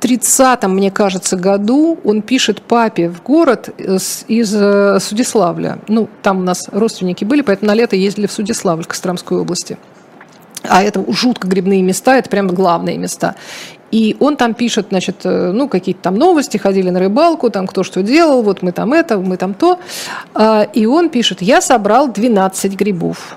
30-м, 0.00 0.74
мне 0.74 0.90
кажется, 0.90 1.36
году 1.36 1.98
он 2.04 2.22
пишет 2.22 2.62
папе 2.62 3.08
в 3.08 3.22
город 3.22 3.70
из, 3.78 4.24
из 4.28 4.54
э, 4.54 4.98
Судиславля. 5.00 5.78
Ну, 5.88 6.08
там 6.22 6.38
у 6.38 6.42
нас 6.42 6.68
родственники 6.70 7.24
были, 7.24 7.42
поэтому 7.42 7.68
на 7.68 7.74
лето 7.74 7.96
ездили 7.96 8.26
в 8.26 8.32
Судиславль, 8.32 8.84
Костромской 8.84 9.38
области. 9.38 9.78
А 10.68 10.82
это 10.82 11.04
жутко 11.12 11.48
грибные 11.48 11.82
места, 11.82 12.16
это 12.16 12.28
прям 12.28 12.48
главные 12.48 12.98
места. 12.98 13.36
И 13.90 14.16
он 14.18 14.36
там 14.36 14.54
пишет, 14.54 14.88
значит, 14.90 15.20
э, 15.24 15.52
ну, 15.52 15.68
какие-то 15.68 16.02
там 16.02 16.16
новости, 16.16 16.56
ходили 16.56 16.90
на 16.90 16.98
рыбалку, 16.98 17.50
там 17.50 17.66
кто 17.66 17.82
что 17.82 18.02
делал, 18.02 18.42
вот 18.42 18.62
мы 18.62 18.72
там 18.72 18.92
это, 18.92 19.18
мы 19.18 19.36
там 19.36 19.54
то. 19.54 19.78
А, 20.34 20.62
и 20.62 20.86
он 20.86 21.08
пишет, 21.08 21.40
я 21.40 21.60
собрал 21.60 22.08
12 22.08 22.74
грибов 22.74 23.36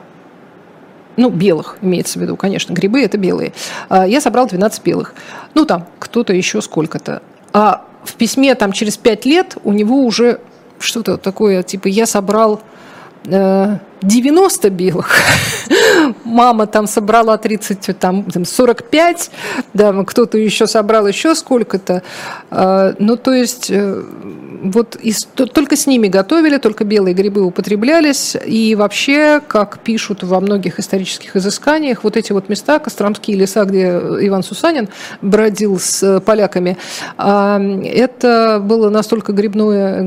ну, 1.19 1.29
белых 1.29 1.77
имеется 1.81 2.17
в 2.17 2.21
виду, 2.21 2.37
конечно, 2.37 2.73
грибы 2.73 3.01
это 3.01 3.17
белые. 3.17 3.51
А, 3.89 4.07
я 4.07 4.21
собрал 4.21 4.47
12 4.47 4.83
белых. 4.83 5.13
Ну, 5.53 5.65
там, 5.65 5.85
кто-то 5.99 6.33
еще 6.33 6.61
сколько-то. 6.61 7.21
А 7.51 7.85
в 8.03 8.13
письме 8.13 8.55
там 8.55 8.71
через 8.71 8.97
5 8.97 9.25
лет 9.25 9.57
у 9.63 9.73
него 9.73 10.03
уже 10.03 10.39
что-то 10.79 11.17
такое, 11.17 11.61
типа, 11.61 11.87
я 11.87 12.05
собрал 12.05 12.61
90 13.25 14.67
э, 14.67 14.69
белых, 14.71 15.13
мама 16.23 16.67
там 16.67 16.87
собрала 16.87 17.37
30, 17.37 17.99
там 17.99 18.25
45, 18.45 19.31
да, 19.73 20.03
кто-то 20.05 20.37
еще 20.37 20.67
собрал 20.67 21.05
еще 21.05 21.35
сколько-то. 21.35 22.01
А, 22.49 22.93
ну, 22.97 23.17
то 23.17 23.33
есть 23.33 23.69
э, 23.69 24.03
вот 24.61 24.95
из, 24.95 25.25
только 25.35 25.75
с 25.75 25.87
ними 25.87 26.07
готовили, 26.07 26.57
только 26.57 26.83
белые 26.83 27.13
грибы 27.13 27.41
употреблялись. 27.41 28.35
И 28.45 28.75
вообще, 28.75 29.41
как 29.45 29.79
пишут 29.79 30.23
во 30.23 30.39
многих 30.39 30.79
исторических 30.79 31.35
изысканиях, 31.35 32.03
вот 32.03 32.17
эти 32.17 32.31
вот 32.31 32.49
места, 32.49 32.79
Костромские 32.79 33.37
леса, 33.37 33.65
где 33.65 33.87
Иван 34.21 34.43
Сусанин 34.43 34.89
бродил 35.21 35.79
с 35.79 36.21
поляками, 36.21 36.77
а, 37.17 37.59
это 37.59 38.61
было 38.63 38.89
настолько 38.89 39.31
грибное 39.31 40.03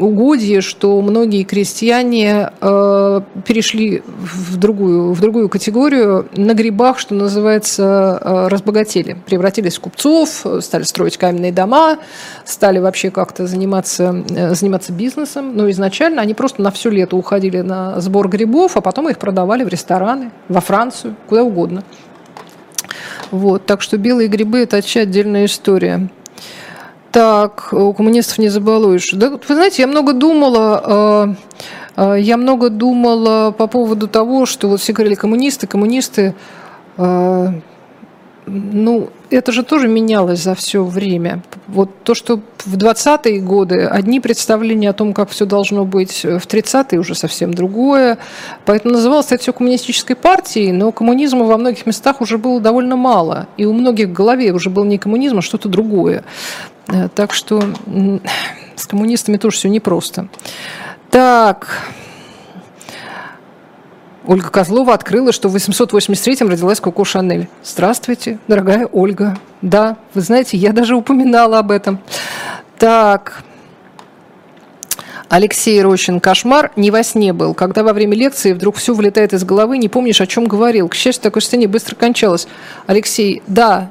угодье, 0.00 0.60
что 0.60 1.00
многие 1.00 1.44
крестьяне 1.44 2.50
э, 2.60 3.20
перешли 3.46 4.02
в 4.06 4.56
другую, 4.56 5.12
в 5.12 5.20
другую 5.20 5.48
категорию 5.48 6.28
на 6.36 6.54
грибах, 6.54 6.98
что 6.98 7.14
называется, 7.14 8.18
э, 8.20 8.48
разбогатели. 8.48 9.16
Превратились 9.26 9.76
в 9.76 9.80
купцов, 9.80 10.44
стали 10.60 10.82
строить 10.82 11.16
каменные 11.16 11.52
дома, 11.52 11.98
стали 12.44 12.78
вообще 12.78 13.10
как-то 13.10 13.46
заниматься 13.46 13.61
заниматься, 13.62 14.24
э, 14.30 14.54
заниматься 14.54 14.92
бизнесом, 14.92 15.56
но 15.56 15.70
изначально 15.70 16.22
они 16.22 16.34
просто 16.34 16.62
на 16.62 16.70
все 16.70 16.90
лето 16.90 17.16
уходили 17.16 17.60
на 17.60 18.00
сбор 18.00 18.28
грибов, 18.28 18.76
а 18.76 18.80
потом 18.80 19.08
их 19.08 19.18
продавали 19.18 19.62
в 19.64 19.68
рестораны, 19.68 20.30
во 20.48 20.60
Францию, 20.60 21.14
куда 21.28 21.44
угодно. 21.44 21.84
Вот, 23.30 23.64
так 23.64 23.80
что 23.80 23.98
белые 23.98 24.28
грибы– 24.28 24.58
это 24.62 24.76
вообще 24.76 25.00
отдельная 25.00 25.44
история. 25.44 26.08
Так, 27.12 27.72
у 27.72 27.92
коммунистов 27.92 28.38
не 28.38 28.48
забалуешь. 28.48 29.10
Да, 29.12 29.30
вы 29.30 29.54
знаете, 29.54 29.82
я 29.82 29.88
много 29.88 30.12
думала, 30.12 31.36
э, 31.96 32.14
э, 32.16 32.20
я 32.20 32.36
много 32.36 32.68
думала 32.68 33.52
по 33.52 33.68
поводу 33.68 34.08
того, 34.08 34.44
что 34.46 34.68
вот 34.68 34.80
все 34.80 34.92
говорили 34.92 35.14
коммунисты, 35.14 35.66
коммунисты, 35.66 36.34
ну, 38.46 39.10
это 39.36 39.52
же 39.52 39.62
тоже 39.62 39.88
менялось 39.88 40.42
за 40.42 40.54
все 40.54 40.84
время. 40.84 41.42
Вот 41.66 41.90
то, 42.04 42.14
что 42.14 42.40
в 42.64 42.76
20-е 42.76 43.40
годы 43.40 43.84
одни 43.86 44.20
представления 44.20 44.90
о 44.90 44.92
том, 44.92 45.12
как 45.12 45.30
все 45.30 45.46
должно 45.46 45.84
быть, 45.84 46.22
в 46.22 46.46
30-е 46.46 46.98
уже 46.98 47.14
совсем 47.14 47.54
другое. 47.54 48.18
Поэтому 48.64 48.94
называлось 48.94 49.26
это 49.32 49.42
все 49.42 49.52
коммунистической 49.52 50.16
партией, 50.16 50.72
но 50.72 50.92
коммунизма 50.92 51.44
во 51.44 51.56
многих 51.56 51.86
местах 51.86 52.20
уже 52.20 52.38
было 52.38 52.60
довольно 52.60 52.96
мало. 52.96 53.48
И 53.56 53.64
у 53.64 53.72
многих 53.72 54.08
в 54.08 54.12
голове 54.12 54.52
уже 54.52 54.70
был 54.70 54.84
не 54.84 54.98
коммунизм, 54.98 55.38
а 55.38 55.42
что-то 55.42 55.68
другое. 55.68 56.24
Э, 56.88 57.08
так 57.14 57.32
что 57.32 57.62
с 58.76 58.86
коммунистами 58.86 59.36
тоже 59.36 59.56
все 59.56 59.68
непросто. 59.68 60.28
Так, 61.10 61.82
Ольга 64.26 64.50
Козлова 64.50 64.94
открыла, 64.94 65.32
что 65.32 65.48
в 65.48 65.56
883-м 65.56 66.48
родилась 66.48 66.80
Коко 66.80 67.04
Шанель. 67.04 67.48
Здравствуйте, 67.64 68.38
дорогая 68.46 68.86
Ольга. 68.86 69.38
Да, 69.62 69.96
вы 70.14 70.20
знаете, 70.20 70.56
я 70.56 70.72
даже 70.72 70.94
упоминала 70.94 71.58
об 71.58 71.70
этом. 71.70 71.98
Так, 72.78 73.42
Алексей 75.28 75.80
Рощин, 75.80 76.20
кошмар 76.20 76.72
не 76.76 76.90
во 76.90 77.02
сне 77.02 77.32
был, 77.32 77.54
когда 77.54 77.82
во 77.82 77.92
время 77.92 78.14
лекции 78.14 78.52
вдруг 78.52 78.76
все 78.76 78.92
вылетает 78.92 79.32
из 79.32 79.44
головы, 79.44 79.78
не 79.78 79.88
помнишь, 79.88 80.20
о 80.20 80.26
чем 80.26 80.46
говорил. 80.46 80.88
К 80.88 80.94
счастью, 80.94 81.22
такое 81.22 81.40
состояние 81.40 81.68
быстро 81.68 81.96
кончалось. 81.96 82.46
Алексей, 82.86 83.42
да, 83.46 83.90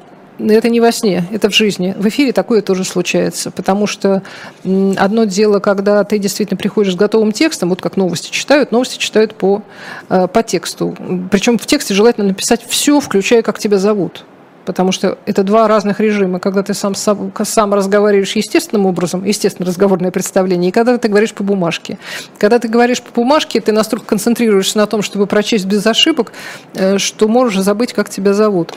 это 0.49 0.69
не 0.69 0.79
во 0.79 0.91
сне, 0.91 1.25
это 1.31 1.49
в 1.49 1.55
жизни. 1.55 1.95
В 1.97 2.07
эфире 2.07 2.31
такое 2.31 2.61
тоже 2.61 2.83
случается, 2.83 3.51
потому 3.51 3.87
что 3.87 4.23
одно 4.63 5.25
дело, 5.25 5.59
когда 5.59 6.03
ты 6.03 6.17
действительно 6.17 6.57
приходишь 6.57 6.93
с 6.93 6.95
готовым 6.95 7.31
текстом, 7.31 7.69
вот 7.69 7.81
как 7.81 7.97
новости 7.97 8.31
читают, 8.31 8.71
новости 8.71 8.97
читают 8.97 9.35
по, 9.35 9.61
э, 10.09 10.27
по 10.27 10.43
тексту. 10.43 10.95
Причем 11.29 11.57
в 11.57 11.65
тексте 11.65 11.93
желательно 11.93 12.27
написать 12.27 12.61
все, 12.67 12.99
включая 12.99 13.41
как 13.41 13.59
тебя 13.59 13.77
зовут. 13.77 14.25
Потому 14.65 14.91
что 14.91 15.17
это 15.25 15.43
два 15.43 15.67
разных 15.67 15.99
режима. 15.99 16.39
Когда 16.39 16.63
ты 16.63 16.73
сам, 16.73 16.95
сам, 16.95 17.31
сам 17.43 17.73
разговариваешь 17.73 18.35
естественным 18.35 18.85
образом, 18.85 19.23
естественно, 19.23 19.67
разговорное 19.67 20.11
представление, 20.11 20.69
и 20.69 20.71
когда 20.71 20.97
ты 20.97 21.07
говоришь 21.07 21.33
по 21.33 21.43
бумажке. 21.43 21.97
Когда 22.37 22.59
ты 22.59 22.67
говоришь 22.67 23.01
по 23.01 23.11
бумажке, 23.11 23.61
ты 23.61 23.71
настолько 23.71 24.05
концентрируешься 24.05 24.77
на 24.77 24.87
том, 24.87 25.01
чтобы 25.01 25.27
прочесть 25.27 25.65
без 25.65 25.85
ошибок, 25.85 26.33
э, 26.73 26.97
что 26.97 27.27
можешь 27.27 27.61
забыть, 27.61 27.93
как 27.93 28.09
тебя 28.09 28.33
зовут. 28.33 28.73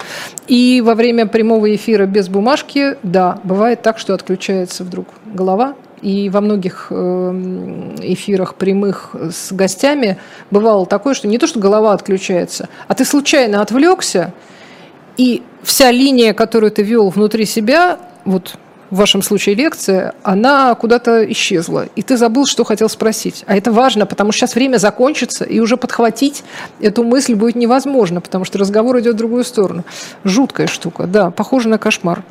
И 0.47 0.83
во 0.85 0.95
время 0.95 1.27
прямого 1.27 1.75
эфира 1.75 2.07
без 2.07 2.29
бумажки, 2.29 2.97
да, 3.03 3.39
бывает 3.45 3.83
так, 3.83 3.99
что 3.99 4.15
отключается 4.15 4.85
вдруг 4.85 5.07
голова, 5.27 5.75
и 6.05 6.29
во 6.29 6.41
многих 6.43 6.89
э, 6.91 7.95
эфирах 8.03 8.57
прямых 8.57 9.15
с 9.15 9.53
гостями 9.53 10.19
бывало 10.51 10.85
такое, 10.85 11.15
что 11.15 11.29
не 11.29 11.39
то, 11.39 11.47
что 11.47 11.59
голова 11.59 11.93
отключается, 11.93 12.69
а 12.89 12.95
ты 12.95 13.05
случайно 13.07 13.63
отвлекся, 13.63 14.35
и 15.17 15.43
вся 15.63 15.91
линия, 15.91 16.33
которую 16.35 16.71
ты 16.71 16.83
вел 16.83 17.09
внутри 17.09 17.45
себя, 17.45 17.99
вот 18.25 18.57
в 18.91 18.97
вашем 18.97 19.23
случае 19.23 19.55
лекция, 19.55 20.15
она 20.23 20.75
куда-то 20.75 21.25
исчезла, 21.33 21.87
и 21.97 22.03
ты 22.03 22.17
забыл, 22.17 22.47
что 22.47 22.65
хотел 22.65 22.89
спросить. 22.89 23.45
А 23.47 23.57
это 23.57 23.73
важно, 23.73 24.07
потому 24.07 24.31
что 24.31 24.41
сейчас 24.41 24.55
время 24.55 24.77
закончится, 24.77 25.45
и 25.45 25.59
уже 25.59 25.77
подхватить 25.77 26.45
эту 26.81 27.03
мысль 27.03 27.35
будет 27.35 27.57
невозможно, 27.57 28.21
потому 28.21 28.45
что 28.45 28.59
разговор 28.59 28.99
идет 29.01 29.15
в 29.15 29.19
другую 29.19 29.45
сторону. 29.45 29.85
Жуткая 30.23 30.67
штука, 30.67 31.07
да, 31.07 31.31
похоже 31.31 31.69
на 31.69 31.79
кошмар. 31.79 32.23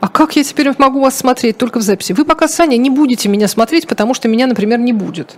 А 0.00 0.08
как 0.08 0.36
я 0.36 0.44
теперь 0.44 0.72
могу 0.78 1.00
вас 1.00 1.16
смотреть 1.16 1.58
только 1.58 1.78
в 1.78 1.82
записи? 1.82 2.12
Вы 2.12 2.24
пока, 2.24 2.46
Саня, 2.46 2.76
не 2.76 2.90
будете 2.90 3.28
меня 3.28 3.48
смотреть, 3.48 3.88
потому 3.88 4.14
что 4.14 4.28
меня, 4.28 4.46
например, 4.46 4.78
не 4.78 4.92
будет. 4.92 5.36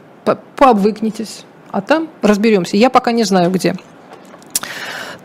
Пообвыкнитесь. 0.57 1.45
А 1.71 1.81
там 1.81 2.09
разберемся. 2.21 2.77
Я 2.77 2.91
пока 2.91 3.13
не 3.13 3.25
знаю, 3.25 3.51
где. 3.51 3.77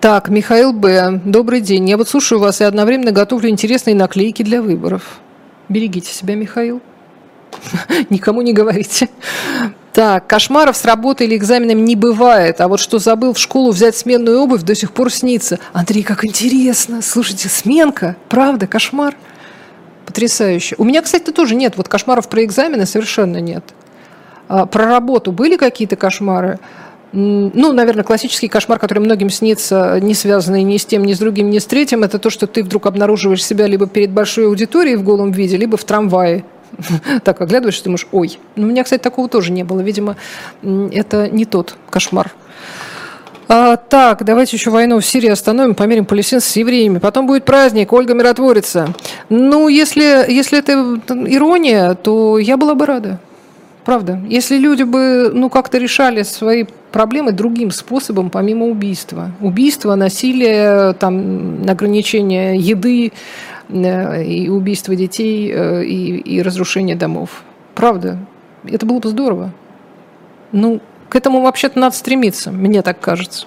Так, 0.06 0.30
Михаил 0.30 0.72
Б. 0.72 1.20
Добрый 1.26 1.62
день. 1.62 1.89
Я 1.89 1.97
вот 1.97 2.08
слушаю 2.08 2.39
вас 2.39 2.62
и 2.62 2.64
одновременно 2.64 3.12
готовлю 3.12 3.49
интересные 3.49 3.95
наклейки 3.95 4.43
для 4.43 4.62
выборов. 4.62 5.20
Берегите 5.68 6.14
себя, 6.14 6.36
Михаил. 6.36 6.80
Никому 8.12 8.43
не 8.43 8.53
говорите. 8.53 9.10
Так, 9.93 10.28
кошмаров 10.28 10.78
с 10.78 10.86
работой 10.86 11.26
или 11.26 11.36
экзаменами 11.36 11.82
не 11.82 11.95
бывает. 11.95 12.62
А 12.62 12.68
вот 12.68 12.82
что 12.82 12.99
забыл 12.99 13.34
в 13.34 13.39
школу 13.39 13.72
взять 13.72 13.97
сменную 13.97 14.39
обувь, 14.41 14.62
до 14.62 14.76
сих 14.76 14.91
пор 14.91 15.12
снится. 15.12 15.58
Андрей, 15.74 16.03
как 16.03 16.24
интересно. 16.24 17.01
Слушайте, 17.01 17.49
сменка. 17.49 18.16
Правда, 18.30 18.68
кошмар. 18.68 19.16
Потрясающе. 20.06 20.76
У 20.78 20.84
меня, 20.84 21.01
кстати, 21.01 21.32
тоже 21.32 21.56
нет. 21.56 21.78
Вот 21.78 21.88
кошмаров 21.88 22.30
про 22.30 22.43
экзамены 22.43 22.86
совершенно 22.86 23.38
нет. 23.38 23.64
А, 24.49 24.68
про 24.68 24.86
работу 24.86 25.32
были 25.32 25.58
какие-то 25.58 25.95
кошмары? 25.95 26.60
Ну, 27.16 27.72
наверное, 27.72 28.03
классический 28.03 28.49
кошмар, 28.49 28.78
который 28.78 28.99
многим 28.99 29.30
снится, 29.30 29.99
не 30.01 30.13
связанный 30.13 30.63
ни 30.63 30.76
с 30.76 30.86
тем, 30.86 31.05
ни 31.05 31.13
с 31.13 31.20
другим, 31.20 31.49
ни 31.49 31.59
с 31.59 31.66
третьим, 31.66 32.03
это 32.03 32.20
то, 32.20 32.30
что 32.30 32.45
ты 32.45 32.61
вдруг 32.61 32.88
обнаруживаешь 32.88 33.43
себя 33.43 33.68
либо 33.68 33.88
перед 33.88 34.11
большой 34.11 34.47
аудиторией 34.47 34.97
в 34.97 35.03
голом 35.03 35.32
виде, 35.32 35.55
либо 35.55 35.78
в 35.78 35.84
трамвае. 35.86 36.43
Так 37.24 37.39
оглядываешься, 37.39 37.86
думаешь, 37.86 38.05
ой. 38.11 38.38
Ну, 38.57 38.68
у 38.68 38.70
меня, 38.70 38.84
кстати, 38.84 39.01
такого 39.01 39.30
тоже 39.30 39.53
не 39.53 39.63
было. 39.63 39.80
Видимо, 39.80 40.18
это 40.61 41.30
не 41.30 41.45
тот 41.45 41.78
кошмар. 41.89 42.34
А, 43.47 43.78
так, 43.78 44.26
давайте 44.26 44.57
еще 44.57 44.70
войну 44.72 44.99
в 44.99 45.05
Сирии 45.05 45.30
остановим, 45.30 45.74
померим 45.74 46.05
палестинцев 46.05 46.49
с 46.49 46.55
евреями. 46.57 46.97
Потом 46.97 47.28
будет 47.28 47.45
праздник, 47.45 47.93
Ольга 47.93 48.13
миротворится. 48.13 48.93
Ну, 49.30 49.70
если, 49.70 50.30
если 50.30 50.59
это 50.59 50.99
ирония, 51.28 51.93
то 51.93 52.39
я 52.39 52.57
была 52.57 52.76
бы 52.76 52.86
рада. 52.86 53.20
Правда. 53.86 54.20
Если 54.28 54.58
люди 54.58 54.82
бы 54.82 55.30
ну, 55.32 55.50
как-то 55.52 55.78
решали 55.78 56.24
свои 56.24 56.66
проблемы 56.92 57.32
другим 57.32 57.70
способом, 57.70 58.32
помимо 58.32 58.66
убийства. 58.66 59.32
Убийство, 59.42 59.94
насилие, 59.94 60.94
там, 60.94 61.62
ограничение 61.70 62.58
еды 62.58 63.14
э, 63.70 64.24
и 64.24 64.50
убийство 64.50 64.96
детей 64.96 65.52
э, 65.54 65.86
и, 65.86 66.18
и 66.18 66.42
разрушение 66.42 66.96
домов. 66.96 67.44
Правда. 67.76 68.18
Это 68.64 68.88
было 68.88 68.98
бы 68.98 69.10
здорово. 69.10 69.52
Ну, 70.52 70.82
к 71.08 71.16
этому 71.16 71.42
вообще-то 71.42 71.78
надо 71.78 71.96
стремиться, 71.96 72.52
мне 72.52 72.82
так 72.82 73.00
кажется. 73.00 73.46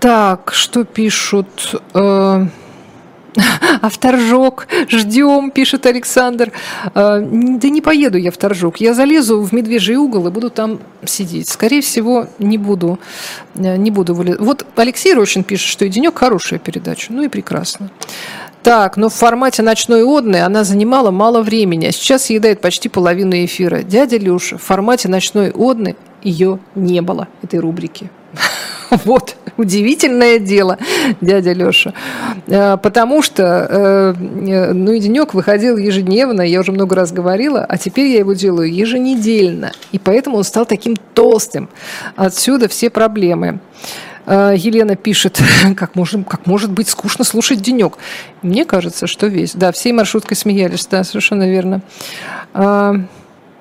Так, 0.00 0.52
что 0.52 0.84
пишут? 0.84 1.82
А 3.80 3.88
в 3.88 3.98
Торжок 3.98 4.66
ждем, 4.88 5.50
пишет 5.50 5.86
Александр. 5.86 6.52
А, 6.94 7.20
да 7.20 7.68
не 7.68 7.80
поеду 7.80 8.18
я 8.18 8.30
в 8.30 8.36
Торжок. 8.36 8.78
Я 8.80 8.94
залезу 8.94 9.40
в 9.40 9.52
медвежий 9.52 9.96
угол 9.96 10.26
и 10.26 10.30
буду 10.30 10.50
там 10.50 10.80
сидеть. 11.04 11.48
Скорее 11.48 11.80
всего, 11.80 12.26
не 12.38 12.58
буду. 12.58 12.98
Э, 13.54 13.76
не 13.76 13.90
буду 13.90 14.14
вылезать. 14.14 14.40
Вот 14.40 14.66
Алексей 14.76 15.14
Рощин 15.14 15.44
пишет, 15.44 15.68
что 15.68 15.84
и 15.84 15.88
денек 15.88 16.18
хорошая 16.18 16.58
передача. 16.58 17.12
Ну 17.12 17.22
и 17.22 17.28
прекрасно. 17.28 17.90
Так, 18.62 18.96
но 18.96 19.08
в 19.08 19.14
формате 19.14 19.62
ночной 19.62 20.02
одной 20.02 20.42
она 20.42 20.64
занимала 20.64 21.10
мало 21.10 21.42
времени, 21.42 21.86
а 21.86 21.92
сейчас 21.92 22.24
съедает 22.24 22.60
почти 22.60 22.88
половину 22.88 23.32
эфира. 23.36 23.82
Дядя 23.82 24.18
Люша, 24.18 24.58
в 24.58 24.62
формате 24.62 25.08
ночной 25.08 25.50
одной 25.50 25.96
ее 26.22 26.58
не 26.74 27.00
было, 27.00 27.28
этой 27.42 27.60
рубрики. 27.60 28.10
Вот, 29.04 29.36
удивительное 29.58 30.38
дело, 30.38 30.78
дядя 31.20 31.52
Леша. 31.52 31.92
Э, 32.46 32.78
потому 32.78 33.20
что, 33.20 33.66
э, 33.68 34.14
э, 34.16 34.72
ну 34.72 34.92
и 34.92 35.00
денек 35.00 35.34
выходил 35.34 35.76
ежедневно, 35.76 36.40
я 36.42 36.60
уже 36.60 36.72
много 36.72 36.96
раз 36.96 37.12
говорила, 37.12 37.66
а 37.68 37.76
теперь 37.76 38.06
я 38.06 38.20
его 38.20 38.32
делаю 38.32 38.72
еженедельно. 38.72 39.72
И 39.92 39.98
поэтому 39.98 40.38
он 40.38 40.44
стал 40.44 40.64
таким 40.64 40.96
толстым. 41.14 41.68
Отсюда 42.16 42.68
все 42.68 42.88
проблемы. 42.88 43.60
Елена 44.26 44.94
пишет, 44.94 45.40
как, 45.76 45.94
может, 45.94 46.28
как 46.28 46.46
может 46.46 46.70
быть 46.70 46.88
скучно 46.88 47.24
слушать 47.24 47.60
денек. 47.62 47.94
Мне 48.42 48.64
кажется, 48.64 49.06
что 49.06 49.26
весь. 49.26 49.54
Да, 49.54 49.72
всей 49.72 49.92
маршруткой 49.92 50.36
смеялись, 50.36 50.86
да, 50.86 51.02
совершенно 51.02 51.48
верно. 51.48 51.80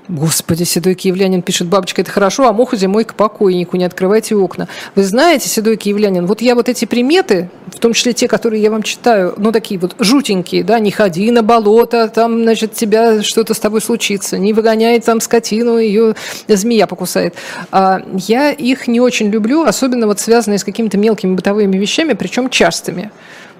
Господи, 0.10 0.64
седой 0.64 0.96
киевлянин 0.96 1.42
пишет, 1.42 1.68
бабочка, 1.68 2.02
это 2.02 2.12
хорошо, 2.12 2.48
а 2.48 2.54
муху 2.54 2.78
зимой 2.78 3.04
к 3.04 3.14
покойнику, 3.14 3.76
не 3.76 3.84
открывайте 3.84 4.36
окна. 4.36 4.70
Вы 4.96 5.04
знаете, 5.04 5.50
седой 5.50 5.76
киевлянин, 5.76 6.26
вот 6.26 6.42
я 6.42 6.56
вот 6.56 6.70
эти 6.70 6.86
приметы, 6.86 7.50
в 7.68 7.80
том 7.80 7.92
числе 7.92 8.14
те, 8.14 8.30
которые 8.30 8.62
я 8.62 8.72
вам 8.72 8.84
читаю, 8.84 9.34
ну, 9.36 9.52
такие 9.52 9.78
вот 9.78 9.96
жутенькие, 10.00 10.64
да, 10.64 10.80
не 10.80 10.92
ходи 10.92 11.30
на 11.30 11.44
болото, 11.44 12.08
там, 12.08 12.44
значит, 12.44 12.74
тебя 12.74 13.22
что-то 13.22 13.54
с 13.54 13.60
тобой 13.60 13.82
случится, 13.82 14.38
не 14.38 14.54
выгоняй 14.54 15.02
там 15.02 15.20
скотину, 15.20 15.78
ее 15.78 16.16
змея 16.48 16.88
покусает. 16.88 17.36
А 17.72 18.02
я 18.14 18.52
их 18.52 18.88
не 18.88 19.02
очень 19.02 19.30
люблю, 19.30 19.64
особенно 19.64 20.08
вот 20.08 20.22
связанные 20.22 20.60
с 20.60 20.64
какими-то 20.64 20.98
мелкими 20.98 21.36
бытовыми 21.36 21.78
вещами, 21.78 22.14
причем 22.14 22.50
частыми. 22.50 23.12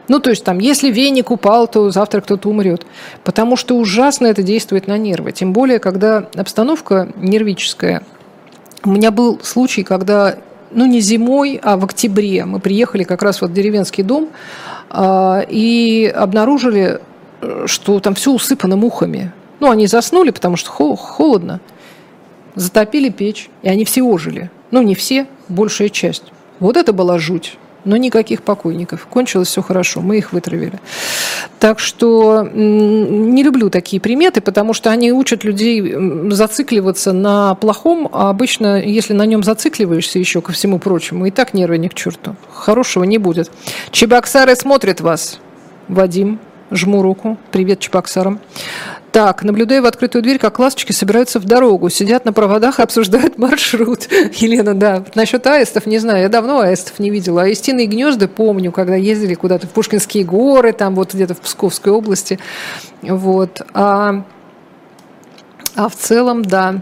Ну, 0.08 0.20
то 0.20 0.30
есть 0.30 0.44
там, 0.44 0.60
если 0.60 0.90
веник 0.90 1.32
упал, 1.32 1.68
то 1.68 1.90
завтра 1.90 2.22
кто-то 2.22 2.50
умрет. 2.50 2.86
Потому 3.24 3.58
что 3.58 3.76
ужасно 3.76 4.28
это 4.28 4.42
действует 4.42 4.88
на 4.88 4.98
нервы. 4.98 5.32
Тем 5.32 5.52
более, 5.54 5.80
когда 5.80 6.28
обстановка 6.36 7.10
нервическая. 7.18 8.04
У 8.84 8.90
меня 8.90 9.12
был 9.12 9.40
случай, 9.44 9.84
когда, 9.84 10.38
ну, 10.72 10.86
не 10.86 11.02
зимой, 11.02 11.60
а 11.62 11.76
в 11.78 11.84
октябре 11.84 12.46
мы 12.46 12.60
приехали 12.60 13.04
как 13.04 13.22
раз 13.22 13.42
вот 13.42 13.52
в 13.52 13.54
деревенский 13.54 14.04
дом 14.04 14.30
э, 14.92 15.42
и 15.50 16.14
обнаружили, 16.16 17.02
что 17.66 18.00
там 18.00 18.16
все 18.16 18.32
усыпано 18.32 18.78
мухами. 18.78 19.34
Ну, 19.60 19.70
они 19.70 19.88
заснули, 19.88 20.30
потому 20.30 20.56
что 20.56 20.72
холодно. 20.72 21.60
Затопили 22.56 23.10
печь, 23.10 23.50
и 23.62 23.70
они 23.70 23.84
все 23.84 24.04
ожили. 24.04 24.50
Ну, 24.72 24.82
не 24.82 24.96
все, 24.96 25.28
большая 25.50 25.90
часть. 25.90 26.24
Вот 26.60 26.78
это 26.78 26.94
была 26.94 27.20
жуть 27.20 27.58
но 27.88 27.98
никаких 27.98 28.44
покойников. 28.44 29.08
Кончилось 29.10 29.48
все 29.48 29.62
хорошо, 29.62 30.02
мы 30.02 30.18
их 30.18 30.34
вытравили. 30.34 30.80
Так 31.60 31.80
что 31.80 32.48
не 32.54 33.42
люблю 33.44 33.70
такие 33.70 34.00
приметы, 34.00 34.42
потому 34.42 34.74
что 34.74 34.92
они 34.92 35.12
учат 35.12 35.44
людей 35.44 35.96
зацикливаться 36.30 37.14
на 37.14 37.56
плохом, 37.56 38.10
а 38.12 38.30
обычно, 38.30 38.82
если 38.82 39.14
на 39.14 39.26
нем 39.26 39.44
зацикливаешься 39.44 40.20
еще 40.20 40.42
ко 40.42 40.52
всему 40.52 40.80
прочему, 40.80 41.26
и 41.26 41.32
так 41.32 41.54
нервы 41.54 41.78
не 41.78 41.90
к 41.90 41.94
черту. 41.94 42.36
Хорошего 42.54 43.06
не 43.06 43.18
будет. 43.18 43.50
Чебоксары 43.92 44.56
смотрят 44.56 45.02
вас. 45.02 45.40
Вадим, 45.88 46.40
жму 46.72 47.02
руку. 47.02 47.38
Привет 47.52 47.80
Чебоксарам. 47.80 48.40
Так, 49.12 49.44
наблюдаю 49.44 49.82
в 49.82 49.86
открытую 49.86 50.22
дверь, 50.22 50.38
как 50.38 50.60
ласточки 50.60 50.92
собираются 50.92 51.40
в 51.40 51.46
дорогу, 51.46 51.90
сидят 51.90 52.26
на 52.26 52.34
проводах 52.34 52.80
и 52.80 52.84
обсуждают 52.84 53.38
маршрут. 53.40 54.08
Елена, 54.12 54.76
да. 54.76 55.04
Насчет 55.16 55.48
аистов 55.48 55.86
не 55.86 55.98
знаю, 55.98 56.24
я 56.24 56.30
давно 56.30 56.60
аистов 56.60 57.00
не 57.00 57.10
видела. 57.10 57.44
Аистиные 57.44 57.88
гнезда 57.88 58.28
помню, 58.28 58.72
когда 58.72 58.96
ездили 58.96 59.34
куда-то 59.34 59.66
в 59.68 59.72
Пушкинские 59.72 60.24
горы, 60.24 60.74
там 60.74 60.94
вот 60.94 61.14
где-то 61.14 61.34
в 61.34 61.42
Псковской 61.42 61.92
области. 61.92 62.38
Вот. 63.02 63.62
А, 63.74 64.24
а 65.76 65.90
в 65.90 65.96
целом, 65.96 66.44
да. 66.44 66.82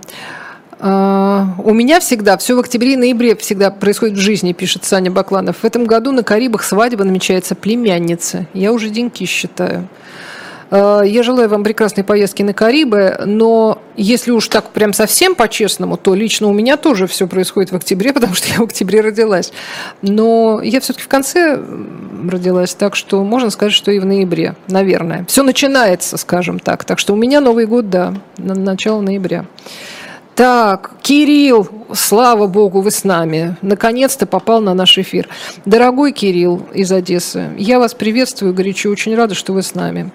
Uh, 0.78 1.48
у 1.64 1.74
меня 1.74 2.02
всегда, 2.02 2.38
все 2.38 2.54
в 2.56 2.60
октябре 2.60 2.94
и 2.94 2.98
ноябре 2.98 3.36
всегда 3.38 3.72
происходит 3.72 4.18
в 4.18 4.22
жизни, 4.22 4.52
пишет 4.52 4.84
Саня 4.84 5.10
Бакланов. 5.10 5.58
В 5.62 5.64
этом 5.64 5.86
году 5.86 6.12
на 6.12 6.22
Карибах 6.22 6.64
свадьба 6.64 7.06
намечается 7.06 7.56
племянница. 7.56 8.46
Я 8.54 8.74
уже 8.74 8.90
деньки 8.90 9.26
считаю. 9.26 9.88
Э, 10.72 11.02
я 11.06 11.24
желаю 11.24 11.50
вам 11.50 11.64
прекрасной 11.64 12.04
поездки 12.04 12.44
на 12.44 12.54
Карибы, 12.54 13.18
но 13.26 13.82
если 13.96 14.32
уж 14.32 14.48
так 14.48 14.72
прям 14.72 14.94
совсем 14.94 15.36
по-честному, 15.36 15.98
то 15.98 16.14
лично 16.16 16.48
у 16.48 16.54
меня 16.54 16.78
тоже 16.78 17.08
все 17.08 17.28
происходит 17.28 17.72
в 17.72 17.76
октябре, 17.76 18.14
потому 18.14 18.34
что 18.34 18.50
я 18.50 18.58
в 18.58 18.64
октябре 18.64 19.02
родилась. 19.02 19.54
Но 20.02 20.62
я 20.62 20.80
все-таки 20.82 21.06
в 21.06 21.08
конце 21.08 21.60
родилась, 22.30 22.74
так 22.74 22.96
что 22.96 23.24
можно 23.24 23.50
сказать, 23.50 23.74
что 23.74 23.92
и 23.92 24.00
в 24.00 24.06
ноябре, 24.06 24.56
наверное. 24.68 25.26
Все 25.28 25.44
начинается, 25.44 26.18
скажем 26.18 26.60
так. 26.60 26.84
Так 26.86 27.00
что 27.00 27.14
у 27.14 27.16
меня 27.16 27.42
Новый 27.42 27.66
год, 27.66 27.90
да, 27.90 28.14
на 28.38 28.56
начало 28.56 29.02
ноября. 29.02 29.46
Так, 30.36 30.92
Кирилл, 31.02 31.70
слава 31.94 32.48
богу, 32.48 32.82
вы 32.82 32.92
с 32.92 33.06
нами. 33.06 33.56
Наконец-то 33.62 34.26
попал 34.26 34.60
на 34.60 34.74
наш 34.74 34.98
эфир. 34.98 35.30
Дорогой 35.64 36.12
Кирилл 36.12 36.68
из 36.74 36.92
Одессы, 36.92 37.52
я 37.58 37.80
вас 37.80 37.94
приветствую 37.94 38.54
горячо, 38.54 38.90
очень 38.90 39.16
рада, 39.16 39.34
что 39.34 39.54
вы 39.54 39.62
с 39.62 39.76
нами. 39.76 40.12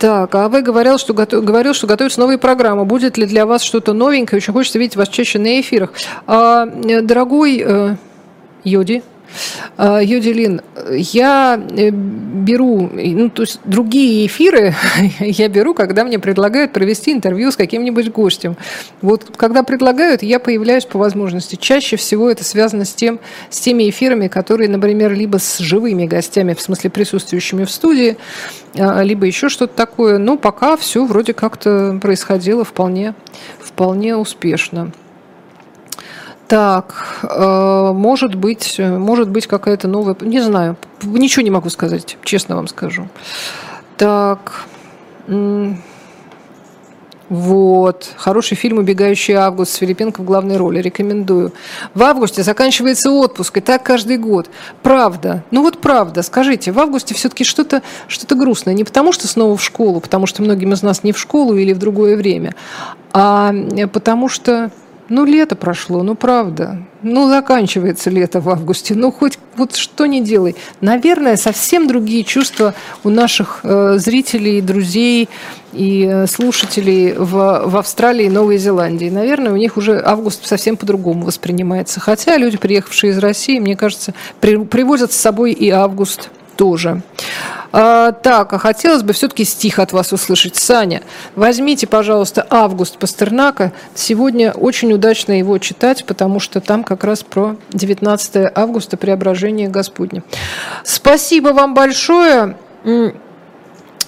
Так, 0.00 0.34
а 0.34 0.48
вы 0.48 0.62
говорил, 0.62 0.98
что, 0.98 1.14
готов, 1.14 1.44
говорил, 1.44 1.74
что 1.74 1.86
готовятся 1.86 2.18
новые 2.18 2.38
программы. 2.38 2.84
Будет 2.84 3.16
ли 3.16 3.24
для 3.24 3.46
вас 3.46 3.62
что-то 3.62 3.92
новенькое? 3.92 4.38
Очень 4.38 4.52
хочется 4.52 4.80
видеть 4.80 4.96
вас 4.96 5.08
чаще 5.08 5.38
на 5.38 5.60
эфирах. 5.60 5.92
А, 6.26 6.66
э, 6.66 7.00
дорогой 7.02 7.62
э, 7.64 7.94
Йоди, 8.64 9.04
Юдилин, 9.78 10.60
я 10.90 11.60
э, 11.70 11.90
беру, 11.90 12.90
ну, 12.92 13.30
то 13.30 13.42
есть 13.42 13.60
другие 13.64 14.26
эфиры 14.26 14.74
я 15.20 15.48
беру, 15.48 15.74
когда 15.74 16.04
мне 16.04 16.18
предлагают 16.18 16.72
провести 16.72 17.12
интервью 17.12 17.50
с 17.50 17.56
каким-нибудь 17.56 18.10
гостем. 18.10 18.56
Вот 19.00 19.36
когда 19.36 19.62
предлагают, 19.62 20.22
я 20.22 20.38
появляюсь 20.38 20.84
по 20.84 20.98
возможности. 20.98 21.56
Чаще 21.56 21.96
всего 21.96 22.30
это 22.30 22.44
связано 22.44 22.84
с, 22.84 22.94
тем, 22.94 23.20
с 23.50 23.60
теми 23.60 23.88
эфирами, 23.88 24.28
которые, 24.28 24.68
например, 24.68 25.12
либо 25.12 25.38
с 25.38 25.58
живыми 25.58 26.06
гостями, 26.06 26.54
в 26.54 26.60
смысле 26.60 26.90
присутствующими 26.90 27.64
в 27.64 27.70
студии, 27.70 28.16
а, 28.76 29.02
либо 29.02 29.26
еще 29.26 29.48
что-то 29.48 29.74
такое. 29.74 30.18
Но 30.18 30.36
пока 30.36 30.76
все 30.76 31.04
вроде 31.04 31.34
как-то 31.34 31.98
происходило 32.00 32.64
вполне, 32.64 33.14
вполне 33.60 34.16
успешно. 34.16 34.92
Так, 36.52 36.94
э, 37.22 37.92
может 37.94 38.34
быть, 38.34 38.78
может 38.78 39.30
быть 39.30 39.46
какая-то 39.46 39.88
новая, 39.88 40.14
не 40.20 40.40
знаю, 40.40 40.76
ничего 41.02 41.42
не 41.42 41.50
могу 41.50 41.70
сказать, 41.70 42.18
честно 42.24 42.56
вам 42.56 42.68
скажу. 42.68 43.08
Так, 43.96 44.66
вот. 47.30 48.12
Хороший 48.18 48.54
фильм 48.54 48.76
«Убегающий 48.76 49.32
август» 49.32 49.72
с 49.72 49.76
Филипенко 49.76 50.20
в 50.20 50.26
главной 50.26 50.58
роли. 50.58 50.82
Рекомендую. 50.82 51.54
В 51.94 52.02
августе 52.02 52.42
заканчивается 52.42 53.10
отпуск, 53.10 53.56
и 53.56 53.60
так 53.62 53.82
каждый 53.82 54.18
год. 54.18 54.50
Правда. 54.82 55.42
Ну 55.50 55.62
вот 55.62 55.78
правда. 55.78 56.20
Скажите, 56.20 56.70
в 56.72 56.78
августе 56.78 57.14
все-таки 57.14 57.44
что-то 57.44 57.80
что 58.08 58.34
грустное. 58.34 58.74
Не 58.74 58.84
потому 58.84 59.12
что 59.12 59.26
снова 59.26 59.56
в 59.56 59.64
школу, 59.64 60.00
потому 60.00 60.26
что 60.26 60.42
многим 60.42 60.74
из 60.74 60.82
нас 60.82 61.02
не 61.02 61.12
в 61.12 61.18
школу 61.18 61.56
или 61.56 61.72
в 61.72 61.78
другое 61.78 62.14
время, 62.18 62.54
а 63.14 63.54
потому 63.90 64.28
что 64.28 64.70
ну, 65.12 65.26
лето 65.26 65.56
прошло, 65.56 66.02
ну, 66.02 66.14
правда. 66.14 66.78
Ну, 67.02 67.28
заканчивается 67.28 68.08
лето 68.08 68.40
в 68.40 68.48
августе. 68.48 68.94
Ну, 68.94 69.12
хоть 69.12 69.38
вот 69.56 69.76
что 69.76 70.06
не 70.06 70.22
делай. 70.22 70.56
Наверное, 70.80 71.36
совсем 71.36 71.86
другие 71.86 72.24
чувства 72.24 72.72
у 73.04 73.10
наших 73.10 73.60
э, 73.62 73.98
зрителей, 73.98 74.62
друзей 74.62 75.28
и 75.74 76.08
э, 76.10 76.26
слушателей 76.26 77.12
в, 77.12 77.62
в 77.66 77.76
Австралии 77.76 78.24
и 78.24 78.30
Новой 78.30 78.56
Зеландии. 78.56 79.10
Наверное, 79.10 79.52
у 79.52 79.56
них 79.56 79.76
уже 79.76 80.02
август 80.02 80.46
совсем 80.46 80.78
по-другому 80.78 81.26
воспринимается. 81.26 82.00
Хотя 82.00 82.38
люди, 82.38 82.56
приехавшие 82.56 83.10
из 83.10 83.18
России, 83.18 83.58
мне 83.58 83.76
кажется, 83.76 84.14
при, 84.40 84.56
привозят 84.64 85.12
с 85.12 85.16
собой 85.16 85.52
и 85.52 85.68
август 85.68 86.30
тоже. 86.56 87.02
А, 87.72 88.12
так, 88.12 88.52
а 88.52 88.58
хотелось 88.58 89.02
бы 89.02 89.12
все-таки 89.14 89.44
стих 89.44 89.78
от 89.78 89.92
вас 89.92 90.12
услышать. 90.12 90.56
Саня, 90.56 91.02
возьмите, 91.34 91.86
пожалуйста, 91.86 92.46
«Август» 92.50 92.98
Пастернака. 92.98 93.72
Сегодня 93.94 94.52
очень 94.52 94.92
удачно 94.92 95.38
его 95.38 95.56
читать, 95.58 96.04
потому 96.04 96.38
что 96.38 96.60
там 96.60 96.84
как 96.84 97.02
раз 97.04 97.22
про 97.22 97.56
19 97.72 98.52
августа 98.54 98.96
преображение 98.96 99.68
Господне. 99.68 100.22
Спасибо 100.84 101.48
вам 101.48 101.74
большое. 101.74 102.56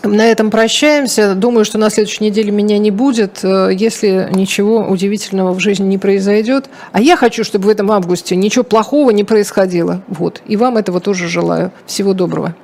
На 0.02 0.26
этом 0.26 0.50
прощаемся. 0.50 1.34
Думаю, 1.34 1.64
что 1.64 1.78
на 1.78 1.88
следующей 1.88 2.24
неделе 2.24 2.50
меня 2.50 2.76
не 2.76 2.90
будет, 2.90 3.42
э, 3.42 3.70
если 3.72 4.28
ничего 4.32 4.80
удивительного 4.86 5.54
в 5.54 5.60
жизни 5.60 5.86
не 5.86 5.96
произойдет. 5.96 6.66
А 6.92 7.00
я 7.00 7.16
хочу, 7.16 7.42
чтобы 7.42 7.66
в 7.66 7.68
этом 7.70 7.90
августе 7.90 8.36
ничего 8.36 8.64
плохого 8.64 9.12
не 9.12 9.24
происходило. 9.24 10.02
Вот. 10.08 10.42
И 10.44 10.58
вам 10.58 10.76
этого 10.76 11.00
тоже 11.00 11.26
желаю. 11.26 11.72
Всего 11.86 12.12
доброго. 12.12 12.54